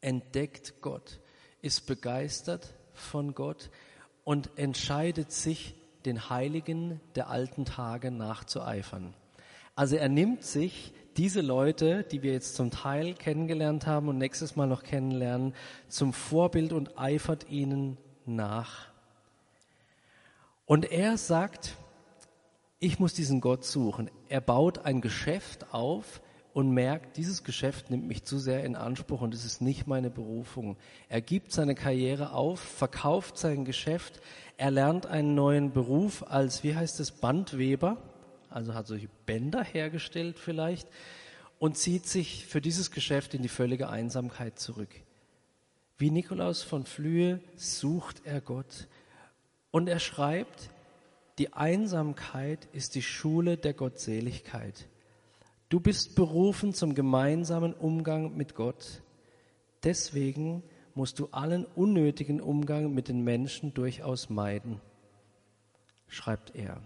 Entdeckt 0.00 0.74
Gott, 0.82 1.18
ist 1.62 1.86
begeistert 1.86 2.74
von 2.92 3.34
Gott 3.34 3.70
und 4.22 4.50
entscheidet 4.56 5.32
sich, 5.32 5.74
den 6.04 6.30
Heiligen 6.30 7.00
der 7.16 7.28
alten 7.28 7.64
Tage 7.64 8.10
nachzueifern. 8.10 9.14
Also 9.74 9.96
er 9.96 10.08
nimmt 10.08 10.44
sich 10.44 10.92
diese 11.16 11.40
Leute, 11.40 12.04
die 12.04 12.22
wir 12.22 12.32
jetzt 12.32 12.54
zum 12.54 12.70
Teil 12.70 13.14
kennengelernt 13.14 13.86
haben 13.86 14.08
und 14.08 14.16
nächstes 14.16 14.54
Mal 14.54 14.66
noch 14.66 14.84
kennenlernen, 14.84 15.54
zum 15.88 16.12
Vorbild 16.12 16.72
und 16.72 16.98
eifert 16.98 17.50
ihnen 17.50 17.98
nach. 18.24 18.87
Und 20.68 20.92
er 20.92 21.16
sagt, 21.16 21.76
ich 22.78 22.98
muss 22.98 23.14
diesen 23.14 23.40
Gott 23.40 23.64
suchen. 23.64 24.10
Er 24.28 24.42
baut 24.42 24.84
ein 24.84 25.00
Geschäft 25.00 25.72
auf 25.72 26.20
und 26.52 26.72
merkt, 26.72 27.16
dieses 27.16 27.42
Geschäft 27.42 27.88
nimmt 27.88 28.06
mich 28.06 28.24
zu 28.24 28.38
sehr 28.38 28.64
in 28.64 28.76
Anspruch 28.76 29.22
und 29.22 29.32
es 29.32 29.46
ist 29.46 29.62
nicht 29.62 29.86
meine 29.86 30.10
Berufung. 30.10 30.76
Er 31.08 31.22
gibt 31.22 31.52
seine 31.52 31.74
Karriere 31.74 32.32
auf, 32.32 32.60
verkauft 32.60 33.38
sein 33.38 33.64
Geschäft, 33.64 34.20
er 34.58 34.70
lernt 34.70 35.06
einen 35.06 35.34
neuen 35.34 35.72
Beruf 35.72 36.22
als, 36.28 36.62
wie 36.62 36.76
heißt 36.76 37.00
es, 37.00 37.12
Bandweber, 37.12 37.96
also 38.50 38.74
hat 38.74 38.88
solche 38.88 39.08
Bänder 39.24 39.64
hergestellt 39.64 40.38
vielleicht 40.38 40.86
und 41.58 41.78
zieht 41.78 42.06
sich 42.06 42.44
für 42.44 42.60
dieses 42.60 42.90
Geschäft 42.90 43.32
in 43.32 43.40
die 43.40 43.48
völlige 43.48 43.88
Einsamkeit 43.88 44.58
zurück. 44.58 44.94
Wie 45.96 46.10
Nikolaus 46.10 46.62
von 46.62 46.84
Flühe 46.84 47.40
sucht 47.56 48.20
er 48.26 48.42
Gott. 48.42 48.86
Und 49.70 49.88
er 49.88 49.98
schreibt, 49.98 50.70
die 51.38 51.52
Einsamkeit 51.52 52.66
ist 52.72 52.94
die 52.94 53.02
Schule 53.02 53.56
der 53.56 53.74
Gottseligkeit. 53.74 54.88
Du 55.68 55.80
bist 55.80 56.14
berufen 56.14 56.72
zum 56.72 56.94
gemeinsamen 56.94 57.74
Umgang 57.74 58.36
mit 58.36 58.54
Gott. 58.54 59.02
Deswegen 59.84 60.62
musst 60.94 61.18
du 61.18 61.28
allen 61.30 61.64
unnötigen 61.64 62.40
Umgang 62.40 62.92
mit 62.92 63.08
den 63.08 63.22
Menschen 63.22 63.74
durchaus 63.74 64.30
meiden, 64.30 64.80
schreibt 66.08 66.56
er. 66.56 66.80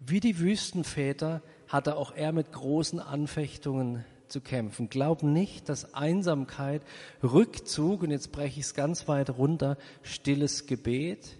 Wie 0.00 0.18
die 0.18 0.40
Wüstenväter 0.40 1.42
hatte 1.68 1.96
auch 1.96 2.12
er 2.12 2.32
mit 2.32 2.50
großen 2.50 2.98
Anfechtungen 2.98 4.04
zu 4.26 4.40
kämpfen. 4.40 4.88
Glaub 4.88 5.22
nicht, 5.22 5.68
dass 5.68 5.94
Einsamkeit, 5.94 6.82
Rückzug, 7.22 8.02
und 8.02 8.10
jetzt 8.10 8.32
breche 8.32 8.58
ich 8.58 8.66
es 8.66 8.74
ganz 8.74 9.06
weit 9.06 9.30
runter, 9.30 9.76
stilles 10.02 10.66
Gebet, 10.66 11.36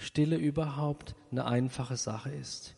Stille 0.00 0.36
überhaupt 0.36 1.14
eine 1.30 1.44
einfache 1.44 1.96
Sache 1.96 2.30
ist. 2.30 2.74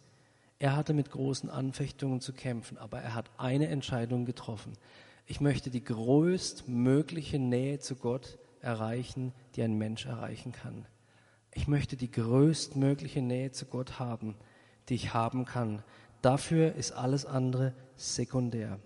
Er 0.58 0.76
hatte 0.76 0.94
mit 0.94 1.10
großen 1.10 1.50
Anfechtungen 1.50 2.20
zu 2.20 2.32
kämpfen, 2.32 2.78
aber 2.78 3.00
er 3.00 3.14
hat 3.14 3.30
eine 3.36 3.68
Entscheidung 3.68 4.24
getroffen. 4.24 4.74
Ich 5.26 5.40
möchte 5.40 5.70
die 5.70 5.82
größtmögliche 5.82 7.38
Nähe 7.38 7.78
zu 7.78 7.96
Gott 7.96 8.38
erreichen, 8.60 9.32
die 9.54 9.62
ein 9.62 9.76
Mensch 9.76 10.06
erreichen 10.06 10.52
kann. 10.52 10.86
Ich 11.54 11.68
möchte 11.68 11.96
die 11.96 12.10
größtmögliche 12.10 13.22
Nähe 13.22 13.50
zu 13.50 13.66
Gott 13.66 13.98
haben, 13.98 14.36
die 14.88 14.94
ich 14.94 15.14
haben 15.14 15.44
kann. 15.44 15.82
Dafür 16.22 16.74
ist 16.74 16.92
alles 16.92 17.26
andere 17.26 17.74
sekundär. 17.96 18.78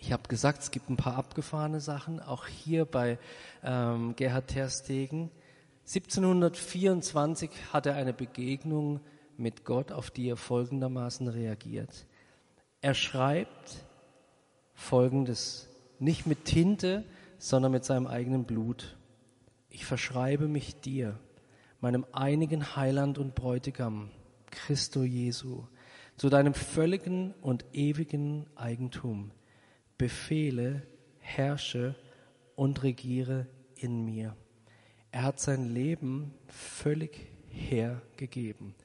Ich 0.00 0.12
habe 0.12 0.28
gesagt, 0.28 0.62
es 0.62 0.70
gibt 0.70 0.88
ein 0.90 0.96
paar 0.96 1.16
abgefahrene 1.16 1.80
Sachen, 1.80 2.20
auch 2.20 2.46
hier 2.46 2.84
bei 2.84 3.18
ähm, 3.62 4.14
Gerhard 4.16 4.48
Terstegen. 4.48 5.30
1724 5.88 7.50
hat 7.72 7.86
er 7.86 7.94
eine 7.94 8.12
Begegnung 8.12 9.00
mit 9.38 9.64
Gott, 9.64 9.90
auf 9.90 10.10
die 10.10 10.28
er 10.28 10.36
folgendermaßen 10.36 11.28
reagiert. 11.28 12.04
Er 12.82 12.92
schreibt 12.92 13.86
Folgendes, 14.74 15.66
nicht 15.98 16.26
mit 16.26 16.44
Tinte, 16.44 17.04
sondern 17.38 17.72
mit 17.72 17.86
seinem 17.86 18.06
eigenen 18.06 18.44
Blut. 18.44 18.98
Ich 19.70 19.86
verschreibe 19.86 20.46
mich 20.46 20.78
dir, 20.78 21.18
meinem 21.80 22.04
einigen 22.12 22.76
Heiland 22.76 23.16
und 23.16 23.34
Bräutigam, 23.34 24.10
Christo 24.50 25.04
Jesu, 25.04 25.64
zu 26.18 26.28
deinem 26.28 26.52
völligen 26.52 27.32
und 27.40 27.64
ewigen 27.72 28.46
Eigentum. 28.56 29.30
Befehle, 29.96 30.82
herrsche 31.18 31.94
und 32.56 32.82
regiere 32.82 33.46
in 33.74 34.04
mir. 34.04 34.36
Er 35.18 35.24
hat 35.24 35.40
sein 35.40 35.74
Leben 35.74 36.32
völlig 36.46 37.26
hergegeben. 37.48 38.76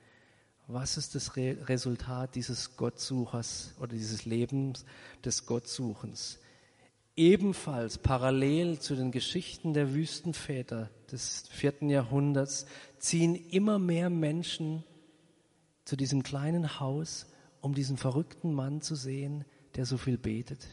Was 0.66 0.98
ist 0.98 1.14
das 1.14 1.36
Re 1.36 1.58
Resultat 1.70 2.34
dieses 2.34 2.76
Gottsuchers 2.76 3.76
oder 3.80 3.90
dieses 3.90 4.26
Lebens 4.26 4.84
des 5.24 5.46
Gottsuchens? 5.46 6.40
Ebenfalls 7.16 8.00
parallel 8.00 8.80
zu 8.80 8.96
den 8.96 9.12
Geschichten 9.12 9.76
der 9.76 9.94
Wüstenväter 9.94 10.90
des 11.12 11.44
vierten 11.52 11.92
Jahrhunderts 11.92 12.66
ziehen 12.98 13.36
immer 13.36 13.78
mehr 13.78 14.10
Menschen 14.10 14.84
zu 15.86 15.96
diesem 15.96 16.24
kleinen 16.24 16.80
Haus, 16.80 17.28
um 17.62 17.76
diesen 17.76 17.98
verrückten 17.98 18.56
Mann 18.56 18.82
zu 18.82 18.96
sehen, 18.96 19.46
der 19.76 19.86
so 19.86 20.00
viel 20.00 20.18
betet. 20.18 20.66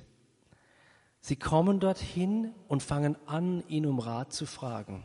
Sie 1.20 1.36
kommen 1.36 1.80
dorthin 1.80 2.54
und 2.66 2.82
fangen 2.82 3.16
an, 3.26 3.62
ihn 3.68 3.84
um 3.84 3.98
Rat 3.98 4.32
zu 4.32 4.46
fragen. 4.46 5.04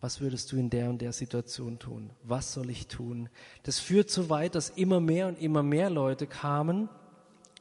Was 0.00 0.20
würdest 0.20 0.50
du 0.50 0.56
in 0.56 0.70
der 0.70 0.88
und 0.88 1.02
der 1.02 1.12
Situation 1.12 1.78
tun? 1.78 2.10
Was 2.22 2.54
soll 2.54 2.70
ich 2.70 2.86
tun? 2.86 3.28
Das 3.64 3.78
führt 3.78 4.10
so 4.10 4.30
weit, 4.30 4.54
dass 4.54 4.70
immer 4.70 5.00
mehr 5.00 5.28
und 5.28 5.40
immer 5.40 5.62
mehr 5.62 5.90
Leute 5.90 6.26
kamen. 6.26 6.88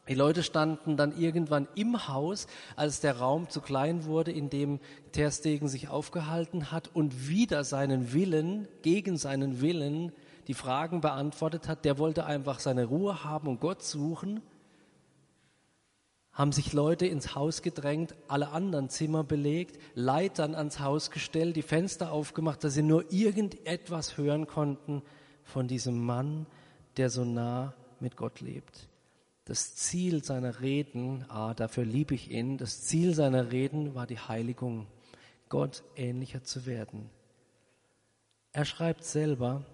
Die 0.07 0.15
Leute 0.15 0.41
standen 0.41 0.95
dann 0.95 1.15
irgendwann 1.19 1.67
im 1.75 2.07
Haus, 2.07 2.47
als 2.75 3.01
der 3.01 3.17
Raum 3.17 3.49
zu 3.49 3.61
klein 3.61 4.05
wurde, 4.05 4.31
in 4.31 4.49
dem 4.49 4.79
Terstegen 5.11 5.67
sich 5.67 5.89
aufgehalten 5.89 6.71
hat 6.71 6.89
und 6.93 7.27
wieder 7.27 7.63
seinen 7.63 8.13
Willen, 8.13 8.67
gegen 8.81 9.17
seinen 9.17 9.61
Willen, 9.61 10.13
die 10.47 10.55
Fragen 10.55 11.01
beantwortet 11.01 11.67
hat. 11.67 11.85
Der 11.85 11.99
wollte 11.99 12.25
einfach 12.25 12.59
seine 12.59 12.85
Ruhe 12.85 13.23
haben 13.23 13.47
und 13.47 13.59
Gott 13.59 13.83
suchen 13.83 14.41
haben 16.33 16.51
sich 16.51 16.73
Leute 16.73 17.05
ins 17.05 17.35
Haus 17.35 17.61
gedrängt, 17.61 18.15
alle 18.27 18.49
anderen 18.49 18.89
Zimmer 18.89 19.23
belegt, 19.23 19.79
Leitern 19.95 20.55
ans 20.55 20.79
Haus 20.79 21.11
gestellt, 21.11 21.55
die 21.55 21.61
Fenster 21.61 22.11
aufgemacht, 22.11 22.63
dass 22.63 22.75
sie 22.75 22.83
nur 22.83 23.11
irgendetwas 23.11 24.17
hören 24.17 24.47
konnten 24.47 25.01
von 25.43 25.67
diesem 25.67 25.99
Mann, 26.05 26.45
der 26.97 27.09
so 27.09 27.25
nah 27.25 27.73
mit 27.99 28.15
Gott 28.15 28.41
lebt. 28.41 28.87
Das 29.45 29.75
Ziel 29.75 30.23
seiner 30.23 30.61
Reden, 30.61 31.25
ah, 31.27 31.53
dafür 31.53 31.83
liebe 31.83 32.13
ich 32.13 32.29
ihn, 32.29 32.57
das 32.57 32.83
Ziel 32.83 33.15
seiner 33.15 33.51
Reden 33.51 33.95
war 33.95 34.05
die 34.05 34.19
Heiligung, 34.19 34.87
Gott 35.49 35.83
ähnlicher 35.95 36.43
zu 36.43 36.67
werden. 36.67 37.09
Er 38.53 38.65
schreibt 38.65 39.03
selber, 39.03 39.65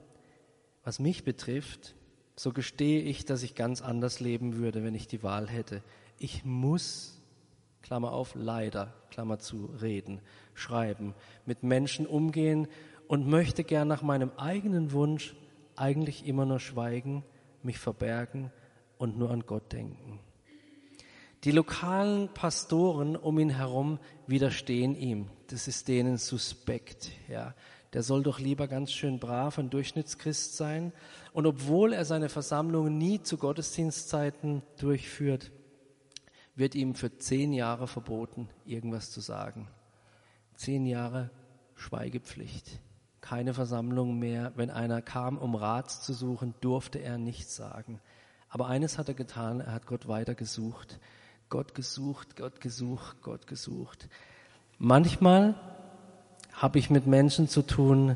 was 0.84 1.00
mich 1.00 1.26
betrifft, 1.26 1.94
so 2.38 2.54
gestehe 2.54 3.02
ich, 3.02 3.26
dass 3.26 3.44
ich 3.44 3.56
ganz 3.56 3.82
anders 3.82 4.20
leben 4.20 4.56
würde, 4.56 4.84
wenn 4.84 4.96
ich 4.96 5.08
die 5.08 5.24
Wahl 5.24 5.50
hätte 5.50 5.82
ich 6.18 6.46
muss, 6.46 7.22
Klammer 7.82 8.12
auf, 8.12 8.34
leider, 8.36 8.94
Klammer 9.12 9.40
zu, 9.40 9.70
reden, 9.82 10.22
schreiben, 10.54 11.14
mit 11.46 11.64
Menschen 11.64 12.08
umgehen 12.08 12.68
und 13.08 13.28
möchte 13.28 13.64
gern 13.64 13.88
nach 13.88 14.02
meinem 14.02 14.32
eigenen 14.38 14.92
Wunsch 14.92 15.36
eigentlich 15.76 16.26
immer 16.26 16.46
nur 16.46 16.60
schweigen, 16.60 17.24
mich 17.64 17.78
verbergen 17.78 18.52
und 18.98 19.18
nur 19.18 19.32
an 19.32 19.46
Gott 19.46 19.72
denken. 19.74 20.20
Die 21.44 21.52
lokalen 21.52 22.30
Pastoren 22.30 23.16
um 23.16 23.38
ihn 23.38 23.52
herum 23.52 24.00
widerstehen 24.26 24.96
ihm. 24.96 25.28
Das 25.48 25.68
ist 25.68 25.88
denen 25.88 26.18
suspekt, 26.18 27.12
ja. 27.30 27.54
Der 27.94 28.04
soll 28.04 28.24
doch 28.24 28.40
lieber 28.40 28.68
ganz 28.68 28.92
schön 28.92 29.20
brav 29.20 29.58
ein 29.58 29.70
Durchschnittschrist 29.70 30.58
sein. 30.58 30.92
Und 31.32 31.46
obwohl 31.46 31.94
er 31.94 32.04
seine 32.04 32.28
Versammlungen 32.28 32.98
nie 32.98 33.22
zu 33.22 33.38
Gottesdienstzeiten 33.38 34.64
durchführt, 34.78 35.52
wird 36.56 36.76
ihm 36.76 36.96
für 36.96 37.18
zehn 37.18 37.54
Jahre 37.54 37.88
verboten, 37.88 38.50
irgendwas 38.66 39.12
zu 39.12 39.20
sagen. 39.20 39.68
Zehn 40.56 40.86
Jahre 40.86 41.30
Schweigepflicht. 41.76 42.80
Keine 43.22 43.54
Versammlung 43.54 44.20
mehr. 44.20 44.54
Wenn 44.56 44.70
einer 44.70 45.02
kam, 45.02 45.38
um 45.38 45.56
Rat 45.56 45.92
zu 45.92 46.14
suchen, 46.14 46.54
durfte 46.62 47.00
er 47.00 47.18
nichts 47.18 47.56
sagen. 47.56 48.00
Aber 48.50 48.68
eines 48.68 48.98
hat 48.98 49.10
er 49.10 49.16
getan, 49.16 49.60
er 49.60 49.74
hat 49.74 49.86
Gott 49.86 50.08
weiter 50.08 50.36
gesucht. 50.36 51.00
Gott 51.50 51.76
gesucht, 51.76 52.38
Gott 52.38 52.62
gesucht, 52.62 53.22
Gott 53.22 53.48
gesucht. 53.48 54.08
Manchmal 54.78 55.56
habe 56.54 56.80
ich 56.80 56.90
mit 56.90 57.06
Menschen 57.06 57.50
zu 57.50 57.62
tun, 57.62 58.16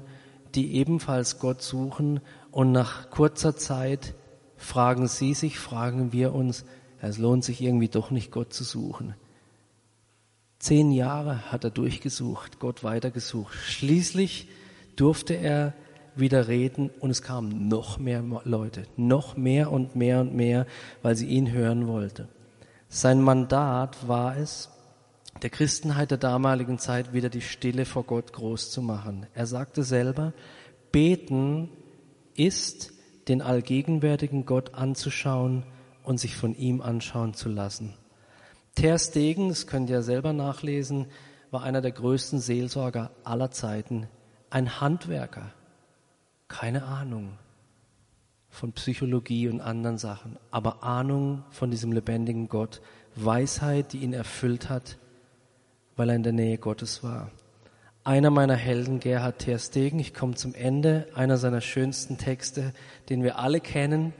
die 0.55 0.75
ebenfalls 0.75 1.39
Gott 1.39 1.61
suchen 1.61 2.21
und 2.51 2.71
nach 2.71 3.09
kurzer 3.09 3.55
Zeit 3.55 4.15
fragen 4.57 5.07
sie 5.07 5.33
sich, 5.33 5.59
fragen 5.59 6.11
wir 6.11 6.33
uns, 6.33 6.65
es 7.01 7.17
lohnt 7.17 7.43
sich 7.43 7.61
irgendwie 7.61 7.87
doch 7.87 8.11
nicht, 8.11 8.31
Gott 8.31 8.53
zu 8.53 8.63
suchen. 8.63 9.15
Zehn 10.59 10.91
Jahre 10.91 11.51
hat 11.51 11.63
er 11.63 11.69
durchgesucht, 11.69 12.59
Gott 12.59 12.83
weitergesucht. 12.83 13.53
Schließlich 13.53 14.49
durfte 14.97 15.33
er 15.33 15.73
wieder 16.15 16.49
reden 16.49 16.89
und 16.99 17.09
es 17.11 17.21
kamen 17.21 17.69
noch 17.69 17.97
mehr 17.97 18.23
Leute, 18.43 18.83
noch 18.97 19.37
mehr 19.37 19.71
und 19.71 19.95
mehr 19.95 20.19
und 20.19 20.35
mehr, 20.35 20.65
weil 21.01 21.15
sie 21.15 21.27
ihn 21.27 21.51
hören 21.51 21.87
wollte. 21.87 22.27
Sein 22.89 23.21
Mandat 23.21 24.07
war 24.07 24.35
es, 24.37 24.69
der 25.41 25.49
Christenheit 25.49 26.11
der 26.11 26.17
damaligen 26.17 26.79
Zeit 26.79 27.13
wieder 27.13 27.29
die 27.29 27.41
Stille 27.41 27.85
vor 27.85 28.03
Gott 28.03 28.33
groß 28.33 28.71
zu 28.71 28.81
machen. 28.81 29.27
Er 29.33 29.45
sagte 29.45 29.83
selber, 29.83 30.33
beten 30.91 31.69
ist, 32.35 32.91
den 33.29 33.41
allgegenwärtigen 33.41 34.45
Gott 34.45 34.73
anzuschauen 34.73 35.63
und 36.03 36.19
sich 36.19 36.35
von 36.35 36.55
ihm 36.55 36.81
anschauen 36.81 37.33
zu 37.33 37.49
lassen. 37.49 37.93
Ter 38.75 38.97
Stegen, 38.97 39.49
das 39.49 39.67
könnt 39.67 39.89
ihr 39.89 40.01
selber 40.01 40.33
nachlesen, 40.33 41.07
war 41.51 41.63
einer 41.63 41.81
der 41.81 41.91
größten 41.91 42.39
Seelsorger 42.39 43.11
aller 43.23 43.51
Zeiten, 43.51 44.07
ein 44.49 44.79
Handwerker, 44.79 45.51
keine 46.47 46.83
Ahnung 46.83 47.37
von 48.49 48.73
Psychologie 48.73 49.47
und 49.47 49.61
anderen 49.61 49.97
Sachen, 49.97 50.37
aber 50.51 50.83
Ahnung 50.83 51.43
von 51.49 51.71
diesem 51.71 51.91
lebendigen 51.91 52.49
Gott, 52.49 52.81
Weisheit, 53.15 53.93
die 53.93 53.99
ihn 53.99 54.13
erfüllt 54.13 54.69
hat, 54.69 54.97
weil 55.95 56.09
er 56.09 56.15
in 56.15 56.23
der 56.23 56.33
Nähe 56.33 56.57
Gottes 56.57 57.03
war. 57.03 57.31
Einer 58.03 58.31
meiner 58.31 58.55
Helden, 58.55 58.99
Gerhard 58.99 59.39
Ter 59.39 59.59
Stegen, 59.59 59.99
ich 59.99 60.13
komme 60.13 60.35
zum 60.35 60.55
Ende, 60.55 61.07
einer 61.13 61.37
seiner 61.37 61.61
schönsten 61.61 62.17
Texte, 62.17 62.73
den 63.09 63.23
wir 63.23 63.37
alle 63.37 63.59
kennen, 63.59 64.13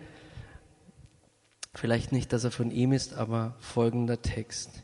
Vielleicht 1.74 2.11
nicht, 2.11 2.34
dass 2.34 2.43
er 2.43 2.51
von 2.51 2.72
ihm 2.72 2.91
ist, 2.91 3.13
aber 3.13 3.55
folgender 3.59 4.22
Text. 4.22 4.84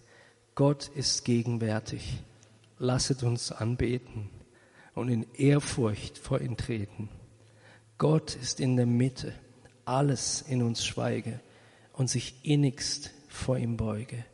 Gott 0.53 0.87
ist 0.87 1.25
gegenwärtig. 1.25 2.23
Lasset 2.77 3.23
uns 3.23 3.51
anbeten 3.51 4.29
und 4.93 5.09
in 5.09 5.25
Ehrfurcht 5.33 6.17
vor 6.17 6.41
ihn 6.41 6.57
treten. 6.57 7.09
Gott 7.97 8.35
ist 8.35 8.59
in 8.59 8.75
der 8.75 8.85
Mitte. 8.85 9.33
Alles 9.85 10.41
in 10.41 10.61
uns 10.61 10.85
schweige 10.85 11.39
und 11.93 12.09
sich 12.09 12.35
innigst 12.43 13.11
vor 13.27 13.57
ihm 13.57 13.77
beuge. 13.77 14.25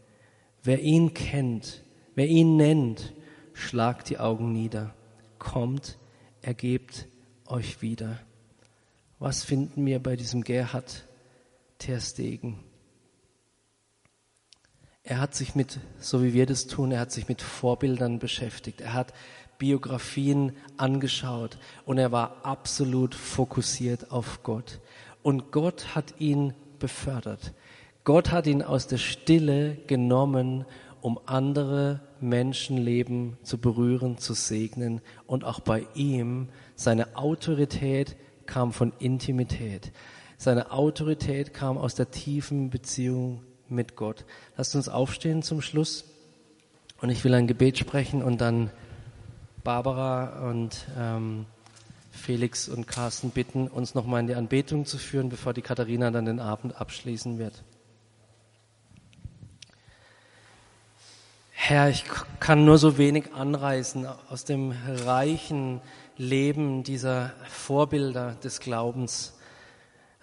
Wer 0.64 0.82
ihn 0.82 1.14
kennt, 1.14 1.84
wer 2.16 2.28
ihn 2.28 2.56
nennt, 2.56 3.14
schlagt 3.54 4.10
die 4.10 4.20
Augen 4.20 4.52
nieder. 4.52 4.94
Kommt, 5.40 5.98
ergebt 6.42 7.08
euch 7.48 7.82
wieder. 7.82 8.20
Was 9.20 9.44
finden 9.44 9.86
wir 9.86 10.00
bei 10.00 10.16
diesem 10.16 10.44
Gerhard? 10.44 11.08
Ter. 11.82 12.00
Er 15.02 15.20
hat 15.20 15.34
sich 15.34 15.56
mit, 15.56 15.80
so 16.00 16.22
wie 16.22 16.34
wir 16.34 16.46
das 16.46 16.68
tun, 16.68 16.92
er 16.92 17.00
hat 17.00 17.12
sich 17.12 17.28
mit 17.28 17.42
Vorbildern 17.42 18.20
beschäftigt. 18.20 18.82
Er 18.82 18.94
hat 18.94 19.14
Biografien 19.58 20.56
angeschaut 20.78 21.58
und 21.86 21.98
er 21.98 22.12
war 22.12 22.46
absolut 22.46 23.16
fokussiert 23.16 24.12
auf 24.12 24.44
Gott. 24.44 24.80
Und 25.24 25.52
Gott 25.52 25.96
hat 25.96 26.20
ihn 26.20 26.54
befördert. 26.78 27.54
Gott 28.04 28.32
hat 28.32 28.46
ihn 28.46 28.62
aus 28.62 28.86
der 28.86 28.98
Stille 28.98 29.76
genommen, 29.88 30.66
um 31.02 31.20
andere 31.26 32.02
Menschenleben 32.20 33.38
zu 33.42 33.58
berühren, 33.58 34.20
zu 34.20 34.36
segnen. 34.36 35.02
Und 35.26 35.46
auch 35.46 35.62
bei 35.62 35.88
ihm, 35.96 36.50
seine 36.76 37.16
Autorität 37.16 38.16
kam 38.46 38.72
von 38.72 38.94
Intimität. 39.00 39.92
Seine 40.42 40.72
Autorität 40.72 41.54
kam 41.54 41.78
aus 41.78 41.94
der 41.94 42.10
tiefen 42.10 42.72
Beziehung 42.72 43.44
mit 43.70 43.96
Gott. 43.96 44.26
Lasst 44.58 44.76
uns 44.76 44.90
aufstehen 44.90 45.44
zum 45.44 45.62
Schluss. 45.62 46.04
Und 47.00 47.12
ich 47.12 47.24
will 47.24 47.36
ein 47.36 47.46
Gebet 47.46 47.78
sprechen 47.78 48.24
und 48.24 48.42
dann 48.42 48.72
Barbara 49.64 50.50
und 50.50 50.88
ähm, 50.98 51.46
Felix 52.10 52.68
und 52.68 52.88
Carsten 52.88 53.30
bitten, 53.30 53.68
uns 53.68 53.94
nochmal 53.94 54.22
in 54.22 54.26
die 54.26 54.34
Anbetung 54.34 54.88
zu 54.88 54.98
führen, 54.98 55.30
bevor 55.30 55.54
die 55.54 55.62
Katharina 55.62 56.10
dann 56.10 56.26
den 56.26 56.40
Abend 56.40 56.76
abschließen 56.76 57.38
wird. 57.38 57.64
Herr, 61.52 61.88
ich 61.88 62.04
kann 62.40 62.66
nur 62.66 62.80
so 62.80 62.98
wenig 62.98 63.32
anreißen 63.36 64.08
aus 64.08 64.44
dem 64.44 64.74
reichen 65.06 65.82
Leben 66.18 66.82
dieser 66.82 67.32
Vorbilder 67.48 68.38
des 68.44 68.60
Glaubens. 68.60 69.36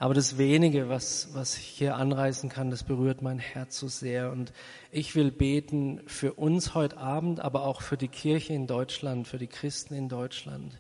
Aber 0.01 0.15
das 0.15 0.39
wenige, 0.39 0.89
was, 0.89 1.31
was 1.33 1.59
ich 1.59 1.65
hier 1.65 1.97
anreißen 1.97 2.49
kann, 2.49 2.71
das 2.71 2.85
berührt 2.85 3.21
mein 3.21 3.41
Herz 3.41 3.79
so 3.79 3.89
sehr. 3.89 4.31
Und 4.31 4.53
ich 4.93 5.17
will 5.17 5.33
beten 5.33 6.01
für 6.07 6.35
uns 6.35 6.75
heute 6.75 6.99
Abend, 6.99 7.41
aber 7.41 7.65
auch 7.65 7.83
für 7.83 7.97
die 7.97 8.07
Kirche 8.07 8.53
in 8.53 8.69
Deutschland, 8.69 9.27
für 9.27 9.39
die 9.39 9.49
Christen 9.49 9.95
in 9.95 10.09
Deutschland. 10.09 10.79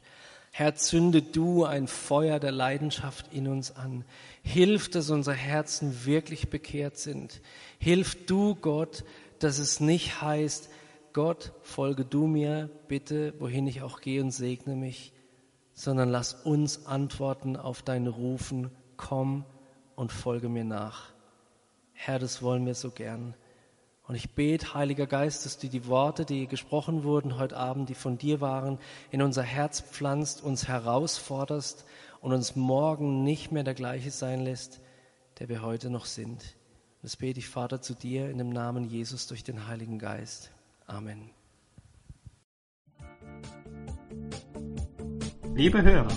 Herr, 0.52 0.76
zünde 0.76 1.20
du 1.20 1.64
ein 1.64 1.88
Feuer 1.88 2.38
der 2.38 2.52
Leidenschaft 2.52 3.32
in 3.32 3.48
uns 3.48 3.74
an. 3.74 4.04
Hilf, 4.42 4.88
dass 4.88 5.10
unsere 5.10 5.36
Herzen 5.36 6.04
wirklich 6.04 6.48
bekehrt 6.48 6.96
sind. 6.96 7.40
Hilf 7.78 8.26
du, 8.26 8.54
Gott, 8.54 9.04
dass 9.40 9.58
es 9.58 9.80
nicht 9.80 10.22
heißt, 10.22 10.70
Gott, 11.12 11.52
folge 11.62 12.04
du 12.04 12.28
mir 12.28 12.70
bitte, 12.86 13.34
wohin 13.40 13.66
ich 13.66 13.82
auch 13.82 14.00
gehe 14.00 14.22
und 14.22 14.30
segne 14.30 14.76
mich, 14.76 15.12
sondern 15.74 16.08
lass 16.08 16.34
uns 16.34 16.86
antworten 16.86 17.56
auf 17.56 17.82
dein 17.82 18.06
Rufen, 18.06 18.70
komm 18.98 19.46
und 19.96 20.12
folge 20.12 20.50
mir 20.50 20.64
nach. 20.64 21.04
Herr, 21.94 22.18
das 22.18 22.42
wollen 22.42 22.66
wir 22.66 22.74
so 22.74 22.90
gern. 22.90 23.34
Und 24.06 24.14
ich 24.14 24.34
bete, 24.34 24.74
Heiliger 24.74 25.06
Geist, 25.06 25.44
dass 25.44 25.58
du 25.58 25.68
die 25.68 25.86
Worte, 25.86 26.24
die 26.24 26.46
gesprochen 26.46 27.04
wurden 27.04 27.38
heute 27.38 27.56
Abend, 27.56 27.88
die 27.88 27.94
von 27.94 28.18
dir 28.18 28.40
waren, 28.40 28.78
in 29.10 29.22
unser 29.22 29.42
Herz 29.42 29.80
pflanzt, 29.80 30.42
uns 30.42 30.68
herausforderst 30.68 31.84
und 32.20 32.32
uns 32.32 32.56
morgen 32.56 33.24
nicht 33.24 33.52
mehr 33.52 33.64
der 33.64 33.74
gleiche 33.74 34.10
sein 34.10 34.40
lässt, 34.40 34.80
der 35.38 35.48
wir 35.48 35.62
heute 35.62 35.90
noch 35.90 36.06
sind. 36.06 36.56
Das 37.02 37.16
bete 37.16 37.38
ich, 37.38 37.48
Vater, 37.48 37.80
zu 37.80 37.94
dir 37.94 38.30
in 38.30 38.38
dem 38.38 38.50
Namen 38.50 38.84
Jesus 38.84 39.26
durch 39.26 39.44
den 39.44 39.66
Heiligen 39.66 39.98
Geist. 39.98 40.50
Amen. 40.86 41.30
Liebe 45.54 45.82
Hörer, 45.82 46.16